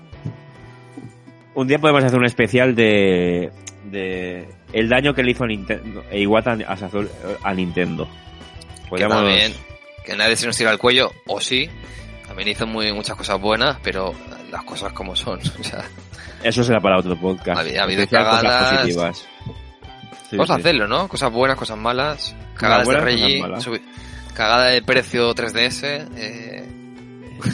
Un 1.56 1.68
día 1.68 1.80
podemos 1.80 2.04
hacer 2.04 2.20
un 2.20 2.26
especial 2.26 2.76
de, 2.76 3.52
de 3.86 4.48
el 4.74 4.90
daño 4.90 5.14
que 5.14 5.24
le 5.24 5.32
hizo 5.32 5.44
a 5.46 5.48
Nintendo, 5.48 6.04
e 6.12 6.20
Iwata 6.22 6.52
a, 6.52 6.78
Sazul- 6.78 7.10
a 7.44 7.54
Nintendo. 7.54 8.08
Que 8.84 8.90
Podríamos- 8.90 9.16
también, 9.18 9.54
que 10.06 10.16
nadie 10.16 10.36
se 10.36 10.46
nos 10.48 10.58
tira 10.58 10.72
al 10.72 10.78
cuello, 10.78 11.12
o 11.28 11.40
sí, 11.40 11.70
también 12.30 12.47
hizo 12.49 12.65
muy, 12.65 12.93
muchas 12.93 13.17
cosas 13.17 13.41
buenas, 13.41 13.77
pero 13.84 14.13
las 14.51 14.63
cosas 14.63 14.93
como 14.93 15.15
son, 15.15 15.39
o 15.59 15.63
sea, 15.63 15.84
Eso 16.43 16.63
será 16.63 16.80
para 16.80 16.97
otro 16.99 17.19
podcast. 17.19 17.57
Ha 17.57 17.61
habido- 17.61 17.82
ha 17.82 17.84
habido 17.84 18.01
Especial 18.03 18.25
cosas 18.30 18.43
cagadas. 18.43 18.77
positivas. 18.80 19.27
Sí, 20.30 20.38
vamos 20.38 20.49
a 20.51 20.55
hacerlo, 20.55 20.88
¿no? 20.88 21.07
Cosas 21.09 21.32
buenas, 21.34 21.57
cosas 21.57 21.77
malas, 21.77 22.36
cagadas 22.55 22.88
de 22.88 22.99
Reggie, 22.99 23.43
cagada 24.34 24.67
de 24.67 24.82
precio 24.84 25.34
3DS, 25.34 26.07
eh, 26.15 26.65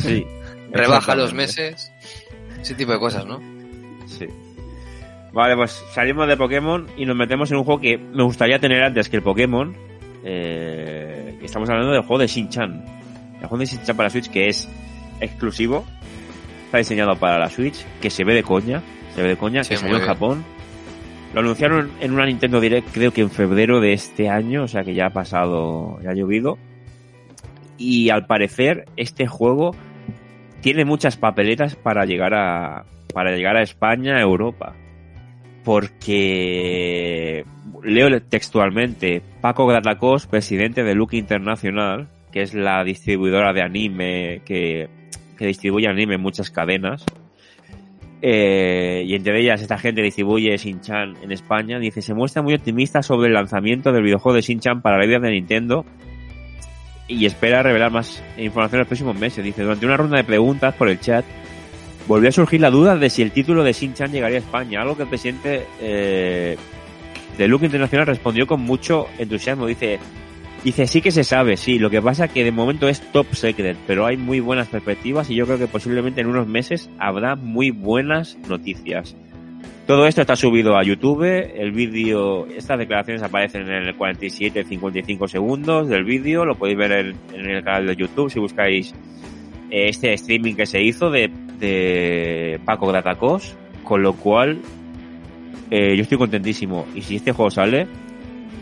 Sí. 0.01 0.26
rebaja 0.71 1.15
los 1.15 1.34
meses, 1.34 1.91
ese 2.61 2.76
tipo 2.76 2.91
de 2.91 2.99
cosas, 2.99 3.26
¿no? 3.26 3.39
Sí. 4.07 4.28
Vale, 5.32 5.55
pues 5.55 5.82
salimos 5.93 6.28
de 6.28 6.38
Pokémon 6.38 6.88
y 6.97 7.05
nos 7.05 7.15
metemos 7.15 7.49
en 7.51 7.57
un 7.57 7.63
juego 7.63 7.80
que 7.82 7.97
me 7.97 8.23
gustaría 8.23 8.59
tener 8.59 8.84
antes 8.84 9.07
que 9.09 9.17
el 9.17 9.23
Pokémon. 9.23 9.76
Eh, 10.23 11.39
estamos 11.43 11.69
hablando 11.69 11.91
del 11.93 12.01
juego 12.01 12.19
de 12.19 12.28
Shin-Chan. 12.28 12.84
El 13.52 13.60
de 13.60 13.66
Shin-Chan 13.66 13.96
para 13.96 14.10
Switch 14.10 14.30
que 14.30 14.48
es 14.48 14.68
exclusivo. 15.20 15.86
Está 16.66 16.78
diseñado 16.80 17.16
para 17.16 17.39
la 17.39 17.50
Switch. 17.50 17.86
Que 18.02 18.10
se 18.10 18.24
ve 18.24 18.34
de 18.34 18.43
coña. 18.43 18.82
Se 19.16 19.22
ve 19.22 19.30
de 19.30 19.38
coña. 19.38 19.64
Sí, 19.64 19.70
que 19.70 19.78
salió 19.78 19.98
en. 19.98 20.04
Japón. 20.04 20.43
Lo 21.34 21.41
anunciaron 21.41 21.91
en 22.00 22.14
una 22.14 22.26
Nintendo 22.26 22.62
Direct 22.62 22.93
creo 22.93 23.12
que 23.12 23.22
en 23.22 23.30
febrero 23.30 23.82
de 23.82 23.93
este 23.93 24.30
año. 24.30 24.64
O 24.64 24.68
sea 24.68 24.84
que 24.84 24.93
ya 24.93 25.08
ha 25.08 25.10
pasado, 25.12 26.00
ya 26.02 26.12
ha 26.12 26.14
llovido. 26.14 26.58
Y 27.78 28.10
al 28.10 28.26
parecer 28.26 28.86
este 28.96 29.28
juego 29.28 29.76
tiene 30.62 30.86
muchas 30.86 31.18
papeletas 31.18 31.76
para 31.76 32.06
llegar 32.06 32.34
a 32.34 32.86
para 33.14 33.36
llegar 33.36 33.58
a 33.58 33.62
España, 33.62 34.18
a 34.18 34.22
Europa. 34.22 34.76
Porque 35.64 37.46
leo 37.84 38.22
textualmente 38.22 39.22
Paco 39.41 39.68
Gratacos, 39.68 40.28
presidente 40.28 40.84
de 40.84 40.96
Look 40.96 41.14
Internacional, 41.14 42.08
que 42.36 42.42
es 42.42 42.54
la 42.54 42.84
distribuidora 42.84 43.54
de 43.54 43.62
anime 43.62 44.42
que, 44.44 44.90
que 45.38 45.48
distribuye 45.48 45.88
anime 45.88 46.16
en 46.16 46.22
muchas 46.22 46.52
cadenas. 46.52 47.06
Eh, 48.22 49.06
y 49.08 49.16
entre 49.16 49.40
ellas 49.40 49.62
esta 49.62 49.78
gente 49.78 50.02
distribuye 50.02 50.58
Shin-Chan 50.58 51.14
en 51.24 51.32
España. 51.32 51.80
Dice, 51.80 52.02
se 52.02 52.14
muestra 52.14 52.42
muy 52.42 52.54
optimista 52.54 53.02
sobre 53.02 53.30
el 53.30 53.36
lanzamiento 53.36 53.94
del 53.94 54.04
videojuego 54.04 54.36
de 54.36 54.42
Shin-Chan 54.42 54.82
para 54.82 54.98
la 54.98 55.06
vida 55.06 55.20
de 55.20 55.32
Nintendo 55.32 55.86
y 57.08 57.26
espera 57.26 57.64
revelar 57.64 57.94
más 57.94 58.22
información 58.38 58.80
en 58.80 58.80
los 58.80 58.88
próximos 58.90 59.18
meses. 59.18 59.42
Dice, 59.42 59.64
durante 59.64 59.86
una 59.86 59.96
ronda 59.96 60.18
de 60.18 60.26
preguntas 60.26 60.76
por 60.76 60.90
el 60.90 61.00
chat, 61.00 61.24
volvió 62.06 62.28
a 62.28 62.34
surgir 62.34 62.60
la 62.60 62.70
duda 62.70 62.98
de 62.98 63.10
si 63.10 63.22
el 63.22 63.32
título 63.32 63.64
de 63.64 63.72
Shin-Chan 63.72 64.12
llegaría 64.12 64.40
a 64.40 64.42
España, 64.42 64.82
algo 64.82 64.98
que 64.98 65.04
el 65.04 65.10
presidente 65.10 65.68
eh, 65.80 66.58
de 67.38 67.48
Look 67.48 67.64
Internacional 67.64 68.08
respondió 68.08 68.46
con 68.46 68.60
mucho 68.60 69.08
entusiasmo. 69.20 69.68
Dice, 69.68 70.00
dice, 70.66 70.88
sí 70.88 70.99
que 70.99 71.11
se 71.11 71.24
sabe, 71.24 71.57
sí, 71.57 71.78
lo 71.78 71.91
que 71.91 72.01
pasa 72.01 72.28
que 72.28 72.43
de 72.43 72.51
momento 72.51 72.89
es 72.89 72.99
top 73.11 73.28
secret, 73.36 73.78
pero 73.86 74.07
hay 74.07 74.18
muy 74.18 74.39
buenas 74.39 74.68
perspectivas 74.68 75.30
y 75.30 75.36
yo 75.36 75.45
creo 75.45 75.59
que 75.59 75.68
posiblemente 75.68 76.22
en 76.22 76.28
unos 76.28 76.47
meses 76.47 76.89
habrá 76.97 77.36
muy 77.36 77.70
buenas 77.70 78.36
noticias. 78.49 79.16
Todo 79.86 80.07
esto 80.07 80.22
está 80.22 80.36
subido 80.36 80.76
a 80.76 80.84
YouTube, 80.84 81.24
el 81.24 81.72
vídeo, 81.72 82.47
estas 82.47 82.80
declaraciones 82.80 83.22
aparecen 83.22 83.70
en 83.70 83.84
el 83.84 83.95
47 83.95 84.63
55 84.63 85.28
segundos 85.28 85.88
del 85.88 86.03
vídeo, 86.03 86.45
lo 86.45 86.55
podéis 86.55 86.80
ver 86.80 86.91
en, 86.93 87.16
en 87.32 87.45
el 87.45 87.63
canal 87.63 87.86
de 87.86 87.95
YouTube 87.95 88.32
si 88.32 88.39
buscáis 88.39 88.95
eh, 89.70 89.89
este 89.89 90.13
streaming 90.13 90.55
que 90.55 90.66
se 90.66 90.82
hizo 90.82 91.11
de, 91.11 91.30
de 91.59 92.59
Paco 92.66 92.88
Gratacos, 92.88 93.55
con 93.84 94.01
lo 94.01 94.13
cual 94.13 94.61
eh, 95.70 95.95
yo 95.95 96.01
estoy 96.01 96.18
contentísimo. 96.18 96.88
Y 96.95 97.03
si 97.03 97.18
este 97.18 97.34
juego 97.34 97.51
sale, 97.51 97.88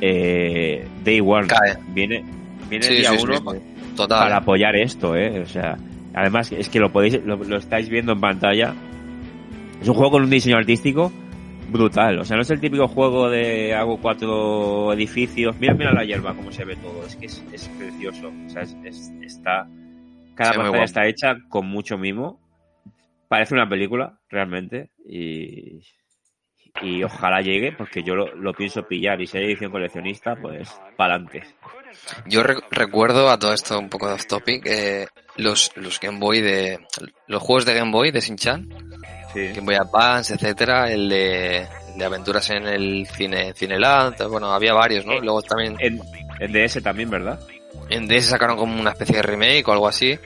eh, 0.06 0.86
Day 1.06 1.22
One 1.22 1.48
Cae. 1.48 1.78
viene, 1.94 2.24
viene 2.70 2.86
Sí, 2.86 2.94
el 2.96 3.00
día 3.00 3.12
sí, 3.12 3.18
uno 3.24 3.52
sí. 3.54 3.60
Total. 3.96 4.20
para 4.20 4.38
apoyar 4.38 4.76
esto, 4.76 5.16
eh. 5.16 5.40
O 5.40 5.46
sea, 5.46 5.78
además 6.14 6.52
es 6.52 6.68
que 6.68 6.80
lo 6.80 6.92
podéis, 6.92 7.24
lo, 7.24 7.38
lo 7.38 7.58
estáis 7.58 7.88
viendo 7.88 8.12
en 8.12 8.20
pantalla. 8.20 8.74
Es 9.82 9.88
un 9.88 9.94
juego 9.96 10.12
con 10.12 10.24
un 10.24 10.30
diseño 10.30 10.58
artístico 10.58 11.12
brutal. 11.72 12.20
O 12.20 12.26
sea, 12.26 12.36
no 12.36 12.42
es 12.42 12.50
el 12.52 12.60
típico 12.60 12.88
juego 12.88 13.30
de 13.30 13.74
hago 13.74 13.98
cuatro 14.02 14.92
edificios. 14.94 15.56
Mira, 15.60 15.74
mira 15.74 15.94
la 15.94 16.04
hierba, 16.04 16.34
cómo 16.34 16.52
se 16.52 16.66
ve 16.66 16.76
todo. 16.76 17.06
Es 17.08 17.16
que 17.16 17.28
es, 17.28 17.44
es 17.54 17.70
precioso. 17.78 18.32
O 18.46 18.50
sea, 18.50 18.64
es, 18.64 18.76
es- 18.84 19.12
está. 19.22 19.68
Cada 20.36 20.54
pantalla 20.54 20.84
está 20.84 21.06
hecha 21.08 21.36
con 21.50 21.68
mucho 21.68 21.98
mimo. 21.98 22.40
Parece 23.30 23.54
una 23.54 23.70
película, 23.70 24.20
realmente. 24.30 24.90
Y. 25.08 25.80
Y 26.84 27.04
ojalá 27.04 27.42
llegue, 27.42 27.72
porque 27.72 28.04
yo 28.04 28.14
lo, 28.16 28.34
lo 28.36 28.54
pienso 28.54 28.84
pillar. 28.84 29.20
Y 29.22 29.28
si 29.28 29.38
hay 29.38 29.46
edición 29.46 29.72
coleccionista, 29.72 30.36
pues 30.36 30.70
para 30.98 31.16
adelante. 31.16 31.44
Yo 32.28 32.44
re- 32.44 32.58
recuerdo 32.72 33.30
a 33.30 33.40
todo 33.40 33.54
esto 33.54 33.80
un 33.80 33.90
poco 33.90 34.08
de 34.08 34.14
off 34.14 34.26
topic, 34.28 34.66
eh, 34.66 35.08
los, 35.38 35.72
los 35.76 36.00
Game 36.00 36.20
Boy 36.20 36.42
de, 36.42 36.80
los 37.28 37.42
juegos 37.42 37.66
de 37.66 37.74
Game 37.76 37.92
Boy 37.92 38.12
de 38.12 38.20
Shin-Chan, 38.20 38.68
Sí. 39.34 39.48
Game 39.48 39.62
Boy 39.66 39.76
Advance, 39.76 40.34
etcétera, 40.36 40.92
el 40.92 41.10
de, 41.10 41.68
de 41.96 42.06
aventuras 42.06 42.50
en 42.52 42.68
el 42.68 43.08
cine, 43.08 43.54
Cineland, 43.56 44.16
bueno, 44.28 44.52
había 44.54 44.74
varios, 44.74 45.06
¿no? 45.08 45.20
Luego 45.20 45.42
también 45.42 45.76
En, 45.80 46.00
en 46.40 46.52
DS 46.52 46.84
también, 46.84 47.10
¿verdad? 47.10 47.40
en 47.90 48.08
DS 48.08 48.26
sacaron 48.26 48.58
como 48.58 48.80
una 48.80 48.92
especie 48.92 49.16
de 49.18 49.22
remake 49.24 49.68
o 49.68 49.72
algo 49.72 49.88
así. 49.88 50.18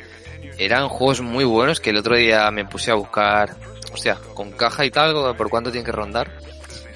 Eran 0.57 0.89
juegos 0.89 1.21
muy 1.21 1.43
buenos 1.45 1.79
que 1.79 1.91
el 1.91 1.97
otro 1.97 2.15
día 2.17 2.49
me 2.51 2.65
puse 2.65 2.91
a 2.91 2.95
buscar, 2.95 3.55
hostia, 3.93 4.17
con 4.33 4.51
caja 4.51 4.85
y 4.85 4.91
tal, 4.91 5.35
por 5.35 5.49
cuánto 5.49 5.71
tienen 5.71 5.85
que 5.85 5.91
rondar. 5.91 6.31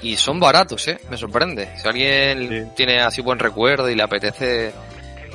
Y 0.02 0.18
son 0.18 0.40
baratos, 0.40 0.88
eh, 0.88 1.00
me 1.10 1.18
sorprende. 1.18 1.70
Si 1.78 1.88
alguien 1.88 2.50
Sí. 2.50 2.72
tiene 2.76 3.02
así 3.02 3.22
buen 3.22 3.38
recuerdo 3.40 3.90
y 3.90 3.96
le 3.96 4.04
apetece 4.04 4.74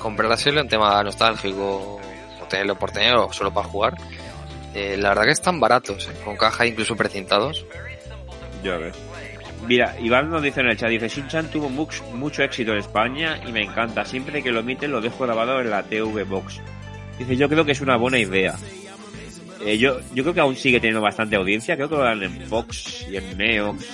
comprárselo 0.01 0.61
en 0.61 0.69
tema 0.69 1.03
nostálgico, 1.03 2.01
o 2.43 2.45
tenerlo 2.49 2.77
por 2.79 2.91
tener 2.91 3.15
o 3.17 3.33
solo 3.33 3.53
para 3.55 3.69
jugar, 3.69 3.95
eh, 4.75 4.97
la 4.99 5.11
verdad 5.11 5.25
que 5.25 5.31
están 5.33 5.59
baratos, 5.61 6.09
eh, 6.09 6.13
con 6.25 6.37
caja 6.37 6.67
incluso 6.67 6.97
precintados. 6.97 7.65
Ya 8.63 8.77
ves. 8.77 8.95
Mira, 9.67 9.97
Iván 10.01 10.31
nos 10.31 10.43
dice 10.43 10.61
en 10.61 10.69
el 10.69 10.77
chat, 10.77 10.91
dice, 10.91 11.09
Shin-Chan 11.09 11.51
tuvo 11.51 11.69
much- 11.71 12.03
mucho 12.13 12.43
éxito 12.43 12.73
en 12.73 12.79
España 12.79 13.41
y 13.47 13.53
me 13.53 13.63
encanta. 13.63 14.05
Siempre 14.05 14.43
que 14.43 14.53
lo 14.53 14.61
emiten 14.61 14.91
lo 14.93 15.01
dejo 15.01 15.25
grabado 15.25 15.61
en 15.61 15.71
la 15.71 15.83
TV 15.83 16.25
Box. 16.25 16.61
Dice, 17.19 17.37
yo 17.37 17.49
creo 17.49 17.65
que 17.65 17.73
es 17.73 17.81
una 17.81 17.97
buena 17.97 18.19
idea. 18.19 18.55
Eh, 19.65 19.79
yo, 19.79 20.01
yo 20.15 20.23
creo 20.23 20.35
que 20.35 20.41
aún 20.41 20.57
sigue 20.57 20.81
teniendo 20.81 21.01
bastante 21.01 21.37
audiencia. 21.37 21.77
Creo 21.77 21.89
que 21.89 21.97
lo 21.97 22.03
dan 22.03 22.23
en 22.23 22.41
Fox 22.43 23.07
y 23.11 23.17
en 23.17 23.39
Neox 23.39 23.85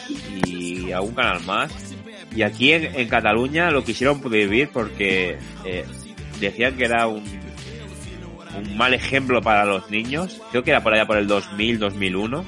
y 0.47 0.93
algún 0.93 1.15
canal 1.15 1.43
más. 1.45 1.73
Y 2.35 2.43
aquí 2.43 2.73
en, 2.73 2.85
en 2.99 3.09
Cataluña 3.09 3.71
lo 3.71 3.85
quisieron 3.85 4.21
prohibir 4.21 4.71
porque 4.71 5.39
eh, 5.65 5.85
decían 6.41 6.77
que 6.77 6.85
era 6.85 7.07
un, 7.07 7.23
un 8.57 8.77
mal 8.77 8.95
ejemplo 8.95 9.41
para 9.43 9.65
los 9.65 9.91
niños. 9.91 10.41
Creo 10.51 10.63
que 10.63 10.71
era 10.71 10.83
por 10.83 10.95
allá 10.95 11.07
por 11.07 11.19
el 11.19 11.27
2000, 11.27 11.79
2001. 11.79 12.45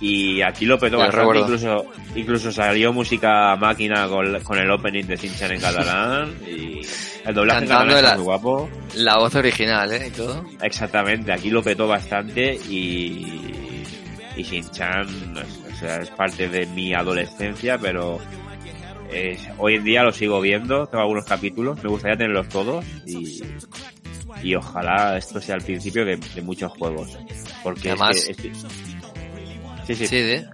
Y 0.00 0.40
aquí 0.40 0.64
lo 0.64 0.78
petó 0.78 0.96
bastante, 0.96 1.40
incluso, 1.40 1.84
incluso 2.16 2.50
salió 2.50 2.90
música 2.90 3.54
máquina 3.56 4.08
con, 4.08 4.40
con 4.40 4.58
el 4.58 4.70
opening 4.70 5.04
de 5.04 5.16
Sinchan 5.18 5.52
en 5.52 5.60
catalán 5.60 6.34
y 6.46 6.80
el 7.26 7.34
doblaje 7.34 7.64
en 7.64 7.68
Cantando 7.68 7.94
catalán 7.94 7.96
está 7.96 8.08
la- 8.10 8.14
muy 8.16 8.24
guapo. 8.24 8.70
La 8.94 9.18
voz 9.18 9.34
original, 9.34 9.92
eh, 9.92 10.06
y 10.06 10.10
todo. 10.10 10.42
Exactamente, 10.62 11.32
aquí 11.32 11.50
lo 11.50 11.62
petó 11.62 11.86
bastante 11.86 12.54
y, 12.54 13.52
y 14.36 14.60
o 14.60 14.72
sea, 14.72 15.96
es 16.00 16.10
parte 16.10 16.48
de 16.48 16.64
mi 16.66 16.94
adolescencia, 16.94 17.76
pero 17.76 18.18
es- 19.12 19.48
hoy 19.58 19.74
en 19.74 19.84
día 19.84 20.02
lo 20.02 20.12
sigo 20.12 20.40
viendo, 20.40 20.86
tengo 20.86 21.02
algunos 21.02 21.26
capítulos, 21.26 21.82
me 21.82 21.90
gustaría 21.90 22.16
tenerlos 22.16 22.48
todos 22.48 22.84
y, 23.04 23.42
y 24.42 24.54
ojalá 24.54 25.18
esto 25.18 25.42
sea 25.42 25.56
el 25.56 25.62
principio 25.62 26.06
de, 26.06 26.16
de 26.16 26.40
muchos 26.40 26.72
juegos. 26.72 27.18
Porque 27.62 27.90
es 27.90 28.00
Además- 28.00 28.24
que 28.24 28.50
sí, 29.94 30.06
sí, 30.06 30.06
Sí, 30.08 30.16
¿eh? 30.16 30.46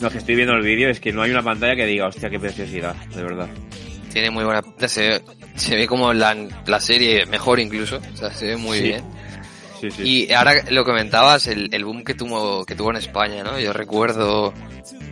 lo 0.00 0.10
que 0.10 0.18
estoy 0.18 0.34
viendo 0.34 0.52
en 0.54 0.60
el 0.60 0.64
vídeo 0.66 0.88
es 0.90 1.00
que 1.00 1.12
no 1.12 1.22
hay 1.22 1.30
una 1.30 1.42
pantalla 1.42 1.76
que 1.76 1.86
diga, 1.86 2.06
hostia, 2.08 2.28
qué 2.30 2.38
preciosidad, 2.38 2.94
de 2.94 3.22
verdad. 3.22 3.48
Tiene 4.12 4.30
muy 4.30 4.44
buena 4.44 4.62
pinta, 4.62 4.86
se, 4.88 5.08
ve- 5.08 5.22
se 5.56 5.74
ve 5.76 5.86
como 5.86 6.12
la, 6.12 6.36
la 6.66 6.80
serie 6.80 7.26
mejor 7.26 7.58
incluso, 7.60 8.00
o 8.12 8.16
sea, 8.16 8.32
se 8.32 8.46
ve 8.46 8.56
muy 8.56 8.78
Sí. 8.78 8.84
bien. 8.84 9.02
Sí, 9.80 9.90
sí. 9.90 10.02
Y 10.28 10.32
ahora 10.32 10.54
lo 10.70 10.84
comentabas, 10.84 11.46
el, 11.48 11.68
el 11.72 11.84
boom 11.84 12.04
que 12.04 12.14
tuvo, 12.14 12.64
que 12.64 12.74
tuvo 12.74 12.90
en 12.90 12.96
España, 12.96 13.42
¿no? 13.42 13.58
Yo 13.58 13.72
recuerdo, 13.72 14.54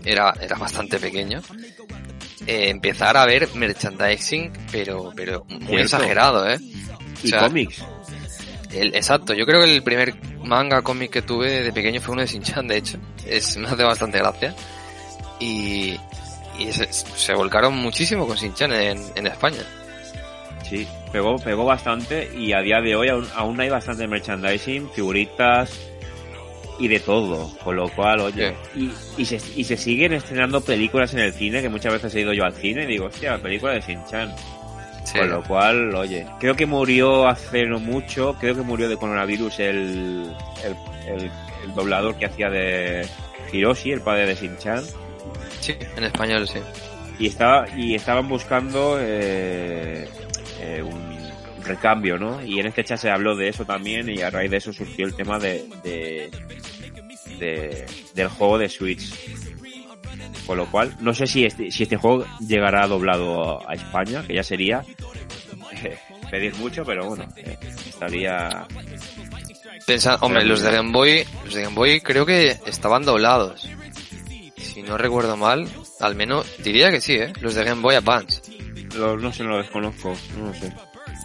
era, 0.05 0.33
era 0.41 0.57
bastante 0.57 0.99
pequeño, 0.99 1.43
eh, 2.47 2.71
empezar 2.71 3.17
a 3.17 3.27
ver 3.27 3.49
merchandising, 3.55 4.53
pero, 4.71 5.13
pero 5.15 5.45
muy 5.49 5.59
Cierto. 5.67 5.83
exagerado, 5.83 6.49
¿eh? 6.49 6.59
Y 7.23 7.27
o 7.27 7.29
sea, 7.31 7.41
cómics. 7.41 7.85
El, 8.73 8.95
exacto, 8.95 9.35
yo 9.35 9.45
creo 9.45 9.63
que 9.63 9.75
el 9.75 9.83
primer 9.83 10.15
manga 10.43 10.83
cómic 10.83 11.11
que 11.11 11.23
tuve 11.23 11.63
de 11.63 11.73
pequeño 11.73 12.01
fue 12.01 12.13
uno 12.13 12.23
de 12.23 12.29
Shin-Chan, 12.29 12.67
de 12.67 12.79
hecho. 12.79 12.99
Es, 13.27 13.57
me 13.57 13.69
hace 13.69 13.83
bastante 13.83 14.19
gracia. 14.19 14.55
Y, 15.39 15.97
y 16.59 16.73
se, 16.73 16.91
se 16.93 17.35
volcaron 17.35 17.77
muchísimo 17.77 18.27
con 18.27 18.37
Shin-Chan 18.37 18.73
en, 18.73 19.03
en 19.15 19.27
España. 19.27 19.61
Sí, 20.69 20.87
pegó, 21.13 21.37
pegó 21.37 21.65
bastante 21.65 22.31
y 22.35 22.53
a 22.55 22.61
día 22.61 22.81
de 22.81 22.97
hoy 22.97 23.09
aún, 23.09 23.29
aún 23.35 23.61
hay 23.61 23.69
bastante 23.69 24.07
merchandising, 24.07 24.91
figuritas 24.91 25.71
y 26.79 26.89
de 26.89 27.01
todo. 27.01 27.51
Con 27.63 27.77
lo 27.77 27.91
cual, 27.91 28.21
oye, 28.21 28.55
y, 28.75 28.91
y, 29.19 29.25
se, 29.27 29.39
y 29.55 29.65
se 29.65 29.77
siguen 29.77 30.15
estrenando 30.15 30.63
películas 30.63 31.13
en 31.13 31.21
el 31.21 31.33
cine, 31.35 31.61
que 31.61 31.69
muchas 31.69 31.93
veces 31.93 32.15
he 32.15 32.21
ido 32.21 32.33
yo 32.33 32.45
al 32.45 32.55
cine 32.55 32.85
y 32.85 32.87
digo, 32.87 33.07
hostia, 33.07 33.37
película 33.37 33.75
de 33.75 33.81
Shin-Chan. 33.81 34.35
Sí. 35.05 35.19
Con 35.19 35.31
lo 35.31 35.43
cual, 35.43 35.95
oye, 35.95 36.27
creo 36.39 36.55
que 36.55 36.65
murió 36.67 37.27
hace 37.29 37.67
no 37.67 37.81
mucho, 37.81 38.37
creo 38.41 38.55
que 38.55 38.63
murió 38.63 38.89
de 38.89 38.97
coronavirus 38.97 39.59
el, 39.61 40.33
el, 40.65 40.77
el, 41.07 41.31
el 41.65 41.75
doblador 41.75 42.17
que 42.17 42.27
hacía 42.27 42.49
de 42.51 43.07
Hiroshi, 43.53 43.91
el 43.93 44.01
padre 44.01 44.27
de 44.27 44.35
Shin-Chan. 44.37 44.83
Sí, 45.61 45.75
en 45.97 46.05
español, 46.05 46.47
sí. 46.49 46.61
y 47.19 47.27
estaba 47.27 47.67
y 47.77 47.95
estaban 47.95 48.29
buscando 48.29 48.97
eh, 49.01 50.09
eh, 50.61 50.83
un 50.83 51.21
recambio, 51.65 52.17
¿no? 52.19 52.43
Y 52.45 52.59
en 52.61 52.67
este 52.67 52.83
chat 52.85 52.99
se 52.99 53.11
habló 53.11 53.37
de 53.37 53.49
eso 53.49 53.65
también 53.65 54.09
y 54.09 54.23
a 54.23 54.31
raíz 54.31 54.51
de 54.51 54.57
eso 54.59 54.73
surgió 54.73 55.05
el 55.07 55.15
tema 55.15 55.39
de, 55.39 55.65
de, 55.83 56.31
de- 57.39 57.87
del 58.15 58.29
juego 58.29 58.59
de 58.59 58.69
Switch. 58.69 59.13
Con 60.47 60.57
lo 60.57 60.67
cual, 60.67 60.95
no 61.01 61.15
sé 61.15 61.27
si 61.27 61.45
este, 61.45 61.71
si 61.71 61.85
este 61.85 61.97
juego 61.97 62.25
llegará 62.41 62.87
doblado 62.87 63.69
a 63.69 63.75
España, 63.75 64.25
que 64.27 64.35
ya 64.35 64.43
sería 64.43 64.85
eh, 65.83 65.99
pedir 66.31 66.55
mucho, 66.57 66.85
pero 66.85 67.07
bueno, 67.07 67.27
eh, 67.37 67.59
estaría... 67.89 68.67
Pensa, 69.87 70.17
hombre, 70.21 70.45
los 70.45 70.63
de 70.63 70.71
Game 70.71 70.93
Boy, 70.93 71.25
los 71.45 71.55
de 71.55 71.63
Game 71.63 71.75
Boy 71.75 72.01
creo 72.01 72.25
que 72.25 72.57
estaban 72.67 73.05
doblados. 73.05 73.69
Si 74.57 74.83
no 74.83 74.97
recuerdo 74.97 75.37
mal, 75.37 75.69
al 76.01 76.15
menos 76.15 76.47
diría 76.63 76.91
que 76.91 77.01
sí, 77.01 77.15
¿eh? 77.15 77.33
Los 77.41 77.55
de 77.55 77.65
Game 77.65 77.83
Boy 77.83 77.97
Advance. 77.97 78.43
Lo, 78.97 79.17
no 79.17 79.33
sé, 79.33 79.43
no 79.43 79.51
lo 79.51 79.59
desconozco, 79.59 80.15
no 80.39 80.47
lo 80.47 80.55
sé. 80.55 80.73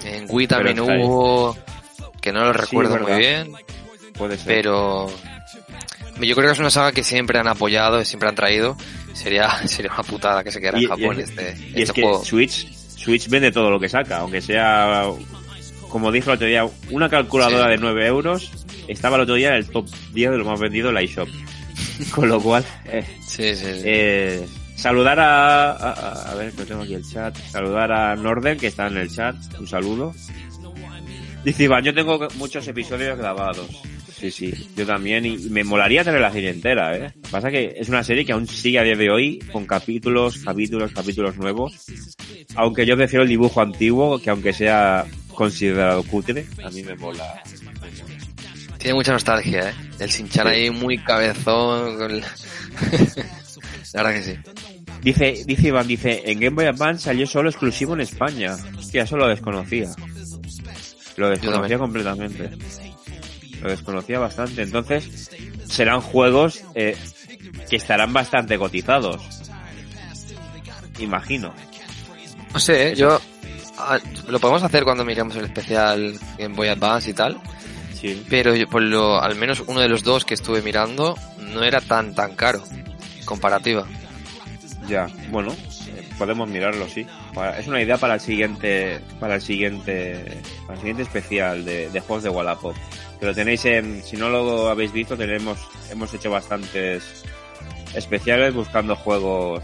En 0.04 0.26
Wii 0.28 0.48
también 0.48 0.80
hubo, 0.80 1.56
que 2.22 2.32
no 2.32 2.44
lo 2.46 2.54
recuerdo 2.54 2.98
muy 3.00 3.18
bien, 3.18 3.54
Puede 4.18 4.38
ser. 4.38 4.48
pero 4.48 5.08
yo 6.22 6.36
creo 6.36 6.48
que 6.48 6.54
es 6.54 6.60
una 6.60 6.70
saga 6.70 6.92
que 6.92 7.04
siempre 7.04 7.40
han 7.40 7.48
apoyado 7.48 8.02
y 8.02 8.06
siempre 8.06 8.30
han 8.30 8.36
traído. 8.36 8.78
Sería, 9.14 9.50
sería 9.68 9.92
una 9.94 10.04
putada 10.04 10.44
que 10.44 10.52
se 10.52 10.60
quedara 10.60 10.80
Y- 10.80 10.84
en 10.84 10.90
Japón 10.90 11.18
y- 11.20 11.22
este, 11.24 11.58
Y 11.76 11.82
es 11.84 11.90
este 11.90 12.02
que. 12.02 12.20
Switch, 12.26 12.72
Switch 12.74 13.28
vende 13.30 13.52
todo 13.52 13.70
lo 13.70 13.80
que 13.80 13.90
saca, 13.90 14.18
aunque 14.20 14.42
sea, 14.42 15.04
como 15.90 16.12
dijo 16.12 16.32
el 16.32 16.36
otro 16.36 16.48
día, 16.48 16.66
una 16.92 17.10
calculadora 17.10 17.66
Sí. 17.66 17.70
de 17.72 17.78
9 17.78 18.08
euros, 18.08 18.52
estaba 18.88 19.16
el 19.18 19.24
otro 19.24 19.36
día 19.36 19.50
en 19.50 19.56
el 19.56 19.70
top 19.70 19.88
10 20.14 20.32
de 20.32 20.38
lo 20.38 20.46
más 20.46 20.60
vendido 20.60 20.90
en 20.90 20.96
la 20.96 21.02
eShop. 21.02 21.30
Con 22.12 22.28
lo 22.30 22.42
cual, 22.42 22.66
eh, 22.86 23.06
Sí, 23.26 23.56
sí, 23.56 23.66
sí. 23.66 23.82
eh, 23.86 24.48
saludar 24.76 25.20
a, 25.20 25.72
a, 25.72 25.92
a- 25.94 26.32
a 26.32 26.36
ver, 26.36 26.52
que 26.54 26.66
tengo 26.66 26.82
aquí 26.84 26.94
el 26.96 27.04
chat, 27.08 27.36
saludar 27.52 27.92
a 27.92 28.16
Norden, 28.16 28.58
que 28.58 28.68
está 28.68 28.88
en 28.88 28.98
el 28.98 29.10
chat, 29.14 29.36
un 29.60 29.68
saludo. 29.68 30.14
Dice 31.44 31.64
Iván, 31.64 31.84
yo 31.84 31.94
tengo 31.94 32.28
muchos 32.36 32.68
episodios 32.68 33.18
grabados. 33.18 33.68
Sí, 34.20 34.32
sí, 34.32 34.70
yo 34.76 34.84
también, 34.86 35.26
y 35.26 35.38
me 35.50 35.64
molaría 35.64 36.04
tener 36.04 36.20
la 36.20 36.32
serie 36.32 36.50
entera, 36.50 36.98
¿eh? 36.98 37.14
Pasa 37.30 37.52
que 37.52 37.76
es 37.78 37.88
una 37.88 38.04
serie 38.04 38.26
que 38.26 38.32
aún 38.32 38.48
sigue 38.48 38.80
a 38.80 38.84
día 38.84 38.96
de 38.96 39.12
hoy, 39.12 39.38
con 39.52 39.68
capítulos, 39.68 40.40
capítulos, 40.40 40.92
capítulos 40.92 41.38
nuevos. 41.38 41.86
Aunque 42.56 42.84
yo 42.88 42.98
prefiero 42.98 43.22
el 43.22 43.30
dibujo 43.30 43.62
antiguo, 43.62 44.18
que 44.20 44.32
aunque 44.32 44.54
sea 44.54 45.06
considerado 45.36 46.02
cutre, 46.02 46.48
a 46.64 46.72
mí 46.72 46.82
me 46.82 46.96
mola. 46.96 47.44
Tiene 48.80 48.96
mucha 48.96 49.12
nostalgia, 49.12 49.70
¿eh? 49.70 49.74
El 50.00 50.10
Sinchan 50.10 50.48
ahí 50.48 50.72
muy 50.72 50.98
cabezón. 50.98 51.98
con 51.98 52.20
la 53.94 54.04
verdad 54.04 54.14
que 54.14 54.24
sí. 54.24 54.36
Dice, 55.04 55.44
dice 55.46 55.68
Iván, 55.68 55.88
dice, 55.88 56.24
en 56.26 56.40
Game 56.40 56.56
Boy 56.56 56.66
Advance 56.66 57.04
salió 57.04 57.28
solo 57.28 57.50
exclusivo 57.50 57.94
en 57.94 58.02
España. 58.02 58.58
Hostia, 58.80 59.04
eso 59.04 59.16
lo 59.16 59.28
desconocía. 59.28 59.92
Lo 61.18 61.30
desconocía 61.30 61.78
completamente. 61.78 62.50
Lo 63.62 63.70
desconocía 63.70 64.20
bastante. 64.20 64.62
Entonces, 64.62 65.30
serán 65.66 66.02
juegos 66.02 66.64
eh, 66.76 66.98
que 67.70 67.76
estarán 67.76 68.14
bastante 68.14 68.58
cotizados. 68.58 69.22
Imagino. 71.00 71.54
No 72.54 72.60
sé, 72.60 72.90
¿eh? 72.90 72.96
yo... 72.96 73.20
ah, 73.78 74.00
lo 74.28 74.40
podemos 74.40 74.64
hacer 74.64 74.84
cuando 74.84 75.06
miremos 75.06 75.36
el 75.36 75.46
especial 75.46 76.20
Game 76.38 76.56
Boy 76.56 76.70
Advance 76.70 77.10
y 77.10 77.14
tal. 77.14 77.40
Sí. 77.94 78.24
Pero 78.30 78.56
yo, 78.56 78.68
por 78.68 78.82
lo, 78.82 79.22
al 79.22 79.36
menos 79.36 79.64
uno 79.66 79.80
de 79.80 79.90
los 79.90 80.04
dos 80.04 80.24
que 80.24 80.36
estuve 80.36 80.62
mirando 80.62 81.16
no 81.40 81.64
era 81.64 81.82
tan 81.82 82.14
tan 82.14 82.36
caro. 82.36 82.64
comparativa. 83.26 83.86
Ya, 84.88 85.08
bueno, 85.32 85.54
podemos 86.18 86.50
mirarlo, 86.50 86.88
sí. 86.88 87.06
Es 87.58 87.68
una 87.68 87.82
idea 87.82 87.98
para 87.98 88.16
el 88.16 88.20
siguiente, 88.20 89.00
para 89.20 89.36
el 89.36 89.42
siguiente, 89.42 90.42
para 90.62 90.74
el 90.74 90.80
siguiente 90.80 91.04
especial 91.04 91.66
de, 91.66 91.90
de 91.90 92.00
juegos 92.00 92.24
de 92.24 92.30
Wallapop. 92.30 92.76
Que 93.20 93.26
lo 93.26 93.34
tenéis 93.34 93.66
en, 93.66 94.04
si 94.04 94.18
no 94.18 94.30
lo 94.30 94.70
habéis 94.70 94.92
visto, 94.92 95.18
tenemos, 95.18 95.60
hemos 95.92 96.14
hecho 96.14 96.30
bastantes 96.30 97.24
especiales 97.96 98.54
buscando 98.54 98.96
juegos, 98.96 99.64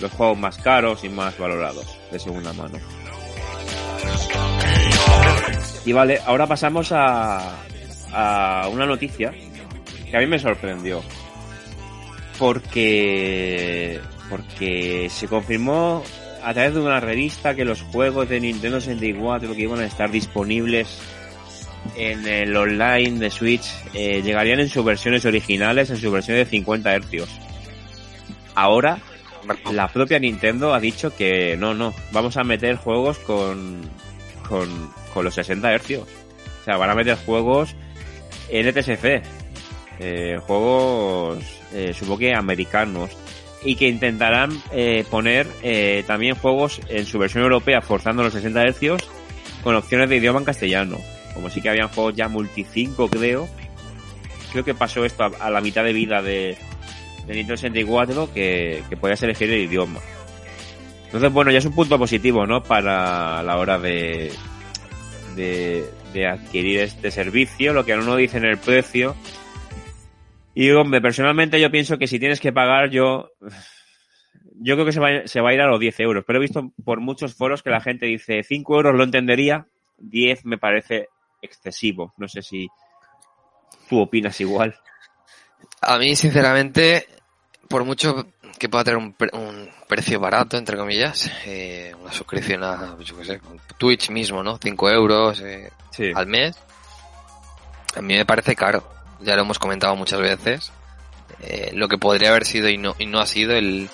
los 0.00 0.10
juegos 0.12 0.38
más 0.38 0.58
caros 0.58 1.04
y 1.04 1.08
más 1.08 1.36
valorados 1.38 1.98
de 2.10 2.18
segunda 2.18 2.52
mano. 2.52 2.78
Y 5.84 5.92
vale, 5.92 6.20
ahora 6.24 6.46
pasamos 6.46 6.92
a, 6.92 7.56
a 8.12 8.68
una 8.68 8.86
noticia 8.86 9.32
que 10.10 10.16
a 10.16 10.20
mí 10.20 10.26
me 10.26 10.38
sorprendió. 10.38 11.02
Porque, 12.38 14.00
porque 14.30 15.08
se 15.10 15.28
confirmó 15.28 16.02
a 16.42 16.54
través 16.54 16.72
de 16.72 16.80
una 16.80 17.00
revista 17.00 17.54
que 17.54 17.64
los 17.64 17.82
juegos 17.82 18.28
de 18.28 18.40
Nintendo 18.40 18.80
64 18.80 19.54
que 19.54 19.62
iban 19.62 19.80
a 19.80 19.84
estar 19.84 20.10
disponibles 20.10 20.98
en 21.96 22.26
el 22.26 22.56
online 22.56 23.18
de 23.18 23.30
Switch 23.30 23.66
eh, 23.92 24.22
llegarían 24.22 24.60
en 24.60 24.68
sus 24.68 24.84
versiones 24.84 25.24
originales, 25.24 25.90
en 25.90 25.96
su 25.96 26.10
versión 26.10 26.36
de 26.36 26.46
50 26.46 26.98
Hz. 27.00 27.28
Ahora, 28.54 28.98
la 29.72 29.88
propia 29.88 30.18
Nintendo 30.18 30.72
ha 30.74 30.80
dicho 30.80 31.14
que 31.14 31.56
no, 31.56 31.74
no, 31.74 31.92
vamos 32.12 32.36
a 32.36 32.44
meter 32.44 32.76
juegos 32.76 33.18
con, 33.18 33.80
con, 34.48 35.24
los 35.24 35.34
60 35.34 35.78
Hz. 35.78 35.98
O 35.98 36.64
sea, 36.64 36.76
van 36.76 36.90
a 36.90 36.94
meter 36.94 37.16
juegos 37.16 37.74
NTSC, 38.52 39.22
eh, 39.98 40.38
juegos, 40.46 41.44
eh, 41.72 41.92
supongo 41.94 42.18
que 42.18 42.34
americanos, 42.34 43.10
y 43.64 43.76
que 43.76 43.88
intentarán 43.88 44.50
eh, 44.72 45.04
poner 45.10 45.46
eh, 45.62 46.04
también 46.06 46.34
juegos 46.34 46.80
en 46.88 47.06
su 47.06 47.18
versión 47.18 47.42
europea 47.42 47.80
forzando 47.80 48.22
los 48.22 48.32
60 48.32 48.64
Hz 48.72 49.04
con 49.62 49.74
opciones 49.74 50.08
de 50.08 50.16
idioma 50.16 50.38
en 50.38 50.44
castellano. 50.44 50.98
Como 51.34 51.50
sí 51.50 51.60
que 51.60 51.68
habían 51.68 51.88
juegos 51.88 52.14
ya 52.14 52.28
multi 52.28 52.64
5, 52.64 53.08
creo. 53.08 53.48
Creo 54.52 54.64
que 54.64 54.74
pasó 54.74 55.04
esto 55.04 55.24
a, 55.38 55.50
la 55.50 55.60
mitad 55.60 55.84
de 55.84 55.92
vida 55.92 56.22
de, 56.22 56.56
de 57.26 57.34
Nintendo 57.34 57.56
64, 57.56 58.32
que, 58.32 58.82
que 58.88 58.96
podías 58.96 59.22
elegir 59.22 59.50
el 59.50 59.60
idioma. 59.60 60.00
Entonces, 61.04 61.32
bueno, 61.32 61.50
ya 61.50 61.58
es 61.58 61.64
un 61.66 61.74
punto 61.74 61.98
positivo, 61.98 62.46
¿no? 62.46 62.62
Para 62.62 63.42
la 63.42 63.58
hora 63.58 63.78
de, 63.78 64.32
de, 65.36 65.84
de 66.12 66.26
adquirir 66.26 66.80
este 66.80 67.10
servicio, 67.10 67.72
lo 67.72 67.84
que 67.84 67.92
aún 67.92 68.06
no 68.06 68.16
dice 68.16 68.38
en 68.38 68.44
el 68.44 68.58
precio. 68.58 69.14
Y 70.54 70.70
hombre, 70.72 71.00
personalmente 71.00 71.60
yo 71.60 71.70
pienso 71.70 71.96
que 71.98 72.06
si 72.06 72.18
tienes 72.18 72.40
que 72.40 72.52
pagar, 72.52 72.90
yo, 72.90 73.30
yo 74.60 74.74
creo 74.74 74.84
que 74.84 74.92
se 74.92 75.00
va, 75.00 75.08
se 75.26 75.40
va 75.40 75.50
a 75.50 75.54
ir 75.54 75.60
a 75.60 75.66
los 75.68 75.78
10 75.80 76.00
euros. 76.00 76.24
Pero 76.26 76.38
he 76.38 76.42
visto 76.42 76.72
por 76.84 77.00
muchos 77.00 77.34
foros 77.34 77.62
que 77.62 77.70
la 77.70 77.80
gente 77.80 78.06
dice 78.06 78.42
5 78.42 78.74
euros 78.76 78.94
lo 78.96 79.04
entendería, 79.04 79.66
10 79.98 80.44
me 80.44 80.58
parece 80.58 81.08
excesivo. 81.42 82.12
No 82.16 82.26
sé 82.28 82.42
si 82.42 82.68
tú 83.88 84.00
opinas 84.00 84.40
igual. 84.40 84.74
A 85.82 85.98
mí, 85.98 86.16
sinceramente, 86.16 87.06
por 87.68 87.84
mucho 87.84 88.26
que 88.58 88.68
pueda 88.68 88.84
tener 88.84 88.98
un, 88.98 89.12
pre- 89.14 89.30
un 89.32 89.70
precio 89.88 90.18
barato, 90.20 90.56
entre 90.58 90.76
comillas, 90.76 91.30
eh, 91.46 91.94
una 92.00 92.12
suscripción 92.12 92.62
a, 92.64 92.96
yo 92.98 93.16
qué 93.16 93.24
sé, 93.24 93.40
Twitch 93.78 94.10
mismo, 94.10 94.42
¿no? 94.42 94.58
5 94.60 94.90
euros 94.90 95.40
eh, 95.40 95.70
Sí. 95.90 96.10
al 96.14 96.26
mes, 96.26 96.56
a 97.96 98.02
mí 98.02 98.14
me 98.14 98.26
parece 98.26 98.54
caro. 98.54 98.86
Ya 99.22 99.34
lo 99.36 99.42
hemos 99.42 99.58
comentado 99.58 99.94
muchas 99.96 100.20
veces. 100.20 100.72
Eh, 101.42 101.70
lo 101.74 101.88
que 101.88 101.98
podría 101.98 102.30
haber 102.30 102.44
sido 102.44 102.68
y 102.68 102.76
no, 102.78 102.94
y 102.98 103.06
no 103.06 103.20
ha 103.20 103.26
sido 103.26 103.52
el, 103.54 103.88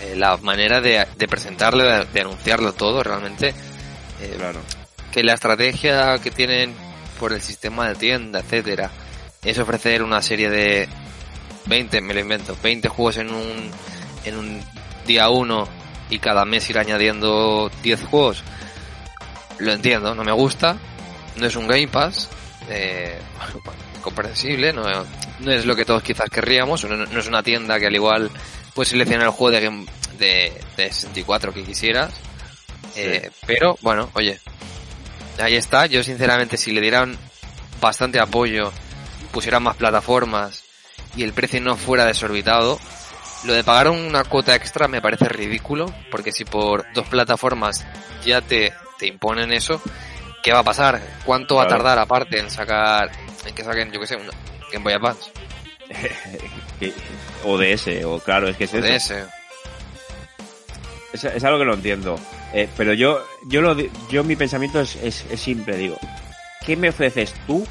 eh, 0.00 0.14
la 0.16 0.36
manera 0.38 0.80
de, 0.80 1.06
de 1.16 1.28
presentarlo, 1.28 1.84
de, 1.84 2.04
de 2.06 2.20
anunciarlo 2.20 2.72
todo, 2.72 3.02
realmente. 3.02 3.54
eh, 4.20 4.34
Claro. 4.36 4.60
que 5.12 5.22
la 5.22 5.34
estrategia 5.34 6.18
que 6.18 6.30
tienen 6.30 6.74
por 7.18 7.32
el 7.32 7.40
sistema 7.40 7.88
de 7.88 7.94
tienda, 7.94 8.40
etcétera, 8.40 8.90
es 9.44 9.58
ofrecer 9.58 10.02
una 10.02 10.20
serie 10.22 10.50
de 10.50 10.88
20, 11.66 12.00
me 12.00 12.14
lo 12.14 12.20
invento, 12.20 12.56
20 12.62 12.88
juegos 12.88 13.16
en 13.18 13.32
un, 13.32 13.70
en 14.24 14.36
un 14.36 14.62
día 15.06 15.28
uno 15.30 15.66
y 16.10 16.18
cada 16.18 16.44
mes 16.44 16.68
ir 16.70 16.78
añadiendo 16.78 17.70
10 17.82 18.04
juegos. 18.04 18.42
Lo 19.58 19.72
entiendo, 19.72 20.14
no 20.14 20.24
me 20.24 20.32
gusta, 20.32 20.76
no 21.36 21.46
es 21.46 21.56
un 21.56 21.66
Game 21.68 21.88
Pass, 21.88 22.28
eh, 22.68 23.18
comprensible, 24.06 24.72
no, 24.72 24.82
no 25.40 25.50
es 25.52 25.66
lo 25.66 25.74
que 25.76 25.84
todos 25.84 26.02
quizás 26.02 26.30
querríamos, 26.30 26.84
no, 26.84 26.96
no 26.96 27.18
es 27.20 27.26
una 27.26 27.42
tienda 27.42 27.78
que 27.80 27.86
al 27.88 27.94
igual 27.94 28.30
puedes 28.74 28.90
seleccionar 28.90 29.26
el 29.26 29.32
juego 29.32 29.50
de, 29.56 29.60
Game- 29.60 29.86
de, 30.18 30.52
de 30.76 30.92
64 30.92 31.52
que 31.52 31.64
quisieras, 31.64 32.12
eh, 32.94 33.30
pero 33.46 33.76
bueno, 33.82 34.08
oye, 34.14 34.38
ahí 35.40 35.56
está. 35.56 35.86
Yo 35.86 36.02
sinceramente 36.04 36.56
si 36.56 36.70
le 36.72 36.80
dieran 36.80 37.18
bastante 37.80 38.20
apoyo, 38.20 38.72
pusieran 39.32 39.62
más 39.64 39.76
plataformas 39.76 40.62
y 41.16 41.24
el 41.24 41.32
precio 41.32 41.60
no 41.60 41.76
fuera 41.76 42.06
desorbitado, 42.06 42.78
lo 43.44 43.52
de 43.52 43.64
pagar 43.64 43.88
una 43.90 44.24
cuota 44.24 44.54
extra 44.54 44.88
me 44.88 45.02
parece 45.02 45.28
ridículo, 45.28 45.92
porque 46.10 46.30
si 46.32 46.44
por 46.44 46.86
dos 46.94 47.06
plataformas 47.08 47.84
ya 48.24 48.40
te, 48.40 48.72
te 48.98 49.06
imponen 49.06 49.52
eso, 49.52 49.82
¿qué 50.46 50.52
va 50.52 50.60
a 50.60 50.64
pasar? 50.64 51.02
¿Cuánto 51.24 51.56
va 51.56 51.64
a 51.64 51.66
tardar 51.66 51.98
aparte 51.98 52.38
en 52.38 52.48
sacar, 52.52 53.10
en 53.44 53.52
que 53.52 53.64
saquen, 53.64 53.90
yo 53.90 53.98
que 53.98 54.06
sé, 54.06 54.14
una 54.14 54.30
Game 54.72 54.84
Boy 54.84 54.92
Advance? 54.92 55.30
O 57.44 57.58
DS, 57.58 58.04
o 58.04 58.18
claro, 58.20 58.48
es 58.48 58.56
que 58.56 58.64
es 58.64 58.74
eso. 58.74 59.14
DS. 59.14 59.26
Es, 61.12 61.24
es 61.24 61.44
algo 61.44 61.58
que 61.58 61.64
no 61.64 61.74
entiendo. 61.74 62.18
Eh, 62.52 62.68
pero 62.76 62.92
yo, 62.92 63.24
yo 63.46 63.60
lo, 63.60 63.76
yo 64.08 64.24
mi 64.24 64.36
pensamiento 64.36 64.80
es, 64.80 64.96
es, 64.96 65.24
es 65.30 65.40
simple, 65.40 65.76
digo, 65.76 65.96
¿qué 66.64 66.76
me 66.76 66.90
ofreces 66.90 67.34
tú 67.46 67.66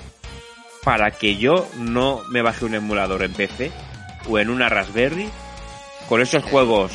para 0.84 1.12
que 1.12 1.38
yo 1.38 1.68
no 1.78 2.24
me 2.30 2.42
baje 2.42 2.66
un 2.66 2.76
emulador 2.76 3.24
en 3.24 3.34
PC 3.34 3.72
o 4.28 4.40
en 4.40 4.50
una 4.50 4.70
Raspberry 4.70 5.30
con 6.08 6.22
esos 6.22 6.44
juegos 6.44 6.92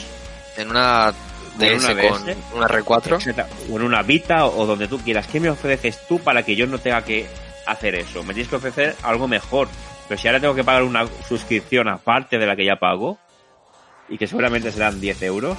En 0.57 0.71
una 0.71 1.09
¿O 1.11 1.30
DS 1.61 1.85
una 1.85 2.09
con 2.09 2.27
DS? 2.27 2.37
una 2.55 2.67
R4. 2.69 3.17
etcétera, 3.17 3.49
o 3.71 3.77
en 3.77 3.83
una 3.83 4.03
Vita 4.03 4.47
o, 4.47 4.67
donde 4.67 4.89
tú 4.89 4.99
quieras? 5.01 5.27
¿Qué 5.27 5.41
me 5.41 5.51
ofreces 5.51 6.07
tú 6.09 6.19
para 6.21 6.43
que 6.45 6.57
yo 6.57 6.67
no 6.67 6.79
tenga 6.79 7.03
que 7.05 7.27
hacer 7.67 7.95
eso? 7.95 8.23
Me 8.25 8.35
tienes 8.35 8.49
que 8.49 8.57
ofrecer 8.57 8.97
algo 9.03 9.29
mejor. 9.29 9.69
Pero 10.09 10.21
si 10.21 10.27
ahora 10.29 10.41
tengo 10.41 10.55
que 10.55 10.65
pagar 10.65 10.83
una 10.83 11.07
suscripción 11.29 11.89
aparte 11.89 12.39
de 12.39 12.47
la 12.47 12.57
que 12.57 12.65
ya 12.65 12.77
pago 12.77 13.19
y 14.09 14.19
que 14.19 14.27
seguramente 14.27 14.73
serán 14.73 15.01
10 15.01 15.23
euros, 15.23 15.57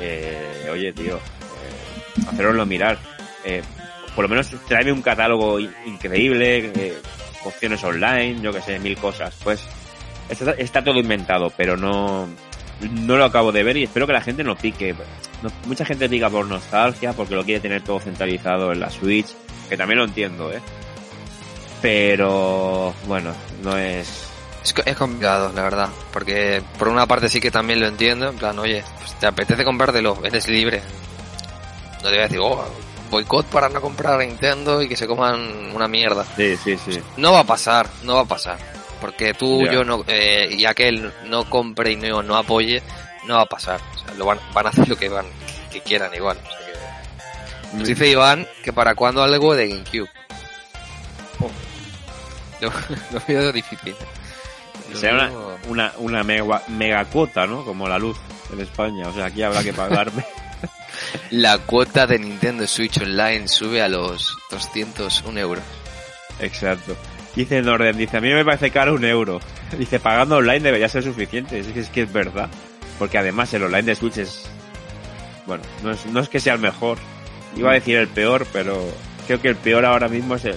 eh, 0.00 0.68
oye, 0.72 0.92
tío, 0.92 1.16
eh, 1.16 2.22
haceroslo 2.28 2.66
mirar. 2.66 2.98
Eh, 3.44 3.62
por 4.16 4.24
lo 4.24 4.28
menos 4.28 4.50
tráeme 4.66 4.90
un 4.90 5.02
catálogo 5.02 5.60
in- 5.60 5.72
increíble, 5.86 6.72
eh, 6.74 6.98
opciones 7.44 7.82
online, 7.84 8.40
yo 8.42 8.52
que 8.52 8.60
sé, 8.62 8.80
mil 8.80 8.96
cosas. 8.96 9.36
Pues 9.44 9.64
está, 10.28 10.50
está 10.52 10.82
todo 10.82 10.98
inventado, 10.98 11.52
pero 11.56 11.76
no, 11.76 12.28
no 12.80 13.16
lo 13.16 13.24
acabo 13.24 13.52
de 13.52 13.62
ver 13.62 13.76
y 13.76 13.84
espero 13.84 14.06
que 14.06 14.12
la 14.12 14.20
gente 14.20 14.44
no 14.44 14.56
pique. 14.56 14.94
No- 15.42 15.50
mucha 15.66 15.84
gente 15.84 16.08
pica 16.08 16.28
por 16.30 16.46
nostalgia 16.46 17.12
porque 17.12 17.34
lo 17.34 17.44
quiere 17.44 17.60
tener 17.60 17.82
todo 17.82 18.00
centralizado 18.00 18.72
en 18.72 18.80
la 18.80 18.90
Switch, 18.90 19.28
que 19.68 19.76
también 19.76 19.98
lo 19.98 20.04
entiendo, 20.04 20.52
¿eh? 20.52 20.60
Pero 21.80 22.92
bueno, 23.06 23.32
no 23.62 23.76
es... 23.76 24.24
Es, 24.64 24.74
es 24.84 24.96
complicado, 24.96 25.52
la 25.54 25.62
verdad. 25.62 25.88
Porque 26.12 26.62
por 26.78 26.88
una 26.88 27.06
parte 27.06 27.28
sí 27.28 27.40
que 27.40 27.50
también 27.50 27.80
lo 27.80 27.86
entiendo. 27.86 28.28
En 28.28 28.36
plan, 28.36 28.58
oye, 28.58 28.82
pues 28.98 29.14
te 29.14 29.26
apetece 29.26 29.64
comprártelo, 29.64 30.18
eres 30.24 30.48
libre. 30.48 30.82
No 31.98 32.02
te 32.02 32.08
voy 32.10 32.18
a 32.18 32.22
decir, 32.22 32.38
oh, 32.42 32.64
boicot 33.10 33.46
para 33.46 33.68
no 33.68 33.80
comprar 33.80 34.20
a 34.20 34.24
Nintendo 34.24 34.82
y 34.82 34.88
que 34.88 34.96
se 34.96 35.06
coman 35.06 35.70
una 35.74 35.86
mierda. 35.88 36.24
Sí, 36.36 36.56
sí, 36.56 36.76
sí. 36.84 36.98
No 37.16 37.32
va 37.32 37.40
a 37.40 37.44
pasar, 37.44 37.88
no 38.02 38.16
va 38.16 38.22
a 38.22 38.26
pasar. 38.26 38.58
Porque 39.00 39.34
tú, 39.34 39.64
Ya. 39.64 39.72
yo 39.72 39.84
no, 39.84 40.04
eh, 40.08 40.48
y 40.50 40.64
aquel 40.64 41.12
no 41.26 41.48
compre 41.48 41.92
y 41.92 41.96
no, 41.96 42.22
no 42.22 42.36
apoye, 42.36 42.82
no 43.26 43.36
va 43.36 43.42
a 43.42 43.46
pasar. 43.46 43.80
O 43.94 43.98
sea, 43.98 44.14
lo 44.14 44.24
van, 44.26 44.38
van 44.52 44.66
a 44.66 44.70
hacer 44.70 44.88
lo 44.88 44.96
que 44.96 45.08
van, 45.08 45.26
que 45.70 45.80
quieran 45.80 46.12
igual. 46.14 46.36
O 46.38 46.48
sea 46.48 46.58
que- 47.70 47.76
Nos 47.78 47.86
dice 47.88 48.08
Iván 48.08 48.46
que 48.64 48.72
para 48.72 48.94
cuando 48.94 49.22
algo 49.22 49.54
de 49.54 49.68
GameCube. 49.68 50.08
Oh. 51.40 51.50
Lo, 52.60 52.72
lo 53.12 53.22
veo 53.28 53.52
difícil. 53.52 53.94
Será 54.92 55.14
una, 55.14 55.30
una, 55.68 55.92
una 55.98 56.24
mega, 56.24 56.62
mega 56.68 57.04
cuota, 57.04 57.46
¿no? 57.46 57.64
Como 57.64 57.86
la 57.88 57.98
luz 58.00 58.16
en 58.52 58.60
España. 58.60 59.06
O 59.06 59.12
sea, 59.14 59.26
aquí 59.26 59.42
habrá 59.44 59.62
que 59.62 59.72
pagarme. 59.72 60.24
La 61.30 61.58
cuota 61.58 62.06
de 62.08 62.18
Nintendo 62.18 62.66
Switch 62.66 63.00
Online 63.00 63.46
sube 63.46 63.80
a 63.80 63.88
los 63.88 64.34
201 64.50 65.38
euros. 65.38 65.62
Exacto. 66.40 66.96
Dice 67.36 67.62
Norden, 67.62 67.96
dice, 67.96 68.16
a 68.16 68.20
mí 68.20 68.30
me 68.30 68.44
parece 68.44 68.70
caro 68.70 68.94
un 68.94 69.04
euro. 69.04 69.40
Dice, 69.76 70.00
pagando 70.00 70.36
online 70.38 70.60
debería 70.60 70.88
ser 70.88 71.02
suficiente. 71.04 71.58
Es 71.60 71.88
que 71.90 72.02
es, 72.02 72.12
verdad. 72.12 72.48
Porque 72.98 73.18
además 73.18 73.52
el 73.54 73.62
online 73.64 73.82
de 73.82 73.94
Switch 73.94 74.16
es... 74.18 74.44
Bueno, 75.46 75.62
no 75.82 75.92
es, 75.92 76.04
no 76.06 76.20
es 76.20 76.28
que 76.28 76.40
sea 76.40 76.54
el 76.54 76.58
mejor. 76.58 76.98
Iba 77.56 77.70
a 77.70 77.74
decir 77.74 77.96
el 77.96 78.08
peor, 78.08 78.46
pero 78.52 78.82
creo 79.26 79.40
que 79.40 79.48
el 79.48 79.56
peor 79.56 79.84
ahora 79.84 80.08
mismo 80.08 80.34
es 80.34 80.44
el... 80.46 80.56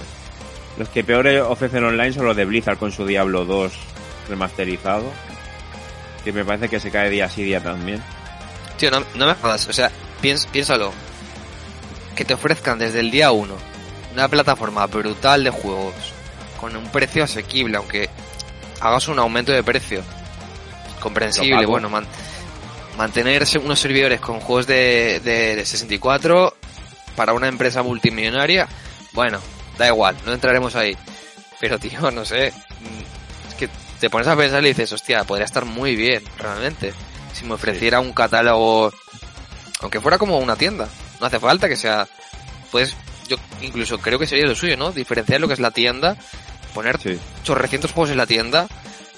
Los 0.78 0.88
que 0.88 1.04
peor 1.04 1.26
ofrecen 1.48 1.84
online 1.84 2.12
son 2.12 2.24
los 2.26 2.36
de 2.36 2.44
Blizzard 2.46 2.78
con 2.78 2.90
su 2.90 3.06
Diablo 3.06 3.44
2 3.44 3.72
remasterizado. 4.28 5.04
que 6.24 6.32
me 6.32 6.44
parece 6.44 6.68
que 6.68 6.80
se 6.80 6.90
cae 6.90 7.10
día 7.10 7.28
sí 7.28 7.42
día 7.44 7.60
también. 7.62 8.02
Tío, 8.78 8.90
no, 8.90 9.04
no 9.14 9.26
me 9.26 9.34
jodas, 9.34 9.68
o 9.68 9.72
sea, 9.72 9.90
piens- 10.22 10.46
piénsalo. 10.48 10.92
Que 12.16 12.24
te 12.24 12.34
ofrezcan 12.34 12.78
desde 12.78 13.00
el 13.00 13.10
día 13.10 13.30
1 13.32 13.54
una 14.14 14.28
plataforma 14.28 14.86
brutal 14.86 15.44
de 15.44 15.50
juegos 15.50 15.94
con 16.62 16.74
un 16.76 16.88
precio 16.90 17.24
asequible, 17.24 17.76
aunque 17.76 18.08
hagas 18.80 19.08
un 19.08 19.18
aumento 19.18 19.50
de 19.52 19.62
precio 19.64 20.02
comprensible, 21.00 21.56
bueno, 21.72 21.90
man- 21.90 22.06
mantenerse 22.96 23.58
unos 23.58 23.80
servidores 23.80 24.20
con 24.20 24.38
juegos 24.40 24.66
de, 24.66 25.20
de, 25.24 25.56
de 25.56 25.66
64 25.66 26.54
para 27.16 27.32
una 27.32 27.48
empresa 27.48 27.82
multimillonaria, 27.82 28.68
bueno, 29.12 29.40
da 29.76 29.88
igual, 29.88 30.16
no 30.24 30.32
entraremos 30.32 30.76
ahí. 30.76 30.96
Pero 31.60 31.78
tío, 31.78 32.10
no 32.12 32.24
sé, 32.24 32.52
mm, 32.52 33.48
es 33.50 33.54
que 33.56 33.68
te 34.00 34.08
pones 34.08 34.28
a 34.28 34.36
pensar 34.36 34.62
y 34.64 34.68
dices, 34.68 34.92
hostia, 34.92 35.24
podría 35.24 35.44
estar 35.46 35.64
muy 35.64 35.96
bien, 35.96 36.22
realmente. 36.38 36.92
Si 37.34 37.44
me 37.44 37.54
ofreciera 37.54 37.98
un 38.00 38.12
catálogo, 38.12 38.92
aunque 39.80 40.00
fuera 40.00 40.18
como 40.18 40.38
una 40.38 40.54
tienda, 40.56 40.88
no 41.20 41.26
hace 41.26 41.40
falta 41.40 41.68
que 41.68 41.76
sea, 41.76 42.06
pues 42.70 42.94
yo 43.28 43.36
incluso 43.62 43.98
creo 43.98 44.18
que 44.18 44.26
sería 44.26 44.46
lo 44.46 44.54
suyo, 44.54 44.76
¿no? 44.76 44.92
Diferenciar 44.92 45.40
lo 45.40 45.48
que 45.48 45.54
es 45.54 45.60
la 45.60 45.70
tienda, 45.70 46.16
poner 46.74 46.98
Sí. 47.00 47.18
chorrecientos 47.44 47.92
juegos 47.92 48.10
en 48.10 48.16
la 48.18 48.26
tienda 48.26 48.66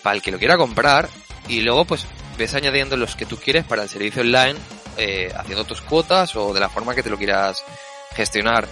para 0.02 0.16
el 0.16 0.22
que 0.22 0.30
lo 0.30 0.38
quiera 0.38 0.56
comprar 0.56 1.08
y 1.48 1.60
luego 1.62 1.84
pues 1.84 2.06
ves 2.38 2.54
añadiendo 2.54 2.96
los 2.96 3.16
que 3.16 3.26
tú 3.26 3.36
quieres 3.38 3.64
para 3.64 3.82
el 3.82 3.88
servicio 3.88 4.22
online, 4.22 4.54
eh, 4.96 5.32
haciendo 5.36 5.64
tus 5.64 5.80
cuotas 5.80 6.34
o 6.36 6.52
de 6.52 6.60
la 6.60 6.68
forma 6.68 6.94
que 6.94 7.02
te 7.02 7.10
lo 7.10 7.16
quieras 7.18 7.62
gestionar. 8.14 8.66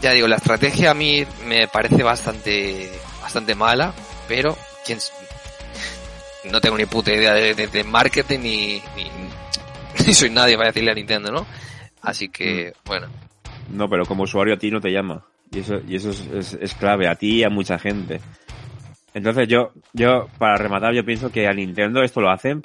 Ya 0.00 0.10
digo, 0.12 0.26
la 0.28 0.36
estrategia 0.36 0.90
a 0.90 0.94
mí 0.94 1.24
me 1.46 1.68
parece 1.68 2.02
bastante, 2.02 2.90
bastante 3.20 3.54
mala, 3.54 3.92
pero 4.26 4.56
quién 4.84 4.98
no 6.50 6.60
tengo 6.60 6.76
ni 6.76 6.86
puta 6.86 7.12
idea 7.12 7.34
de, 7.34 7.54
de- 7.54 7.68
de 7.68 7.84
marketing 7.84 8.40
ni, 8.40 8.82
ni, 8.96 9.10
ni 10.06 10.14
soy 10.14 10.30
nadie 10.30 10.56
para 10.56 10.68
decirle 10.70 10.90
a 10.90 10.94
Nintendo, 10.94 11.30
¿no? 11.30 11.46
Así 12.02 12.28
que, 12.30 12.72
bueno, 12.84 13.06
No, 13.70 13.88
pero 13.88 14.04
como 14.04 14.24
usuario 14.24 14.54
a 14.54 14.58
ti 14.58 14.70
no 14.70 14.80
te 14.80 14.90
llama. 14.90 15.24
Y 15.52 15.60
eso, 15.60 15.80
y 15.86 15.96
eso 15.96 16.10
es, 16.10 16.54
es- 16.54 16.74
clave, 16.74 17.08
a 17.08 17.14
ti 17.14 17.40
y 17.40 17.44
a 17.44 17.50
mucha 17.50 17.78
gente. 17.78 18.20
Entonces 19.14 19.46
yo, 19.46 19.72
yo, 19.92 20.28
para 20.38 20.56
rematar, 20.56 20.94
yo 20.94 21.04
pienso 21.04 21.30
que 21.30 21.46
a 21.46 21.52
Nintendo 21.52 22.02
esto 22.02 22.20
lo 22.20 22.30
hacen 22.30 22.62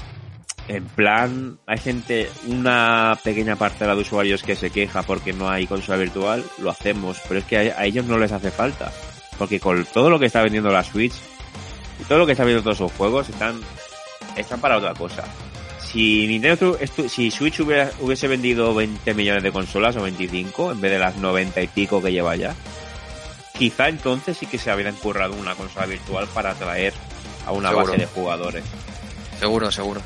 en 0.68 0.84
plan, 0.86 1.58
hay 1.66 1.78
gente, 1.78 2.30
una 2.48 3.18
pequeña 3.24 3.56
parcela 3.56 3.96
de 3.96 4.02
usuarios 4.02 4.44
que 4.44 4.56
se 4.56 4.70
queja 4.70 5.02
porque 5.04 5.32
no 5.32 5.50
hay 5.50 5.66
consola 5.66 5.98
virtual, 5.98 6.44
lo 6.62 6.70
hacemos, 6.70 7.22
pero 7.28 7.40
es 7.40 7.46
que 7.46 7.58
a, 7.58 7.86
ellos 7.86 8.06
no 8.06 8.18
les 8.18 8.32
hace 8.32 8.52
falta. 8.52 8.92
Porque 9.38 9.60
con 9.60 9.86
todo 9.86 10.10
lo 10.10 10.20
que 10.20 10.26
está 10.26 10.42
vendiendo 10.42 10.70
la 10.70 10.84
Switch 10.84 11.14
y 12.02 12.04
todo 12.04 12.20
lo 12.20 12.26
que 12.26 12.34
está 12.34 12.44
vendiendo 12.44 12.64
todos 12.64 12.80
sus 12.80 12.98
juegos 12.98 13.30
están, 13.30 13.62
están 14.36 14.60
para 14.60 14.78
otra 14.78 14.94
cosa. 14.94 15.24
Si 15.80 16.28
Nintendo, 16.28 16.78
si 17.08 17.32
Switch 17.32 17.62
hubiera, 17.62 17.90
hubiese 18.02 18.28
vendido 18.28 18.74
20 18.76 19.14
millones 19.14 19.44
de 19.44 19.52
consolas 19.54 19.96
o 19.96 20.02
25 20.02 20.74
en 20.74 20.82
vez 20.82 20.92
de 20.92 21.00
las 21.00 21.16
90 21.16 21.62
y 21.62 21.68
pico 21.68 22.04
que 22.04 22.12
lleva 22.12 22.36
ya, 22.36 22.54
quizá 23.58 23.90
entonces 23.90 24.38
sí 24.38 24.46
que 24.46 24.58
se 24.58 24.74
hubiera 24.74 24.92
currado 24.94 25.34
una 25.34 25.56
consola 25.56 25.86
virtual 25.86 26.28
para 26.34 26.52
atraer 26.52 26.94
a 27.46 27.52
una 27.52 27.70
Seguro. 27.70 27.86
base 27.88 27.98
de 28.00 28.06
jugadores. 28.08 28.66
seguro, 29.40 29.72
seguro. 29.72 30.02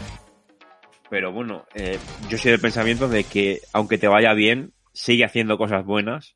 Pero 1.09 1.31
bueno, 1.33 1.65
eh, 1.73 1.99
yo 2.29 2.37
soy 2.37 2.51
del 2.51 2.61
pensamiento 2.61 3.07
de 3.09 3.23
que 3.25 3.61
aunque 3.73 3.97
te 3.97 4.07
vaya 4.07 4.33
bien, 4.33 4.73
sigue 4.93 5.25
haciendo 5.25 5.57
cosas 5.57 5.85
buenas 5.85 6.35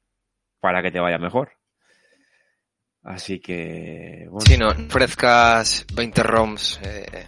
para 0.60 0.82
que 0.84 0.92
te 0.92 1.00
vaya 1.00 1.18
mejor. 1.18 1.52
Así 3.04 3.40
que, 3.40 4.26
bueno, 4.30 4.46
Si 4.48 4.58
no 4.58 4.70
ofrezcas 4.70 5.86
20 5.94 6.24
ROMs 6.24 6.80
eh, 6.84 7.28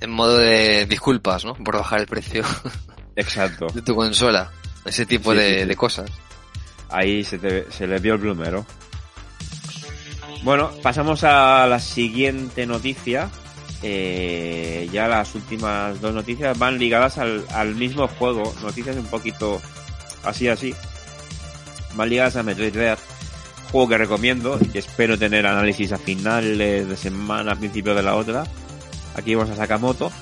en 0.00 0.10
modo 0.10 0.36
de 0.38 0.86
disculpas, 0.86 1.44
¿no? 1.44 1.54
Por 1.54 1.76
bajar 1.76 2.00
el 2.00 2.06
precio 2.06 2.42
exacto. 3.16 3.68
de 3.72 3.80
tu 3.82 3.94
consola. 3.94 4.50
Ese 4.84 5.06
tipo 5.06 5.32
Sí, 5.32 5.38
de, 5.38 5.54
sí, 5.54 5.60
sí. 5.60 5.64
de 5.66 5.76
cosas. 5.76 6.10
Ahí 6.90 7.24
se, 7.24 7.38
te- 7.38 7.70
se 7.72 7.86
le 7.86 7.98
vio 7.98 8.14
el 8.14 8.20
plumero. 8.20 8.64
Bueno, 10.42 10.70
pasamos 10.82 11.24
a 11.24 11.66
la 11.66 11.80
siguiente 11.80 12.66
noticia. 12.66 13.30
Eh, 13.82 14.88
ya 14.92 15.06
las 15.08 15.34
últimas 15.34 16.00
dos 16.00 16.14
noticias 16.14 16.58
van 16.58 16.78
ligadas 16.78 17.18
al, 17.18 17.44
al 17.52 17.74
mismo 17.74 18.06
juego. 18.08 18.54
Noticias 18.62 18.96
un 18.96 19.06
poquito 19.06 19.60
así, 20.24 20.48
así. 20.48 20.74
Van 21.94 22.08
ligadas 22.08 22.36
a 22.36 22.42
Metroid 22.42 22.72
Dread. 22.72 22.98
Juego 23.72 23.88
que 23.88 23.98
recomiendo 23.98 24.58
y 24.60 24.68
que 24.68 24.78
espero 24.78 25.18
tener 25.18 25.46
análisis 25.46 25.90
a 25.92 25.98
finales 25.98 26.88
de 26.88 26.96
semana, 26.96 27.52
a 27.52 27.56
principios 27.56 27.96
de 27.96 28.02
la 28.02 28.14
otra. 28.14 28.44
Aquí 29.16 29.34
vamos 29.34 29.50
a 29.50 29.56
Sakamoto. 29.56 30.12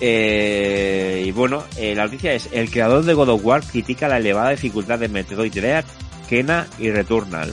Eh, 0.00 1.24
y 1.26 1.30
bueno, 1.32 1.64
eh, 1.76 1.94
la 1.94 2.04
noticia 2.04 2.32
es, 2.34 2.48
el 2.52 2.70
creador 2.70 3.04
de 3.04 3.14
God 3.14 3.28
of 3.30 3.44
War 3.44 3.62
critica 3.62 4.08
la 4.08 4.18
elevada 4.18 4.50
dificultad 4.50 4.98
de 4.98 5.08
Metroid 5.08 5.52
Dread, 5.52 5.84
Kena 6.28 6.66
y 6.78 6.90
Returnal. 6.90 7.52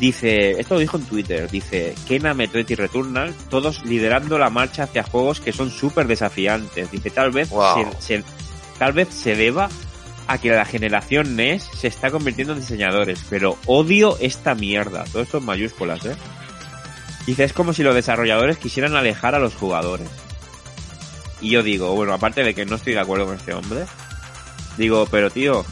Dice, 0.00 0.52
esto 0.60 0.74
lo 0.74 0.80
dijo 0.80 0.96
en 0.96 1.04
Twitter, 1.04 1.50
dice, 1.50 1.94
Kena, 2.06 2.32
Metroid 2.32 2.68
y 2.70 2.74
Returnal, 2.76 3.34
todos 3.50 3.84
liderando 3.84 4.38
la 4.38 4.48
marcha 4.50 4.84
hacia 4.84 5.02
juegos 5.02 5.40
que 5.40 5.52
son 5.52 5.70
súper 5.70 6.06
desafiantes. 6.06 6.90
Dice, 6.90 7.10
tal 7.10 7.30
vez, 7.32 7.48
Wow. 7.50 7.92
se, 7.98 8.18
se- 8.18 8.24
tal 8.78 8.92
vez 8.92 9.08
se 9.08 9.34
deba 9.34 9.68
a 10.28 10.38
que 10.38 10.50
la 10.50 10.64
generación 10.64 11.34
NES 11.36 11.64
se 11.76 11.88
está 11.88 12.10
convirtiendo 12.10 12.52
en 12.52 12.60
diseñadores, 12.60 13.24
pero 13.28 13.56
odio 13.66 14.16
esta 14.20 14.54
mierda. 14.54 15.04
Todo 15.10 15.22
esto 15.22 15.38
en 15.38 15.46
mayúsculas, 15.46 16.04
eh. 16.06 16.14
Dice, 17.26 17.44
es 17.44 17.52
como 17.52 17.72
si 17.72 17.82
los 17.82 17.94
desarrolladores 17.94 18.56
quisieran 18.58 18.94
alejar 18.94 19.34
a 19.34 19.38
los 19.38 19.54
jugadores. 19.54 20.08
Y 21.40 21.50
yo 21.50 21.62
digo, 21.62 21.94
bueno, 21.94 22.12
aparte 22.14 22.42
de 22.42 22.54
que 22.54 22.66
no 22.66 22.76
estoy 22.76 22.94
de 22.94 23.00
acuerdo 23.00 23.26
con 23.26 23.36
este 23.36 23.54
hombre, 23.54 23.84
digo, 24.76 25.06
pero 25.10 25.30
tío, 25.30 25.64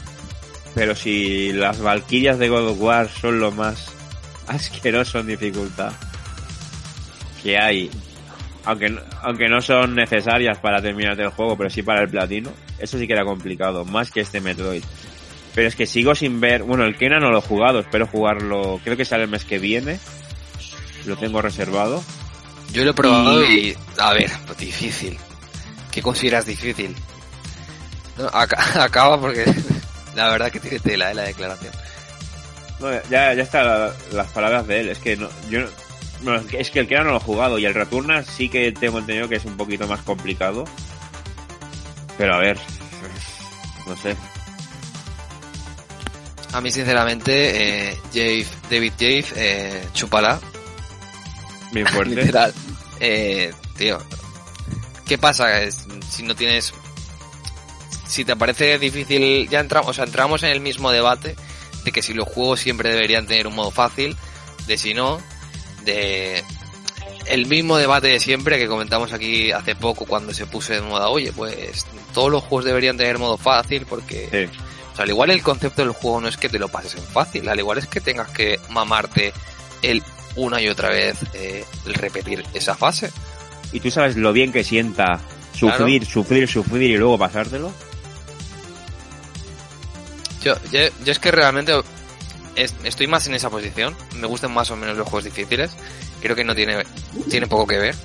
pero 0.75 0.95
si 0.95 1.51
las 1.51 1.81
Valkyrias 1.81 2.39
de 2.39 2.49
God 2.49 2.69
of 2.69 2.81
War 2.81 3.09
son 3.09 3.39
lo 3.39 3.51
más 3.51 3.91
asqueroso 4.47 5.19
en 5.19 5.27
dificultad 5.27 5.91
que 7.43 7.57
hay, 7.57 7.89
aunque, 8.65 8.97
aunque 9.23 9.47
no 9.47 9.61
son 9.61 9.95
necesarias 9.95 10.57
para 10.59 10.81
terminarte 10.81 11.23
el 11.23 11.29
juego, 11.29 11.57
pero 11.57 11.69
sí 11.69 11.83
para 11.83 12.01
el 12.01 12.09
platino, 12.09 12.49
eso 12.79 12.97
sí 12.97 13.07
que 13.07 13.13
era 13.13 13.25
complicado, 13.25 13.85
más 13.85 14.11
que 14.11 14.21
este 14.21 14.41
Metroid. 14.41 14.83
Pero 15.53 15.67
es 15.67 15.75
que 15.75 15.85
sigo 15.87 16.13
sin 16.15 16.39
ver, 16.39 16.63
bueno, 16.63 16.83
el 16.85 16.95
Kena 16.97 17.19
no 17.19 17.31
lo 17.31 17.39
he 17.39 17.41
jugado, 17.41 17.79
espero 17.79 18.05
jugarlo, 18.07 18.79
creo 18.83 18.95
que 18.97 19.05
sale 19.05 19.23
el 19.23 19.29
mes 19.29 19.43
que 19.45 19.59
viene, 19.59 19.99
lo 21.05 21.15
tengo 21.17 21.41
reservado. 21.41 22.03
Yo 22.73 22.83
lo 22.83 22.91
he 22.91 22.93
probado 22.93 23.43
Y- 23.45 23.69
y, 23.69 23.77
a 23.97 24.13
ver, 24.13 24.29
pues 24.45 24.57
difícil. 24.59 25.17
¿Qué 25.97 26.03
consideras 26.03 26.45
difícil? 26.45 26.95
No, 28.19 28.27
acaba 28.31 29.19
porque 29.19 29.51
la 30.13 30.29
verdad 30.29 30.51
que 30.51 30.59
tiene 30.59 30.79
tela 30.79 31.09
eh, 31.09 31.15
la 31.15 31.23
declaración. 31.23 31.73
No, 32.79 32.91
ya, 33.09 33.33
ya 33.33 33.41
están 33.41 33.65
la- 33.65 33.93
las 34.11 34.27
palabras 34.27 34.67
de 34.67 34.81
él. 34.81 34.89
Es 34.89 34.99
que 34.99 35.17
no, 35.17 35.27
yo 35.49 35.61
no- 35.61 35.69
no, 36.21 36.35
es 36.51 36.69
que 36.69 36.81
el 36.81 36.87
Kena 36.87 37.03
no 37.03 37.09
lo 37.13 37.17
he 37.17 37.21
jugado 37.21 37.57
y 37.57 37.65
el 37.65 37.73
Returnal 37.73 38.23
sí 38.27 38.47
que 38.47 38.71
tengo 38.73 38.99
entendido 38.99 39.27
que 39.27 39.37
es 39.37 39.45
un 39.45 39.57
poquito 39.57 39.87
más 39.87 39.99
complicado. 40.03 40.65
Pero 42.15 42.35
a 42.35 42.37
ver, 42.37 42.59
no 43.87 43.97
sé. 43.97 44.15
A 46.53 46.61
mí 46.61 46.69
sinceramente, 46.69 47.89
eh, 47.89 47.97
Jave, 48.13 48.45
David 48.69 48.93
Jave, 48.99 49.25
eh, 49.35 49.83
chúpala, 49.95 50.39
Bien 51.71 51.87
fuerte. 51.87 52.15
literal. 52.21 52.53
Eh, 52.99 53.51
tío, 53.75 53.97
¿qué 55.07 55.17
pasa? 55.17 55.61
Es- 55.61 55.86
si 56.09 56.23
no 56.23 56.35
tienes... 56.35 56.73
Si 58.07 58.23
te 58.23 58.35
parece 58.35 58.79
difícil, 58.79 59.49
ya 59.49 59.59
entramos, 59.59 59.89
o 59.89 59.93
sea, 59.93 60.05
entramos 60.05 60.43
en 60.43 60.49
el 60.49 60.61
mismo 60.61 60.91
debate 60.91 61.35
de 61.83 61.91
que 61.91 62.01
si 62.01 62.13
los 62.13 62.27
juegos 62.27 62.59
siempre 62.61 62.89
deberían 62.89 63.27
tener 63.27 63.47
un 63.47 63.55
modo 63.55 63.71
fácil, 63.71 64.15
de 64.65 64.77
si 64.77 64.93
no, 64.93 65.19
de 65.83 66.43
el 67.27 67.45
mismo 67.47 67.77
debate 67.77 68.07
de 68.07 68.19
siempre 68.19 68.57
que 68.57 68.67
comentamos 68.67 69.11
aquí 69.13 69.51
hace 69.51 69.75
poco 69.75 70.05
cuando 70.05 70.33
se 70.33 70.45
puso 70.45 70.73
de 70.73 70.81
moda, 70.81 71.09
oye, 71.09 71.31
pues 71.33 71.85
todos 72.13 72.31
los 72.31 72.43
juegos 72.43 72.65
deberían 72.65 72.97
tener 72.97 73.17
modo 73.17 73.37
fácil 73.37 73.85
porque 73.85 74.29
Sí. 74.31 74.59
o 74.93 74.95
sea, 74.95 75.03
al 75.03 75.09
igual 75.09 75.31
el 75.31 75.43
concepto 75.43 75.81
del 75.81 75.91
juego 75.91 76.21
no 76.21 76.27
es 76.27 76.37
que 76.37 76.49
te 76.49 76.59
lo 76.59 76.69
pases 76.69 76.95
en 76.95 77.03
fácil, 77.03 77.47
al 77.49 77.59
igual 77.59 77.77
es 77.77 77.87
que 77.87 78.01
tengas 78.01 78.29
que 78.31 78.59
mamarte 78.69 79.33
el 79.81 80.03
una 80.35 80.61
y 80.61 80.69
otra 80.69 80.89
vez 80.89 81.17
eh, 81.33 81.65
el 81.85 81.93
repetir 81.93 82.45
esa 82.53 82.75
fase. 82.75 83.11
Y 83.73 83.79
tú 83.79 83.91
sabes 83.91 84.15
lo 84.15 84.31
bien 84.31 84.51
que 84.53 84.63
sienta 84.63 85.19
sufrir, 85.57 86.05
sufrir, 86.05 86.47
sufrir 86.47 86.91
y 86.91 86.97
luego 86.97 87.17
pasártelo. 87.17 87.71
Yo, 90.43 90.55
yo, 90.71 90.79
yo 91.03 91.11
es 91.11 91.19
que 91.19 91.31
realmente 91.31 91.73
es- 92.55 92.75
estoy 92.83 93.07
más 93.07 93.27
en 93.27 93.35
esa 93.35 93.49
posición, 93.49 93.95
me 94.15 94.27
gustan 94.27 94.53
más 94.53 94.69
o 94.71 94.75
menos 94.75 94.97
los 94.97 95.07
juegos 95.07 95.25
difíciles, 95.25 95.71
creo 96.21 96.35
que 96.35 96.43
no 96.43 96.55
tiene, 96.55 96.83
tiene 97.29 97.47
poco 97.47 97.67
que 97.67 97.77
ver. 97.77 97.95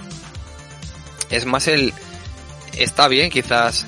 Es 1.30 1.44
más 1.46 1.68
el, 1.68 1.92
está 2.76 3.09
bien 3.09 3.30
quizás 3.30 3.86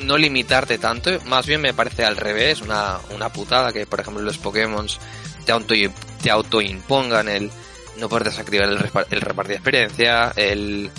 no 0.00 0.16
limitarte 0.18 0.78
tanto, 0.78 1.10
más 1.26 1.46
bien 1.46 1.60
me 1.60 1.74
parece 1.74 2.04
al 2.04 2.16
revés, 2.16 2.60
una, 2.60 2.98
una 3.14 3.28
putada 3.28 3.72
que 3.72 3.86
por 3.86 4.00
ejemplo 4.00 4.22
los 4.22 4.38
Pokémon 4.38 4.86
te, 5.46 5.52
auto, 5.52 5.74
te 6.22 6.30
autoimpongan 6.30 7.28
el 7.28 7.50
no 7.98 8.08
poder 8.08 8.24
desactivar 8.24 8.68
el, 8.68 8.90
el 9.10 9.20
repartir 9.20 9.54
experiencia, 9.56 10.32
el 10.34 10.90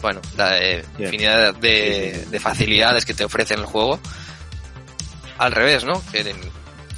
bueno, 0.00 0.20
la 0.36 0.58
eh, 0.62 0.84
infinidad 0.98 1.54
de, 1.54 2.26
de 2.30 2.40
facilidades 2.40 3.04
que 3.04 3.14
te 3.14 3.24
ofrece 3.24 3.54
el 3.54 3.64
juego. 3.64 3.98
Al 5.38 5.52
revés, 5.52 5.84
¿no? 5.84 6.02
Que 6.12 6.22
de- 6.24 6.34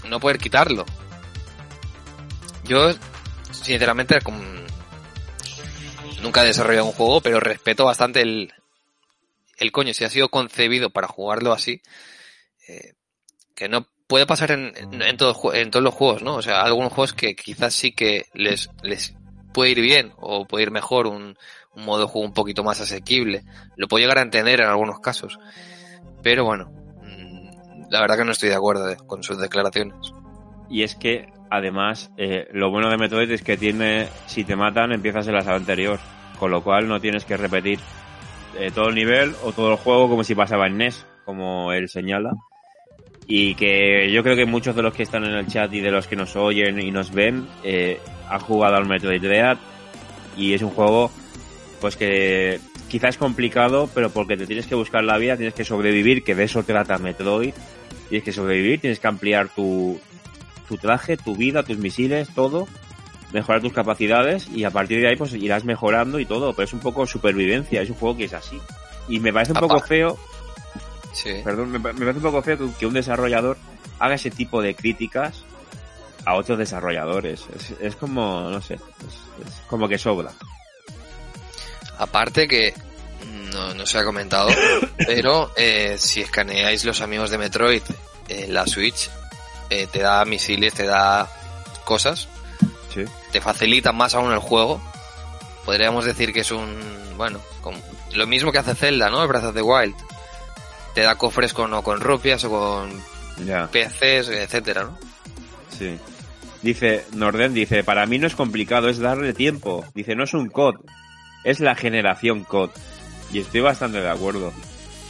no 0.09 0.21
poder 0.21 0.39
quitarlo. 0.39 0.85
Yo, 2.65 2.93
sinceramente, 3.53 4.21
como- 4.21 4.43
nunca 6.23 6.43
he 6.43 6.47
desarrollado 6.47 6.87
un 6.87 6.93
juego, 6.93 7.21
pero 7.21 7.41
respeto 7.41 7.85
bastante 7.85 8.21
el, 8.23 8.53
el 9.59 9.73
coño, 9.73 9.95
si 9.95 10.05
ha 10.05 10.11
sido 10.11 10.29
concebido 10.29 10.91
para 10.91 11.07
jugarlo 11.09 11.53
así, 11.53 11.81
eh, 12.69 12.95
que 13.55 13.69
no 13.69 13.87
puede 14.07 14.27
pasar 14.27 14.51
en, 14.53 14.73
en, 14.77 14.95
en 14.95 15.03
en 15.03 15.17
todos 15.17 15.83
los 15.83 15.95
juegos, 15.95 16.23
¿no? 16.23 16.37
O 16.37 16.43
sea, 16.43 16.63
algunos 16.63 16.93
juegos 16.93 17.13
que 17.13 17.35
quizás 17.35 17.75
sí 17.75 17.93
que 17.93 18.27
les, 18.35 18.69
les 18.83 19.15
puede 19.53 19.71
ir 19.71 19.81
bien 19.81 20.13
o 20.19 20.47
puede 20.47 20.65
ir 20.65 20.71
mejor 20.71 21.07
un, 21.07 21.37
un 21.77 21.85
modo 21.85 22.01
de 22.01 22.07
juego 22.07 22.27
un 22.27 22.33
poquito 22.35 22.65
más 22.65 22.81
asequible. 22.81 23.45
Lo 23.77 23.87
puedo 23.87 24.03
llegar 24.03 24.19
a 24.19 24.23
entender 24.23 24.61
en 24.61 24.67
algunos 24.67 24.99
casos. 25.01 25.39
Pero 26.23 26.45
bueno, 26.45 26.71
mm, 27.03 27.91
la 27.91 28.01
verdad 28.01 28.17
que 28.17 28.25
no 28.25 28.33
estoy 28.33 28.49
de 28.49 28.55
acuerdo 28.57 28.87
de- 28.87 28.97
con 28.97 29.23
sus 29.23 29.39
declaraciones. 29.39 29.95
Y 30.69 30.83
es 30.83 30.95
que, 30.97 31.27
además, 31.51 32.11
eh, 32.17 32.49
lo 32.53 32.71
bueno 32.71 32.91
de 32.91 32.97
Metroid 32.97 33.31
es 33.31 33.43
que 33.43 33.57
tiene, 33.57 34.09
si 34.27 34.43
te 34.45 34.57
matan, 34.57 34.93
empiezas 34.93 35.29
en 35.29 35.35
la 35.35 35.43
sala 35.43 35.57
anterior. 35.57 36.01
Con 36.39 36.51
lo 36.51 36.63
cual 36.63 36.89
no 36.89 37.01
tienes 37.01 37.25
que 37.25 37.37
repetir 37.37 37.79
eh, 38.59 38.71
todo 38.75 38.89
el 38.89 38.95
nivel 38.95 39.35
o 39.45 39.53
todo 39.53 39.71
el 39.71 39.77
juego 39.77 40.09
como 40.09 40.25
si 40.25 40.35
pasaba 40.35 40.67
en 40.67 40.79
NES, 40.79 41.07
como 41.25 41.73
él 41.73 41.89
señala. 41.89 42.33
Y 43.27 43.55
que 43.55 44.11
yo 44.13 44.23
creo 44.23 44.37
que 44.37 44.47
muchos 44.47 44.77
de 44.77 44.83
los 44.83 44.95
que 44.95 45.03
están 45.03 45.25
en 45.25 45.33
el 45.33 45.47
chat 45.47 45.73
y 45.75 45.81
de 45.81 45.91
los 45.91 46.07
que 46.07 46.15
nos 46.17 46.37
oyen 46.37 46.79
y 46.81 46.91
nos 46.91 47.11
ven 47.11 47.47
eh, 47.65 48.01
han 48.31 48.39
jugado 48.41 48.77
al 48.77 48.87
Metroid 48.87 49.21
Dread 49.21 49.57
y 50.37 50.55
es 50.55 50.63
un 50.63 50.71
juego 50.71 51.11
pues 51.81 51.97
que 51.97 52.61
quizás 52.89 53.11
es 53.11 53.19
complicado, 53.19 53.89
pero 53.95 54.11
porque 54.11 54.37
te 54.37 54.47
tienes 54.47 54.67
que 54.67 54.75
buscar 54.75 55.05
la 55.05 55.19
vida, 55.19 55.37
tienes 55.37 55.55
que 55.55 55.65
sobrevivir, 55.65 56.25
que 56.25 56.35
de 56.35 56.45
eso 56.45 56.63
trata 56.63 56.99
Metroid. 56.99 57.55
Tienes 58.09 58.25
que 58.25 58.33
sobrevivir, 58.33 58.81
tienes 58.81 59.01
que 59.01 59.07
ampliar 59.09 59.49
tu, 59.49 59.99
tu 60.69 60.77
traje, 60.77 61.17
tu 61.17 61.35
vida, 61.35 61.65
tus 61.65 61.79
misiles, 61.79 62.29
todo, 62.35 62.69
mejorar 63.33 63.61
tus 63.61 63.73
capacidades 63.73 64.49
y 64.49 64.63
a 64.63 64.71
partir 64.71 65.01
de 65.01 65.09
ahí 65.09 65.17
pues 65.17 65.35
irás 65.35 65.65
mejorando 65.65 66.21
y 66.21 66.25
todo, 66.27 66.53
pero 66.55 66.65
es 66.67 66.73
un 66.73 66.79
poco 66.79 67.05
supervivencia, 67.07 67.83
es 67.83 67.91
un 67.91 67.97
juego 67.97 68.17
que 68.17 68.25
es 68.27 68.33
así. 68.33 68.61
Y 69.09 69.19
me 69.19 69.33
parece 69.33 69.53
un 69.53 69.59
poco 69.59 69.81
feo, 69.81 70.17
Sí. 71.13 71.31
perdón, 71.43 71.71
me, 71.73 71.81
pa- 71.81 71.93
me 71.95 72.01
parece 72.01 72.19
un 72.19 72.23
poco 72.23 72.43
feo 72.43 72.57
que, 72.59 72.69
que 72.79 72.87
un 72.87 72.95
desarrollador 72.95 73.57
haga 73.99 74.15
ese 74.15 74.31
tipo 74.31 74.63
de 74.63 74.75
críticas 74.77 75.43
a 76.25 76.35
otros 76.37 76.59
desarrolladores. 76.59 77.45
Es, 77.57 77.73
es 77.81 77.97
como, 77.97 78.49
no 78.51 78.61
sé, 78.61 78.75
es, 78.75 79.47
es 79.49 79.55
como 79.67 79.89
que 79.89 79.99
sobra. 79.99 80.31
Aparte 81.99 82.47
que 82.49 82.75
no, 83.53 83.75
no 83.75 83.87
se 83.87 83.99
ha 83.99 84.05
comentado, 84.05 84.49
pero 84.99 85.51
eh, 85.57 85.97
si 85.99 86.21
escaneáis 86.21 86.85
los 86.85 87.01
amigos 87.01 87.31
de 87.31 87.39
Metroid, 87.39 87.83
eh, 88.29 88.47
la 88.49 88.67
Switch 88.67 89.09
eh, 89.71 89.87
te 89.91 90.01
da 90.01 90.25
misiles, 90.25 90.75
te 90.75 90.85
da 90.87 91.29
cosas, 91.85 92.29
Sí. 92.95 93.05
te 93.31 93.41
facilita 93.41 93.93
más 93.93 94.15
aún 94.15 94.33
el 94.33 94.39
juego. 94.39 94.81
Podríamos 95.67 96.05
decir 96.05 96.33
que 96.33 96.41
es 96.41 96.51
un, 96.51 96.75
bueno, 97.17 97.41
como- 97.61 97.79
lo 98.15 98.27
mismo 98.27 98.53
que 98.53 98.59
hace 98.59 98.75
Zelda, 98.75 99.11
¿no? 99.11 99.23
El 99.23 99.29
Breath 99.29 99.45
of 99.45 99.55
the 99.55 99.63
Wild. 99.63 99.95
Te 100.95 101.03
da 101.03 101.17
cofres 101.17 101.53
con, 101.53 101.75
o 101.75 101.83
con 101.83 102.01
rupias 102.01 102.43
o 102.45 102.51
con. 102.51 102.91
PCs, 103.71 104.29
etcétera, 104.31 104.85
¿no? 104.85 104.99
Sí. 105.77 105.99
Dice, 106.63 107.05
Norden 107.13 107.53
dice, 107.53 107.85
para 107.85 108.07
mí 108.07 108.19
no 108.19 108.27
es 108.27 108.35
complicado, 108.35 108.89
es 108.89 108.99
darle 108.99 109.35
tiempo. 109.35 109.85
Dice, 109.95 110.15
no 110.17 110.25
es 110.25 110.33
un 110.33 110.49
COD, 110.49 110.77
es 111.47 111.61
la 111.61 111.75
generación 111.75 112.45
COD. 112.45 112.71
Y 113.33 113.39
estoy 113.41 113.61
bastante 113.61 114.01
de 114.01 114.09
acuerdo. 114.11 114.53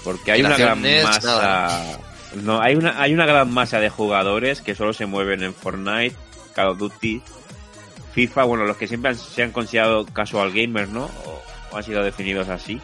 Porque 0.05 0.33
hay 0.33 0.41
una 0.41 0.57
gran 0.65 0.83
NES, 0.83 1.03
masa... 1.05 1.99
No, 2.37 2.61
hay 2.61 2.75
una, 2.77 3.01
hay 3.01 3.15
una 3.15 3.27
gran 3.27 3.51
masa 3.53 3.81
de 3.81 3.89
jugadores 3.89 4.61
que 4.61 4.75
solo 4.75 4.93
se 4.93 5.07
mueven 5.07 5.43
en 5.43 5.55
Fortnite, 5.55 6.15
Call 6.55 6.69
of 6.69 6.79
Duty, 6.79 7.23
FIFA, 8.13 8.45
bueno, 8.45 8.65
los 8.65 8.77
que 8.77 8.87
siempre 8.89 9.11
han- 9.11 9.19
se 9.19 9.43
han 9.43 9.53
considerado 9.53 10.05
casual 10.07 10.53
gamers, 10.53 10.89
¿no? 10.91 11.05
O, 11.05 11.43
o 11.73 11.77
han 11.77 11.83
sido 11.83 12.03
definidos 12.03 12.49
así. 12.49 12.81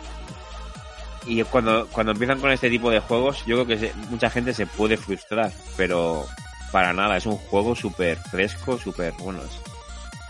Y 1.26 1.42
cuando, 1.44 1.86
cuando 1.88 2.12
empiezan 2.12 2.40
con 2.40 2.50
este 2.50 2.68
tipo 2.70 2.90
de 2.90 3.00
juegos, 3.00 3.44
yo 3.46 3.56
creo 3.56 3.66
que 3.66 3.78
se- 3.78 3.94
mucha 4.10 4.28
gente 4.30 4.52
se 4.54 4.66
puede 4.66 4.96
frustrar, 4.96 5.52
pero 5.76 6.24
para 6.72 6.92
nada, 6.92 7.16
es 7.16 7.26
un 7.26 7.36
juego 7.36 7.76
súper 7.76 8.18
fresco, 8.18 8.78
súper, 8.78 9.12
bueno, 9.18 9.40
es- 9.40 9.60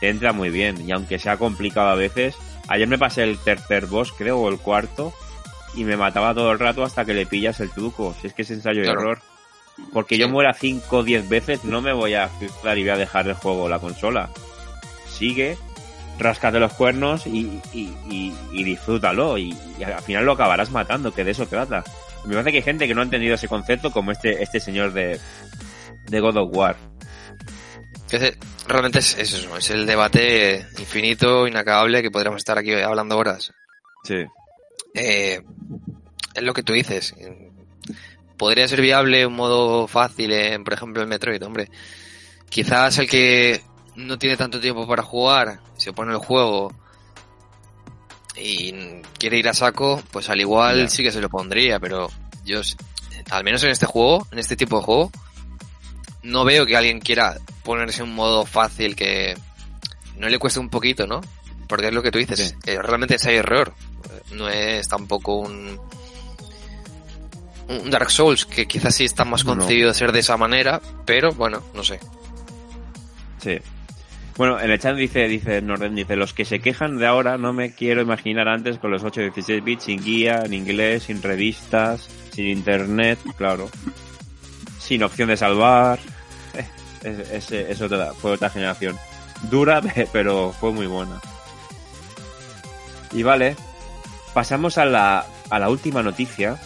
te 0.00 0.08
entra 0.10 0.32
muy 0.32 0.50
bien, 0.50 0.86
y 0.86 0.92
aunque 0.92 1.18
sea 1.18 1.36
complicado 1.36 1.88
a 1.90 1.94
veces, 1.94 2.34
ayer 2.68 2.88
me 2.88 2.98
pasé 2.98 3.22
el 3.24 3.38
tercer 3.38 3.86
boss, 3.86 4.12
creo, 4.12 4.38
o 4.40 4.48
el 4.48 4.58
cuarto, 4.58 5.12
y 5.74 5.84
me 5.84 5.96
mataba 5.96 6.34
todo 6.34 6.52
el 6.52 6.58
rato 6.58 6.82
hasta 6.82 7.04
que 7.04 7.14
le 7.14 7.26
pillas 7.26 7.60
el 7.60 7.70
truco, 7.70 8.14
si 8.20 8.26
es 8.26 8.34
que 8.34 8.42
es 8.42 8.50
ensayo 8.50 8.80
y 8.80 8.84
Claro. 8.84 9.00
error. 9.00 9.18
Porque 9.92 10.16
Sí. 10.16 10.20
yo 10.20 10.28
muera 10.28 10.52
5 10.52 10.98
o 10.98 11.02
10 11.02 11.28
veces, 11.28 11.64
no 11.64 11.80
me 11.80 11.92
voy 11.94 12.14
a 12.14 12.28
frustrar 12.28 12.76
y 12.76 12.82
voy 12.82 12.90
a 12.90 12.96
dejar 12.96 13.26
el 13.26 13.34
juego 13.34 13.64
o 13.64 13.68
la 13.68 13.78
consola. 13.78 14.28
Sigue, 15.08 15.56
ráscate 16.18 16.58
los 16.60 16.72
cuernos 16.74 17.26
y, 17.26 17.60
y, 17.72 17.94
y- 18.10 18.34
y 18.52 18.64
disfrútalo, 18.64 19.38
y, 19.38 19.56
y 19.78 19.82
al 19.84 20.02
final 20.02 20.24
lo 20.26 20.32
acabarás 20.32 20.70
matando, 20.70 21.12
que 21.12 21.24
de 21.24 21.30
eso 21.30 21.46
trata. 21.46 21.82
Me 22.24 22.34
parece 22.34 22.50
que 22.52 22.56
hay 22.58 22.62
gente 22.62 22.86
que 22.86 22.94
no 22.94 23.00
ha 23.00 23.04
entendido 23.04 23.34
ese 23.34 23.48
concepto 23.48 23.90
como 23.90 24.12
este, 24.12 24.42
este 24.42 24.60
señor 24.60 24.92
de, 24.92 25.18
de 26.06 26.20
God 26.20 26.36
of 26.36 26.50
War. 26.54 26.76
Que 28.12 28.18
ese- 28.18 28.36
realmente 28.68 28.98
es, 28.98 29.16
es 29.16 29.32
eso, 29.32 29.56
es 29.56 29.70
el 29.70 29.86
debate 29.86 30.66
infinito, 30.78 31.46
inacabable, 31.48 32.02
que 32.02 32.10
podríamos 32.10 32.40
estar 32.42 32.58
aquí 32.58 32.70
hablando 32.74 33.16
horas. 33.16 33.52
Sí. 34.04 34.26
Eh, 34.92 35.40
es 36.34 36.42
lo 36.42 36.52
que 36.52 36.62
tú 36.62 36.74
dices. 36.74 37.14
Podría 38.36 38.68
ser 38.68 38.82
viable 38.82 39.24
un 39.24 39.32
modo 39.34 39.88
fácil 39.88 40.30
en, 40.32 40.62
por 40.62 40.74
ejemplo, 40.74 41.00
el 41.00 41.08
Metroid, 41.08 41.42
hombre. 41.42 41.70
Quizás 42.50 42.98
el 42.98 43.08
que 43.08 43.62
no 43.96 44.18
tiene 44.18 44.36
tanto 44.36 44.60
tiempo 44.60 44.86
para 44.86 45.02
jugar, 45.02 45.60
se 45.78 45.94
pone 45.94 46.12
el 46.12 46.18
juego 46.18 46.70
y 48.36 48.72
quiere 49.18 49.38
ir 49.38 49.48
a 49.48 49.54
saco, 49.54 50.02
pues 50.10 50.28
al 50.28 50.40
igual 50.40 50.90
sí 50.90 51.02
que 51.02 51.12
se 51.12 51.20
lo 51.22 51.30
pondría, 51.30 51.78
pero 51.78 52.10
yo, 52.44 52.60
al 53.30 53.44
menos 53.44 53.62
en 53.64 53.70
este 53.70 53.86
juego, 53.86 54.26
en 54.32 54.38
este 54.38 54.56
tipo 54.56 54.78
de 54.78 54.84
juego, 54.84 55.10
no 56.22 56.44
veo 56.44 56.66
que 56.66 56.76
alguien 56.76 57.00
quiera 57.00 57.38
ponerse 57.64 58.02
un 58.02 58.14
modo 58.14 58.44
fácil 58.46 58.94
que 58.96 59.36
no 60.18 60.28
le 60.28 60.38
cueste 60.38 60.60
un 60.60 60.68
poquito, 60.70 61.06
¿no? 61.06 61.20
Porque 61.68 61.88
es 61.88 61.94
lo 61.94 62.02
que 62.02 62.10
tú 62.10 62.18
dices, 62.18 62.38
Sí. 62.64 62.70
eh, 62.70 62.78
realmente 62.82 63.16
es 63.16 63.26
error. 63.26 63.72
No 64.32 64.48
es 64.48 64.88
tampoco 64.88 65.36
un, 65.36 65.78
un 67.68 67.90
Dark 67.90 68.10
Souls, 68.10 68.44
que 68.44 68.66
quizás 68.66 68.94
sí 68.94 69.04
está 69.04 69.24
más 69.24 69.44
No. 69.44 69.56
concebido 69.56 69.88
de 69.88 69.94
ser 69.94 70.12
de 70.12 70.20
esa 70.20 70.36
manera, 70.36 70.80
pero 71.06 71.32
bueno, 71.32 71.62
no 71.74 71.82
sé. 71.82 71.98
Sí. 73.42 73.58
Bueno, 74.36 74.58
en 74.60 74.70
el 74.70 74.78
chat 74.80 74.96
dice, 74.96 75.28
dice 75.28 75.60
Norden, 75.60 75.94
dice, 75.94 76.16
los 76.16 76.32
que 76.32 76.44
se 76.46 76.60
quejan 76.60 76.96
de 76.98 77.06
ahora 77.06 77.36
no 77.36 77.52
me 77.52 77.74
quiero 77.74 78.00
imaginar 78.00 78.48
antes 78.48 78.78
con 78.78 78.90
los 78.90 79.04
8 79.04 79.20
y 79.20 79.24
16 79.24 79.62
bits 79.64 79.84
sin 79.84 80.02
guía, 80.02 80.42
en 80.44 80.54
inglés, 80.54 81.04
sin 81.04 81.22
revistas, 81.22 82.08
sin 82.32 82.46
internet, 82.46 83.18
claro. 83.36 83.70
Sin 84.78 85.02
opción 85.02 85.28
de 85.28 85.36
salvar. 85.36 85.98
Es, 87.02 87.50
es- 87.50 87.80
otra, 87.80 88.12
fue 88.14 88.32
otra 88.32 88.50
generación. 88.50 88.96
Dura, 89.50 89.80
pero 90.12 90.52
fue 90.52 90.72
muy 90.72 90.86
buena. 90.86 91.20
Y 93.12 93.22
vale, 93.22 93.56
pasamos 94.32 94.78
a 94.78 94.84
la, 94.84 95.26
a 95.50 95.58
la 95.58 95.68
última 95.68 96.02
noticia. 96.02 96.58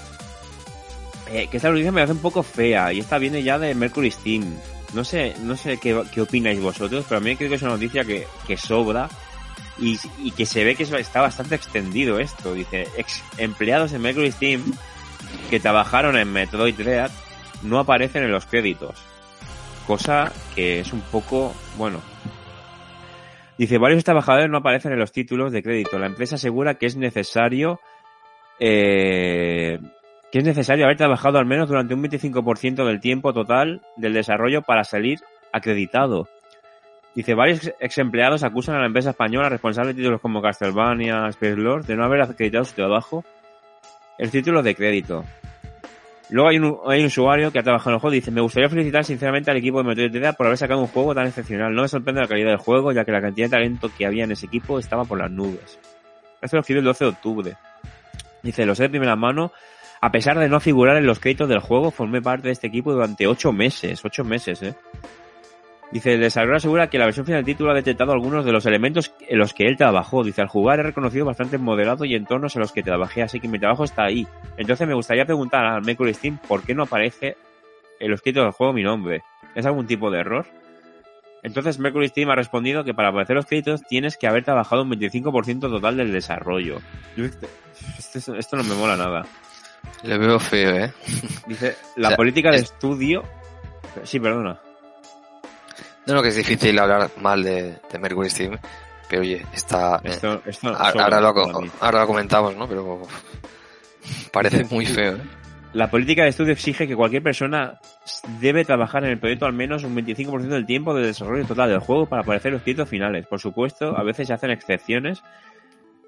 Eh, 1.31 1.49
que 1.51 1.57
esta 1.57 1.71
noticia 1.71 1.91
me 1.91 2.03
hace 2.03 2.13
un 2.13 2.21
poco 2.21 2.43
fea 2.45 2.93
y 2.93 3.01
esta 3.01 3.19
viene 3.19 3.43
ya 3.43 3.59
de 3.59 3.75
Mercury 3.75 4.11
Steam. 4.13 4.45
No 4.95 5.03
sé, 5.05 5.35
no 5.41 5.57
sé 5.57 5.79
qué, 5.79 6.01
qué 6.13 6.21
opináis 6.21 6.61
vosotros, 6.61 7.05
pero 7.09 7.19
a 7.19 7.21
mí 7.21 7.35
creo 7.37 7.49
que 7.49 7.57
es 7.57 7.63
una 7.63 7.73
noticia 7.73 8.05
que, 8.05 8.27
que 8.47 8.57
sobra 8.57 9.09
y, 9.79 9.99
y 10.23 10.31
que 10.31 10.47
se 10.47 10.63
ve 10.63 10.77
que 10.77 10.85
es- 10.85 10.93
está 10.93 11.21
bastante 11.23 11.57
extendido 11.57 12.21
esto. 12.21 12.55
Dice, 12.55 12.87
ex 12.97 13.23
empleados 13.39 13.93
en 13.93 14.03
Mercury 14.03 14.31
Steam 14.31 14.63
que 15.51 15.59
trabajaron 15.59 16.17
en 16.17 16.33
Metroid 16.33 16.75
Dread 16.77 17.11
no 17.63 17.81
aparecen 17.81 18.23
en 18.23 18.31
los 18.31 18.47
créditos. 18.47 18.95
Cosa 19.87 20.33
que 20.55 20.81
es 20.81 20.93
un 20.93 21.01
poco, 21.01 21.55
bueno. 21.77 22.01
Dice, 23.57 23.79
varios 23.79 24.05
trabajadores 24.05 24.51
no 24.51 24.59
aparecen 24.59 24.93
en 24.93 24.99
los 24.99 25.13
títulos 25.13 25.53
de 25.53 25.63
crédito. 25.63 25.99
La 25.99 26.07
empresa 26.07 26.35
asegura 26.35 26.75
que 26.75 26.87
es 26.87 26.97
necesario 26.97 27.81
eh, 28.59 29.79
que 30.33 30.39
es 30.39 30.45
necesario 30.45 30.85
haber 30.85 30.97
trabajado 30.97 31.39
al 31.39 31.47
menos 31.47 31.69
durante 31.69 31.95
un 31.95 32.03
25% 32.03 32.85
del 32.85 33.01
tiempo 33.01 33.33
total 33.33 33.83
del 33.97 34.13
desarrollo 34.13 34.63
para 34.63 34.85
salir 34.85 35.21
acreditado. 35.53 36.29
Dice, 37.15 37.35
varios 37.35 37.73
ex 37.81 37.99
empleados 37.99 38.45
acusan 38.45 38.75
a 38.75 38.81
la 38.81 38.87
empresa 38.87 39.11
española 39.11 39.49
responsable 39.49 39.95
de 39.95 40.01
títulos 40.01 40.21
como 40.21 40.43
Castlevania, 40.43 41.29
Space 41.29 41.57
Lord, 41.57 41.87
de 41.87 41.97
no 41.97 42.05
haber 42.05 42.21
acreditado 42.21 42.65
su 42.65 42.75
trabajo 42.75 43.25
el 44.19 44.31
título 44.31 44.63
de 44.63 44.75
crédito. 44.75 45.25
Luego 46.29 46.49
hay 46.49 46.59
un, 47.01 47.07
usuario 47.07 47.53
que 47.53 47.61
ha 47.61 47.63
trabajado 47.63 47.91
en 47.91 47.95
el 47.95 48.01
juego 48.01 48.15
y 48.15 48.19
dice, 48.19 48.31
me 48.31 48.41
gustaría 48.41 48.69
felicitar 48.69 49.05
sinceramente 49.05 49.51
al 49.51 49.57
equipo 49.59 49.79
de 49.83 49.85
Metroid 49.85 50.35
por 50.37 50.47
haber 50.47 50.59
sacado 50.59 50.81
un 50.81 50.89
juego 50.89 51.15
tan 51.15 51.27
excepcional. 51.27 51.75
No 51.75 51.83
me 51.83 51.89
sorprende 51.89 52.21
la 52.21 52.27
calidad 52.27 52.49
del 52.49 52.59
juego, 52.59 52.91
ya 52.93 53.05
que 53.05 53.13
la 53.13 53.21
cantidad 53.21 53.47
de 53.47 53.51
talento 53.51 53.91
que 53.97 54.07
había 54.07 54.25
en 54.25 54.33
ese 54.33 54.47
equipo 54.47 54.79
estaba 54.79 55.05
por 55.05 55.19
las 55.19 55.31
nubes. 55.31 55.79
Esto 56.43 56.57
lo 56.57 56.61
escribe 56.61 56.81
el 56.81 56.87
12 56.87 57.05
de 57.05 57.11
octubre. 57.11 57.57
Dice, 58.43 58.67
lo 58.67 58.75
sé 58.75 58.85
de 58.85 58.91
primera 58.91 59.15
mano, 59.15 59.53
a 60.01 60.11
pesar 60.11 60.39
de 60.39 60.49
no 60.49 60.61
figurar 60.61 60.97
en 60.97 61.07
los 61.07 61.21
créditos 61.21 61.49
del 61.49 61.61
juego, 61.61 61.91
formé 61.91 62.21
parte 62.21 62.49
de 62.49 62.53
este 62.53 62.67
equipo 62.67 62.93
durante 62.93 63.27
ocho 63.27 63.53
meses, 63.53 64.05
ocho 64.05 64.25
meses, 64.25 64.63
eh. 64.63 64.75
Dice, 65.93 66.15
el 66.15 66.21
desarrollador 66.21 66.57
asegura 66.57 66.91
que 66.91 66.99
la 66.99 67.05
versión 67.05 67.25
final 67.27 67.45
del 67.45 67.55
título 67.55 67.71
ha 67.71 67.75
detectado 67.75 68.13
algunos 68.13 68.45
de 68.45 68.51
los 68.53 68.67
elementos 68.67 69.13
en 69.29 69.39
los 69.39 69.55
que 69.55 69.65
él 69.67 69.77
trabajó. 69.77 70.25
Dice, 70.25 70.43
al 70.43 70.49
jugar 70.49 70.81
he 70.81 70.83
reconocido 70.83 71.25
bastante 71.25 71.59
modelado 71.59 72.05
y 72.05 72.15
entornos 72.15 72.57
en 72.57 72.61
los 72.63 72.73
que 72.73 72.83
trabajé, 72.83 73.23
así 73.23 73.39
que 73.41 73.47
mi 73.49 73.59
trabajo 73.59 73.85
está 73.85 74.05
ahí. 74.05 74.27
Entonces 74.57 74.87
me 74.89 74.95
gustaría 74.95 75.25
preguntar 75.25 75.65
al 75.65 75.83
Mercury 75.83 76.13
Steam 76.15 76.39
por 76.49 76.63
qué 76.63 76.75
no 76.75 76.83
aparece 76.83 77.37
en 78.01 78.11
los 78.11 78.21
títulos 78.21 78.47
del 78.47 78.53
juego 78.53 78.73
mi 78.73 78.83
nombre. 78.83 79.23
¿Es 79.55 79.65
algún 79.65 79.87
tipo 79.87 80.11
de 80.11 80.19
error? 80.21 80.45
Entonces 81.45 81.79
Mercury 81.79 82.09
Steam 82.09 82.29
ha 82.31 82.35
respondido 82.35 82.83
que 82.83 82.93
para 82.93 83.11
aparecer 83.11 83.37
los 83.37 83.47
créditos 83.47 83.83
tienes 83.83 84.17
que 84.17 84.27
haber 84.27 84.43
trabajado 84.45 84.83
un 84.83 84.91
25% 84.91 85.61
total 85.61 85.97
del 85.97 86.11
desarrollo. 86.13 86.81
Esto, 87.17 88.35
esto 88.35 88.57
no 88.57 88.65
me 88.65 88.75
mola 88.75 88.97
nada. 88.97 89.25
Lo 90.03 90.19
veo 90.19 90.41
feo, 90.41 90.75
¿eh? 90.75 90.93
Dice, 91.47 91.77
la 91.95 92.09
O 92.09 92.11
sea, 92.11 92.17
política 92.17 92.51
de 92.51 92.57
es- 92.57 92.63
estudio... 92.65 93.23
Sí, 94.03 94.19
perdona. 94.19 94.59
No, 96.07 96.15
no, 96.15 96.23
que 96.23 96.29
es 96.29 96.37
difícil 96.37 96.79
hablar 96.79 97.11
mal 97.21 97.43
de, 97.43 97.77
de 97.93 97.99
Mercury 97.99 98.31
Steam, 98.31 98.57
pero 99.09 99.23
oye, 99.23 99.45
está... 99.53 100.01
eh, 100.05 100.11
Esto, 100.11 100.41
esto 100.47 100.69
ahora, 100.69 100.91
sobra 100.93 101.05
ahora 101.05 101.21
lo, 101.21 101.71
ahora 101.81 102.01
lo 102.01 102.07
comentamos, 102.07 102.57
¿no? 102.57 102.69
Pero 102.69 103.03
parece 104.33 104.65
muy 104.65 104.87
feo, 104.87 105.17
¿eh? 105.17 105.21
La 105.73 105.91
política 105.91 106.23
de 106.23 106.31
estudio 106.31 106.53
exige 106.53 106.89
que 106.89 106.97
cualquier 106.97 107.23
persona 107.23 107.79
debe 108.41 108.65
trabajar 108.65 109.05
en 109.05 109.11
el 109.11 109.19
proyecto 109.19 109.45
al 109.45 109.53
menos 109.53 109.85
un 109.85 109.95
25% 109.95 110.41
del 110.49 110.65
tiempo 110.65 110.95
de 110.95 111.07
desarrollo 111.09 111.45
total 111.45 111.69
del 111.69 111.81
juego 111.81 112.07
para 112.07 112.23
aparecer 112.23 112.53
los 112.53 112.63
títulos 112.63 112.89
finales. 112.89 113.27
Por 113.27 113.41
supuesto, 113.41 113.95
a 113.95 114.03
veces 114.03 114.29
se 114.29 114.33
hacen 114.33 114.51
excepciones 114.53 115.23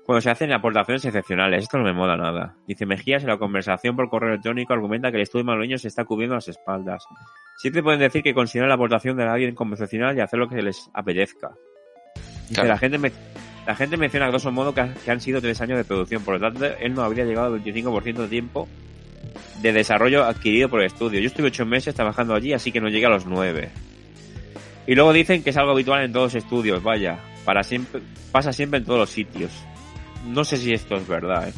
cuando 0.09 0.23
se 0.23 0.31
hacen 0.31 0.51
aportaciones 0.55 1.05
excepcionales. 1.05 1.65
Esto 1.65 1.77
no 1.77 1.85
me 1.85 1.93
mola 1.93 2.17
nada. 2.17 2.55
Dice 2.67 2.87
Mejías 2.87 3.23
en 3.25 3.29
la 3.29 3.37
conversación 3.37 3.95
por 3.95 4.09
correo 4.09 4.31
electrónico 4.31 4.73
argumenta 4.73 5.11
que 5.11 5.19
el 5.19 5.25
estudio 5.25 5.45
madrileño 5.45 5.77
se 5.77 5.89
está 5.89 6.07
cubriendo 6.07 6.35
las 6.35 6.49
espaldas. 6.49 7.05
Siempre 7.59 7.83
pueden 7.83 8.01
decir 8.01 8.23
que 8.23 8.33
consideran 8.33 8.71
la 8.71 8.77
aportación 8.77 9.19
de 9.19 9.25
alguien 9.25 9.55
como 9.55 9.75
excepcional 9.75 10.17
y 10.17 10.21
hacer 10.21 10.39
lo 10.39 10.49
que 10.49 10.63
les 10.63 10.89
apetezca. 10.95 11.51
Dice, 12.49 12.55
Claro. 12.55 12.69
la 12.71 12.79
gente 12.79 12.97
me- 12.97 13.13
la 13.67 13.75
gente 13.77 13.99
menciona 13.99 14.25
a 14.25 14.29
grosso 14.31 14.51
modo 14.51 14.73
que, 14.73 14.81
ha- 14.81 14.95
que 14.95 15.11
han 15.11 15.21
sido 15.21 15.43
tres 15.43 15.61
años 15.61 15.77
de 15.77 15.85
producción, 15.85 16.23
por 16.25 16.41
lo 16.41 16.41
tanto 16.41 16.65
él 16.65 16.95
no 16.95 17.03
habría 17.03 17.27
llegado 17.27 17.49
al 17.49 17.61
25% 17.63 18.23
de 18.23 18.29
tiempo 18.29 18.67
de 19.61 19.73
desarrollo 19.75 20.25
adquirido 20.25 20.71
por 20.71 20.81
el 20.81 20.87
estudio. 20.87 21.21
Yo 21.21 21.27
estuve 21.27 21.49
ocho 21.49 21.67
meses 21.67 21.95
trabajando 21.95 22.35
allí, 22.35 22.55
así 22.55 22.73
que 22.73 22.81
no 22.81 22.89
llegué 22.89 23.05
a 23.05 23.11
los 23.11 23.27
nueve. 23.27 23.69
Y 24.87 24.95
luego 24.95 25.13
dicen 25.13 25.43
que 25.43 25.51
es 25.51 25.57
algo 25.59 25.73
habitual 25.73 26.03
en 26.03 26.15
todos 26.15 26.33
los 26.33 26.43
estudios, 26.43 26.83
vaya, 26.83 27.19
para 27.45 27.63
siempre, 27.63 28.01
pasa 28.33 28.55
siempre 28.55 28.79
en 28.79 28.87
todos 28.87 29.01
los 29.01 29.11
sitios. 29.11 29.53
No 30.27 30.45
sé 30.45 30.57
si 30.57 30.73
esto 30.73 30.97
es 30.97 31.07
verdad, 31.07 31.49
¿eh? 31.49 31.53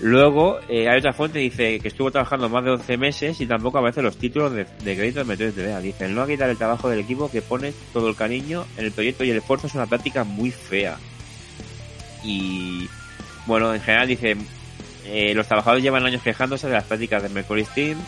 Luego, 0.00 0.58
eh, 0.68 0.88
hay 0.88 0.98
otra 0.98 1.12
fuente 1.12 1.38
que 1.38 1.44
dice 1.44 1.78
que 1.78 1.86
estuvo 1.86 2.10
trabajando 2.10 2.48
más 2.48 2.64
de 2.64 2.72
11 2.72 2.96
meses 2.96 3.40
y 3.40 3.46
tampoco 3.46 3.78
aparecen 3.78 4.02
los 4.02 4.16
títulos 4.16 4.52
de, 4.52 4.64
de 4.64 4.96
crédito 4.96 5.20
de 5.20 5.24
Metroid 5.26 5.52
Dread. 5.52 5.80
Dicen, 5.80 6.12
no 6.12 6.22
a 6.22 6.26
quitar 6.26 6.50
el 6.50 6.58
trabajo 6.58 6.88
del 6.88 6.98
equipo 6.98 7.30
que 7.30 7.40
pone 7.40 7.72
todo 7.92 8.08
el 8.08 8.16
cariño 8.16 8.66
en 8.76 8.86
el 8.86 8.90
proyecto 8.90 9.22
y 9.22 9.30
el 9.30 9.36
esfuerzo 9.36 9.68
es 9.68 9.74
una 9.76 9.86
práctica 9.86 10.24
muy 10.24 10.50
fea. 10.50 10.98
Y, 12.24 12.88
bueno, 13.46 13.72
en 13.72 13.80
general 13.80 14.08
dice, 14.08 14.36
eh, 15.06 15.34
los 15.34 15.46
trabajadores 15.46 15.84
llevan 15.84 16.04
años 16.04 16.22
quejándose 16.22 16.66
de 16.66 16.74
las 16.74 16.84
prácticas 16.84 17.22
de 17.22 17.28
Mercury 17.28 17.64
Steam. 17.64 17.98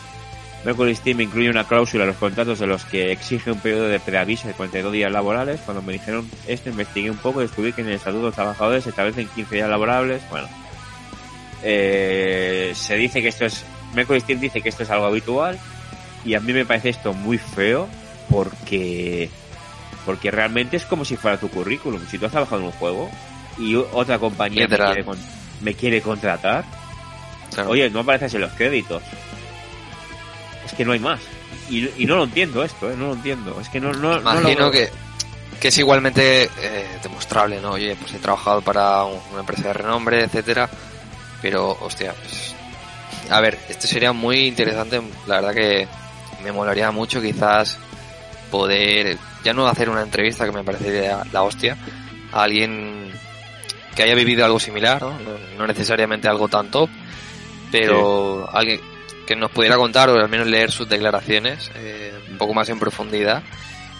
Mercury 0.65 0.95
Steam 0.95 1.21
incluye 1.21 1.49
una 1.49 1.63
cláusula 1.65 2.03
en 2.03 2.09
los 2.09 2.17
contratos 2.17 2.57
de 2.59 2.65
los 2.65 2.83
que 2.85 3.11
exige 3.11 3.51
un 3.51 3.59
periodo 3.59 3.87
de 3.87 3.99
preaviso 3.99 4.47
de 4.47 4.55
42 4.55 4.91
días 4.91 5.11
laborables. 5.11 5.61
Cuando 5.61 5.83
me 5.83 5.93
dijeron 5.93 6.27
esto, 6.47 6.69
investigué 6.69 7.11
un 7.11 7.17
poco 7.17 7.39
y 7.39 7.45
descubrí 7.45 7.71
que 7.71 7.81
en 7.81 7.87
el 7.89 7.93
estatuto 7.93 8.21
de 8.21 8.25
los 8.27 8.35
trabajadores 8.35 8.83
se 8.83 8.89
establecen 8.89 9.27
15 9.27 9.53
días 9.55 9.69
laborables. 9.69 10.23
Bueno, 10.31 10.47
eh, 11.63 12.73
se 12.75 12.95
dice 12.95 13.21
que 13.21 13.27
esto 13.29 13.45
es. 13.45 13.63
Mercury 13.93 14.19
Steam 14.21 14.39
dice 14.39 14.61
que 14.61 14.69
esto 14.69 14.83
es 14.83 14.89
algo 14.89 15.05
habitual. 15.05 15.57
Y 16.25 16.33
a 16.33 16.39
mí 16.39 16.53
me 16.53 16.65
parece 16.65 16.89
esto 16.89 17.13
muy 17.13 17.37
feo 17.37 17.87
porque. 18.29 19.29
Porque 20.05 20.29
realmente 20.31 20.77
es 20.77 20.85
como 20.85 21.03
si 21.05 21.15
fuera 21.15 21.37
tu 21.39 21.49
currículum. 21.49 22.01
Si 22.09 22.17
tú 22.17 22.25
has 22.25 22.31
trabajado 22.31 22.61
en 22.61 22.67
un 22.67 22.73
juego 22.73 23.09
y 23.57 23.75
otra 23.75 24.19
compañía 24.19 24.61
me 24.67 24.75
quiere, 24.93 25.05
con- 25.05 25.17
me 25.61 25.73
quiere 25.73 26.01
contratar, 26.01 26.63
Claro. 27.53 27.69
Oye, 27.69 27.89
no 27.89 28.01
apareces 28.01 28.33
en 28.33 28.41
los 28.41 28.51
créditos. 28.53 29.01
Es 30.65 30.73
que 30.73 30.83
no 30.85 30.91
hay 30.93 30.99
más. 30.99 31.19
Y, 31.69 31.89
y 32.01 32.05
no 32.05 32.15
lo 32.17 32.23
entiendo 32.25 32.63
esto, 32.63 32.89
¿eh? 32.91 32.95
No 32.97 33.07
lo 33.07 33.13
entiendo. 33.13 33.57
Es 33.59 33.69
que 33.69 33.79
no, 33.79 33.91
no, 33.93 34.19
no 34.19 34.31
Imagino 34.31 34.65
lo- 34.65 34.71
que, 34.71 34.89
que 35.59 35.67
es 35.69 35.77
igualmente 35.77 36.43
eh, 36.59 36.85
demostrable, 37.01 37.59
¿no? 37.61 37.71
Oye, 37.71 37.95
pues 37.95 38.13
he 38.13 38.19
trabajado 38.19 38.61
para 38.61 39.03
un- 39.05 39.19
una 39.31 39.39
empresa 39.41 39.63
de 39.69 39.73
renombre, 39.73 40.23
etcétera, 40.23 40.69
pero, 41.41 41.77
hostia, 41.81 42.13
pues, 42.13 42.53
a 43.29 43.39
ver, 43.41 43.57
esto 43.69 43.87
sería 43.87 44.11
muy 44.13 44.45
interesante, 44.47 45.01
la 45.27 45.35
verdad 45.41 45.53
que 45.53 45.87
me 46.43 46.51
molaría 46.51 46.91
mucho 46.91 47.21
quizás 47.21 47.77
poder, 48.51 49.17
ya 49.43 49.53
no 49.53 49.67
hacer 49.67 49.89
una 49.89 50.01
entrevista 50.01 50.45
que 50.45 50.51
me 50.51 50.63
parecería 50.63 51.23
la 51.31 51.41
hostia, 51.43 51.77
a 52.31 52.43
alguien 52.43 53.11
que 53.95 54.03
haya 54.03 54.13
vivido 54.15 54.45
algo 54.45 54.59
similar, 54.59 55.01
¿no? 55.01 55.11
No, 55.19 55.37
no 55.57 55.67
necesariamente 55.67 56.27
algo 56.27 56.47
tan 56.47 56.69
top, 56.69 56.89
pero 57.71 58.47
alguien 58.51 58.79
que 59.25 59.35
nos 59.35 59.51
pudiera 59.51 59.75
contar 59.77 60.09
o 60.09 60.19
al 60.19 60.29
menos 60.29 60.47
leer 60.47 60.71
sus 60.71 60.87
declaraciones 60.87 61.71
eh, 61.75 62.13
un 62.29 62.37
poco 62.37 62.53
más 62.53 62.69
en 62.69 62.79
profundidad 62.79 63.41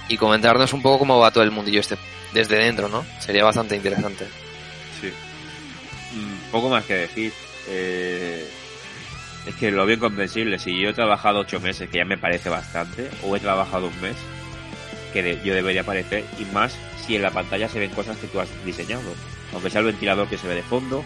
y 0.08 0.18
comentarnos 0.18 0.72
un 0.74 0.82
poco 0.82 1.00
cómo 1.00 1.18
va 1.20 1.32
todo 1.32 1.44
el 1.44 1.52
mundillo 1.52 1.80
este 1.80 1.98
desde 2.34 2.58
dentro, 2.58 2.88
¿no? 2.90 3.06
Sería 3.20 3.44
bastante 3.44 3.76
interesante. 3.76 4.26
Sí. 5.02 5.08
Mm, 6.18 6.52
poco 6.52 6.70
más 6.70 6.84
que 6.86 6.94
decir. 6.96 7.32
Eh, 7.68 8.48
es 9.48 9.56
que 9.56 9.72
lo 9.72 9.86
veo 9.86 9.96
incomprensible. 9.96 10.60
Si 10.60 10.80
yo 10.80 10.90
he 10.90 10.94
trabajado 10.94 11.40
ocho 11.40 11.60
meses, 11.60 11.90
que 11.90 12.00
ya 12.00 12.06
me 12.06 12.18
parece 12.18 12.50
bastante, 12.50 13.10
o 13.24 13.36
he 13.36 13.40
trabajado 13.40 13.88
un 13.88 14.02
mes, 14.02 14.16
que 15.14 15.24
de- 15.24 15.40
yo 15.44 15.54
debería 15.56 15.82
aparecer, 15.82 16.26
y 16.40 16.46
más 16.54 16.76
si 17.06 17.16
en 17.16 17.22
la 17.22 17.32
pantalla 17.32 17.70
se 17.70 17.80
ven 17.80 17.92
cosas 17.92 18.18
que 18.18 18.28
tú 18.28 18.40
has 18.40 18.50
diseñado. 18.66 19.02
Aunque 19.54 19.70
sea 19.70 19.80
el 19.82 19.88
ventilador 19.88 20.28
que 20.28 20.38
se 20.38 20.48
ve 20.48 20.56
de 20.56 20.64
fondo. 20.64 21.04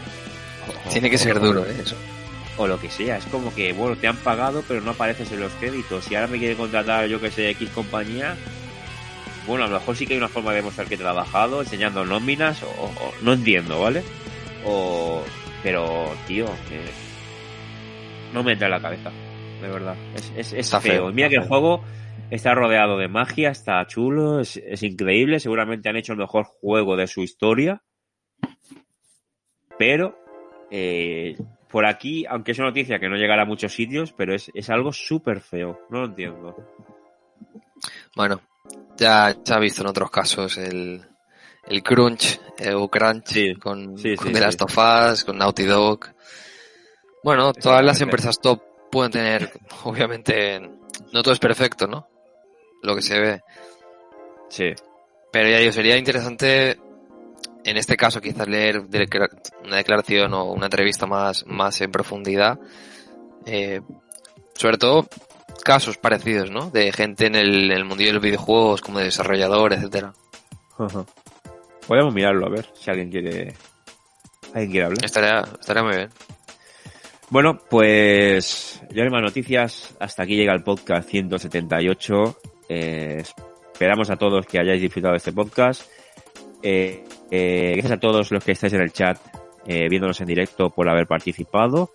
o- 0.86 0.90
Tiene 0.90 1.10
que 1.10 1.16
o- 1.16 1.20
ser 1.20 1.40
duro, 1.40 1.66
¿eh? 1.66 1.76
Eso. 1.84 1.96
O 2.60 2.68
lo 2.68 2.80
que 2.80 2.90
sea. 2.90 3.18
Es 3.18 3.26
como 3.26 3.54
que, 3.56 3.74
bueno, 3.74 3.96
te 3.96 4.08
han 4.08 4.18
pagado, 4.18 4.64
pero 4.68 4.82
no 4.82 4.92
apareces 4.92 5.32
en 5.32 5.40
los 5.40 5.52
créditos. 5.54 6.12
Y 6.12 6.16
ahora 6.16 6.28
me 6.28 6.38
quiere 6.38 6.56
contratar, 6.56 7.08
yo 7.08 7.20
que 7.20 7.32
sé, 7.32 7.50
X 7.52 7.70
compañía. 7.74 8.36
Bueno, 9.48 9.64
a 9.64 9.68
lo 9.68 9.80
mejor 9.80 9.96
sí 9.96 10.06
que 10.06 10.14
hay 10.14 10.20
una 10.20 10.28
forma 10.28 10.52
de 10.52 10.58
demostrar 10.58 10.88
que 10.88 10.96
he 10.96 10.98
trabajado, 10.98 11.62
enseñando 11.62 12.06
nóminas, 12.06 12.62
o, 12.62 12.68
o- 12.68 13.14
no 13.24 13.34
entiendo, 13.34 13.80
¿vale? 13.82 14.04
O, 14.66 15.24
pero, 15.64 16.12
tío, 16.28 16.46
no 18.34 18.44
me 18.44 18.52
entra 18.54 18.68
en 18.68 18.72
la 18.72 18.82
cabeza, 18.82 19.10
de 19.62 19.68
verdad. 19.70 19.96
Es, 20.16 20.32
es, 20.36 20.54
es 20.54 20.54
Está 20.54 20.82
feo. 20.82 21.12
Mira 21.12 21.28
está 21.28 21.40
que 21.40 21.44
el 21.44 21.48
juego 21.48 21.84
está 22.30 22.54
rodeado 22.54 22.98
de 22.98 23.08
magia, 23.08 23.50
está 23.50 23.86
chulo, 23.88 24.42
es, 24.42 24.58
es 24.58 24.84
increíble. 24.84 25.40
Seguramente 25.40 25.90
han 25.90 25.96
hecho 25.96 26.12
el 26.14 26.20
mejor 26.20 26.44
juego 26.44 26.96
de 26.96 27.08
su 27.08 27.24
historia. 27.24 27.82
Pero, 29.78 30.16
eh, 30.70 31.38
por 31.70 31.86
aquí, 31.86 32.26
aunque 32.26 32.52
es 32.52 32.60
una 32.60 32.70
noticia 32.70 33.00
que 33.00 33.10
no 33.10 33.16
llegará 33.16 33.44
a 33.44 33.46
muchos 33.46 33.74
sitios, 33.74 34.12
pero 34.14 34.34
es, 34.34 34.52
es 34.54 34.70
algo 34.70 34.92
súper 34.92 35.40
feo. 35.40 35.80
No 35.90 36.02
lo 36.02 36.06
entiendo. 36.08 36.56
Bueno, 38.16 38.42
ya 38.98 39.36
se 39.44 39.54
ha 39.54 39.60
visto 39.60 39.82
en 39.82 39.88
otros 39.88 40.10
casos 40.10 40.58
el, 40.58 41.02
el 41.68 41.84
crunch 41.84 42.40
eh, 42.58 42.74
o 42.74 42.90
crunch 42.90 43.28
Sí, 43.28 43.56
con, 43.56 43.98
sí, 43.98 44.16
con 44.16 44.28
sí, 44.28 44.34
The. 44.34 44.40
Last 44.40 44.62
of 44.62 44.78
Us, 44.78 45.24
con 45.24 45.38
Naughty 45.38 45.66
Dog. 45.66 46.08
Bueno, 47.24 47.54
todas 47.54 47.84
las 47.84 48.02
empresas 48.02 48.40
top 48.40 48.62
pueden 48.92 49.12
tener, 49.12 49.52
obviamente, 49.84 50.60
no 51.14 51.22
todo 51.22 51.34
es 51.34 51.40
perfecto, 51.40 51.88
¿no? 51.88 52.08
Lo 52.82 52.96
que 52.96 53.02
se 53.02 53.20
ve. 53.20 53.42
Sí. 54.50 54.74
Pero 55.32 55.50
ya 55.50 55.60
digo, 55.60 55.72
sería 55.72 55.98
interesante 55.98 56.80
en 57.70 57.78
este 57.78 57.96
caso 57.96 58.20
quizás 58.20 58.48
leer 58.48 58.82
una 59.64 59.76
declaración 59.78 60.34
o 60.34 60.46
una 60.46 60.66
entrevista 60.66 61.06
más, 61.06 61.46
más 61.46 61.80
en 61.82 61.92
profundidad. 61.92 62.60
Eh, 63.46 63.82
sobre 64.56 64.78
todo 64.78 65.08
casos 65.64 65.98
parecidos, 65.98 66.52
¿no? 66.52 66.70
De 66.72 66.92
gente 66.92 67.28
en 67.28 67.36
el, 67.36 67.72
en 67.72 67.78
el 67.78 67.86
mundillo 67.86 68.10
de 68.10 68.14
los 68.16 68.24
videojuegos 68.24 68.82
como 68.82 69.00
desarrollador, 69.00 69.74
etcétera. 69.74 70.14
Podemos 71.88 72.14
mirarlo, 72.14 72.48
a 72.48 72.50
ver 72.50 72.66
si 72.74 72.90
alguien 72.90 73.10
quiere. 73.10 73.54
¿Alguien 74.54 74.72
quiere 74.72 74.86
hablar? 74.88 75.06
Estaría, 75.06 75.44
estaría 75.60 75.84
muy 75.84 75.96
bien. 75.96 76.10
Bueno, 77.30 77.60
pues 77.70 78.82
ya 78.92 79.04
hay 79.04 79.10
más 79.10 79.22
noticias. 79.22 79.96
Hasta 80.00 80.24
aquí 80.24 80.36
llega 80.36 80.54
el 80.54 80.64
podcast 80.64 81.08
178. 81.10 82.38
Eh, 82.70 83.24
esperamos 83.72 84.10
a 84.10 84.16
todos 84.16 84.46
que 84.48 84.60
hayáis 84.60 84.82
disfrutado 84.82 85.14
de 85.14 85.18
este 85.18 85.34
podcast. 85.34 85.84
Eh, 86.64 87.04
eh, 87.32 87.72
gracias 87.74 87.94
a 87.94 88.00
todos 88.00 88.32
los 88.32 88.44
que 88.44 88.52
estáis 88.54 88.74
en 88.74 88.82
el 88.82 88.92
chat 88.92 89.18
eh, 89.66 89.88
viéndonos 89.90 90.20
en 90.22 90.28
directo 90.28 90.70
por 90.70 90.90
haber 90.90 91.06
participado. 91.08 91.92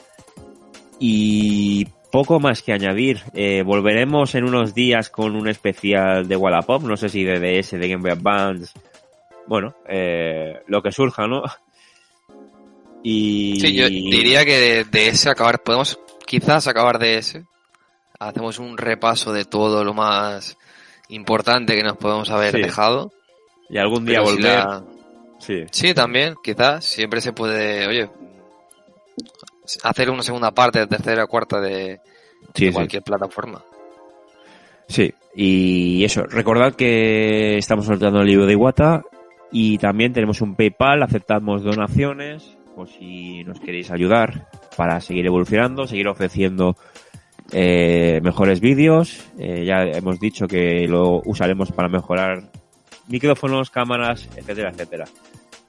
Y 1.00 1.86
poco 2.12 2.38
más 2.38 2.62
que 2.62 2.72
añadir. 2.72 3.20
Eh, 3.34 3.62
volveremos 3.64 4.34
en 4.36 4.44
unos 4.44 4.74
días 4.74 5.10
con 5.10 5.34
un 5.34 5.48
especial 5.48 6.28
de 6.28 6.36
Wallapop. 6.36 6.82
No 6.84 6.96
sé 6.96 7.08
si 7.08 7.24
de 7.24 7.40
DS, 7.40 7.72
de 7.72 7.88
Game 7.88 8.02
Boy 8.02 8.12
Advance. 8.12 8.72
Bueno, 9.46 9.74
eh, 9.88 10.60
lo 10.68 10.80
que 10.82 10.92
surja, 10.92 11.26
¿no? 11.26 11.42
Y... 13.06 13.60
Sí, 13.60 13.74
yo 13.74 13.86
diría 13.88 14.44
que 14.46 14.84
de, 14.84 15.08
ese 15.08 15.28
acabar, 15.28 15.62
podemos 15.62 15.98
quizás 16.26 16.66
acabar 16.68 16.98
de 16.98 17.18
ese. 17.18 17.44
Hacemos 18.18 18.58
un 18.58 18.78
repaso 18.78 19.32
de 19.34 19.44
todo 19.44 19.84
lo 19.84 19.92
más 19.92 20.56
importante 21.10 21.76
que 21.76 21.82
nos 21.82 21.98
podemos 21.98 22.30
haber 22.30 22.52
Sí. 22.54 22.62
dejado. 22.62 23.12
Y 23.68 23.76
algún 23.76 24.06
día 24.06 24.20
Pero 24.20 24.30
si 24.30 24.36
volver. 24.36 24.54
la- 24.58 24.84
Sí. 25.46 25.64
Sí, 25.70 25.92
también, 25.94 26.34
quizás. 26.42 26.84
Siempre 26.84 27.20
se 27.20 27.32
puede, 27.32 27.86
oye, 27.86 28.08
hacer 29.82 30.10
una 30.10 30.22
segunda 30.22 30.50
parte, 30.52 30.86
tercera, 30.86 31.26
cuarta 31.26 31.60
de, 31.60 32.00
Sí, 32.54 32.66
de 32.66 32.70
sí. 32.70 32.74
cualquier 32.74 33.02
plataforma. 33.02 33.62
Sí, 34.88 35.12
y 35.34 36.04
eso, 36.04 36.24
recordad 36.24 36.74
que 36.74 37.56
estamos 37.58 37.86
sorteando 37.86 38.20
el 38.20 38.26
libro 38.26 38.46
de 38.46 38.52
Iwata 38.52 39.02
y 39.50 39.78
también 39.78 40.12
tenemos 40.12 40.40
un 40.40 40.56
PayPal, 40.56 41.02
aceptamos 41.02 41.62
donaciones, 41.62 42.56
por 42.74 42.88
si 42.88 43.44
nos 43.44 43.60
queréis 43.60 43.90
ayudar 43.90 44.48
para 44.76 45.00
seguir 45.00 45.26
evolucionando, 45.26 45.86
seguir 45.86 46.08
ofreciendo 46.08 46.76
eh, 47.52 48.20
mejores 48.22 48.60
vídeos. 48.60 49.24
Eh, 49.38 49.64
ya 49.66 49.82
hemos 49.84 50.18
dicho 50.20 50.46
que 50.46 50.86
lo 50.88 51.20
usaremos 51.24 51.70
para 51.72 51.88
mejorar 51.88 52.50
micrófonos, 53.08 53.70
cámaras, 53.70 54.28
etcétera, 54.36 54.70
etcétera. 54.70 55.04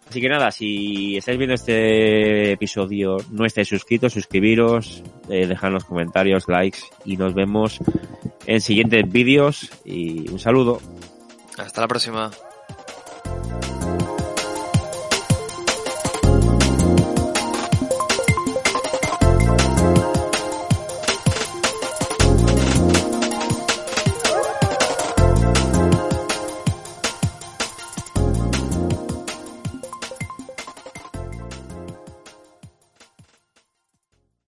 Así 0.10 0.22
que 0.22 0.30
nada, 0.30 0.52
si 0.52 1.18
estáis 1.18 1.38
viendo 1.38 1.56
este 1.56 2.52
episodio, 2.52 3.18
no 3.32 3.46
estáis 3.46 3.68
suscritos, 3.68 4.14
suscribiros, 4.14 5.04
eh, 5.30 5.48
dejad 5.48 5.72
los 5.72 5.84
comentarios, 5.84 6.48
likes 6.48 6.80
y 7.04 7.18
nos 7.18 7.34
vemos 7.34 7.80
en 8.46 8.62
siguientes 8.62 9.12
vídeos 9.12 9.72
y 9.84 10.30
un 10.30 10.40
saludo. 10.40 10.80
Hasta 11.58 11.82
la 11.82 11.88
próxima. 11.88 12.32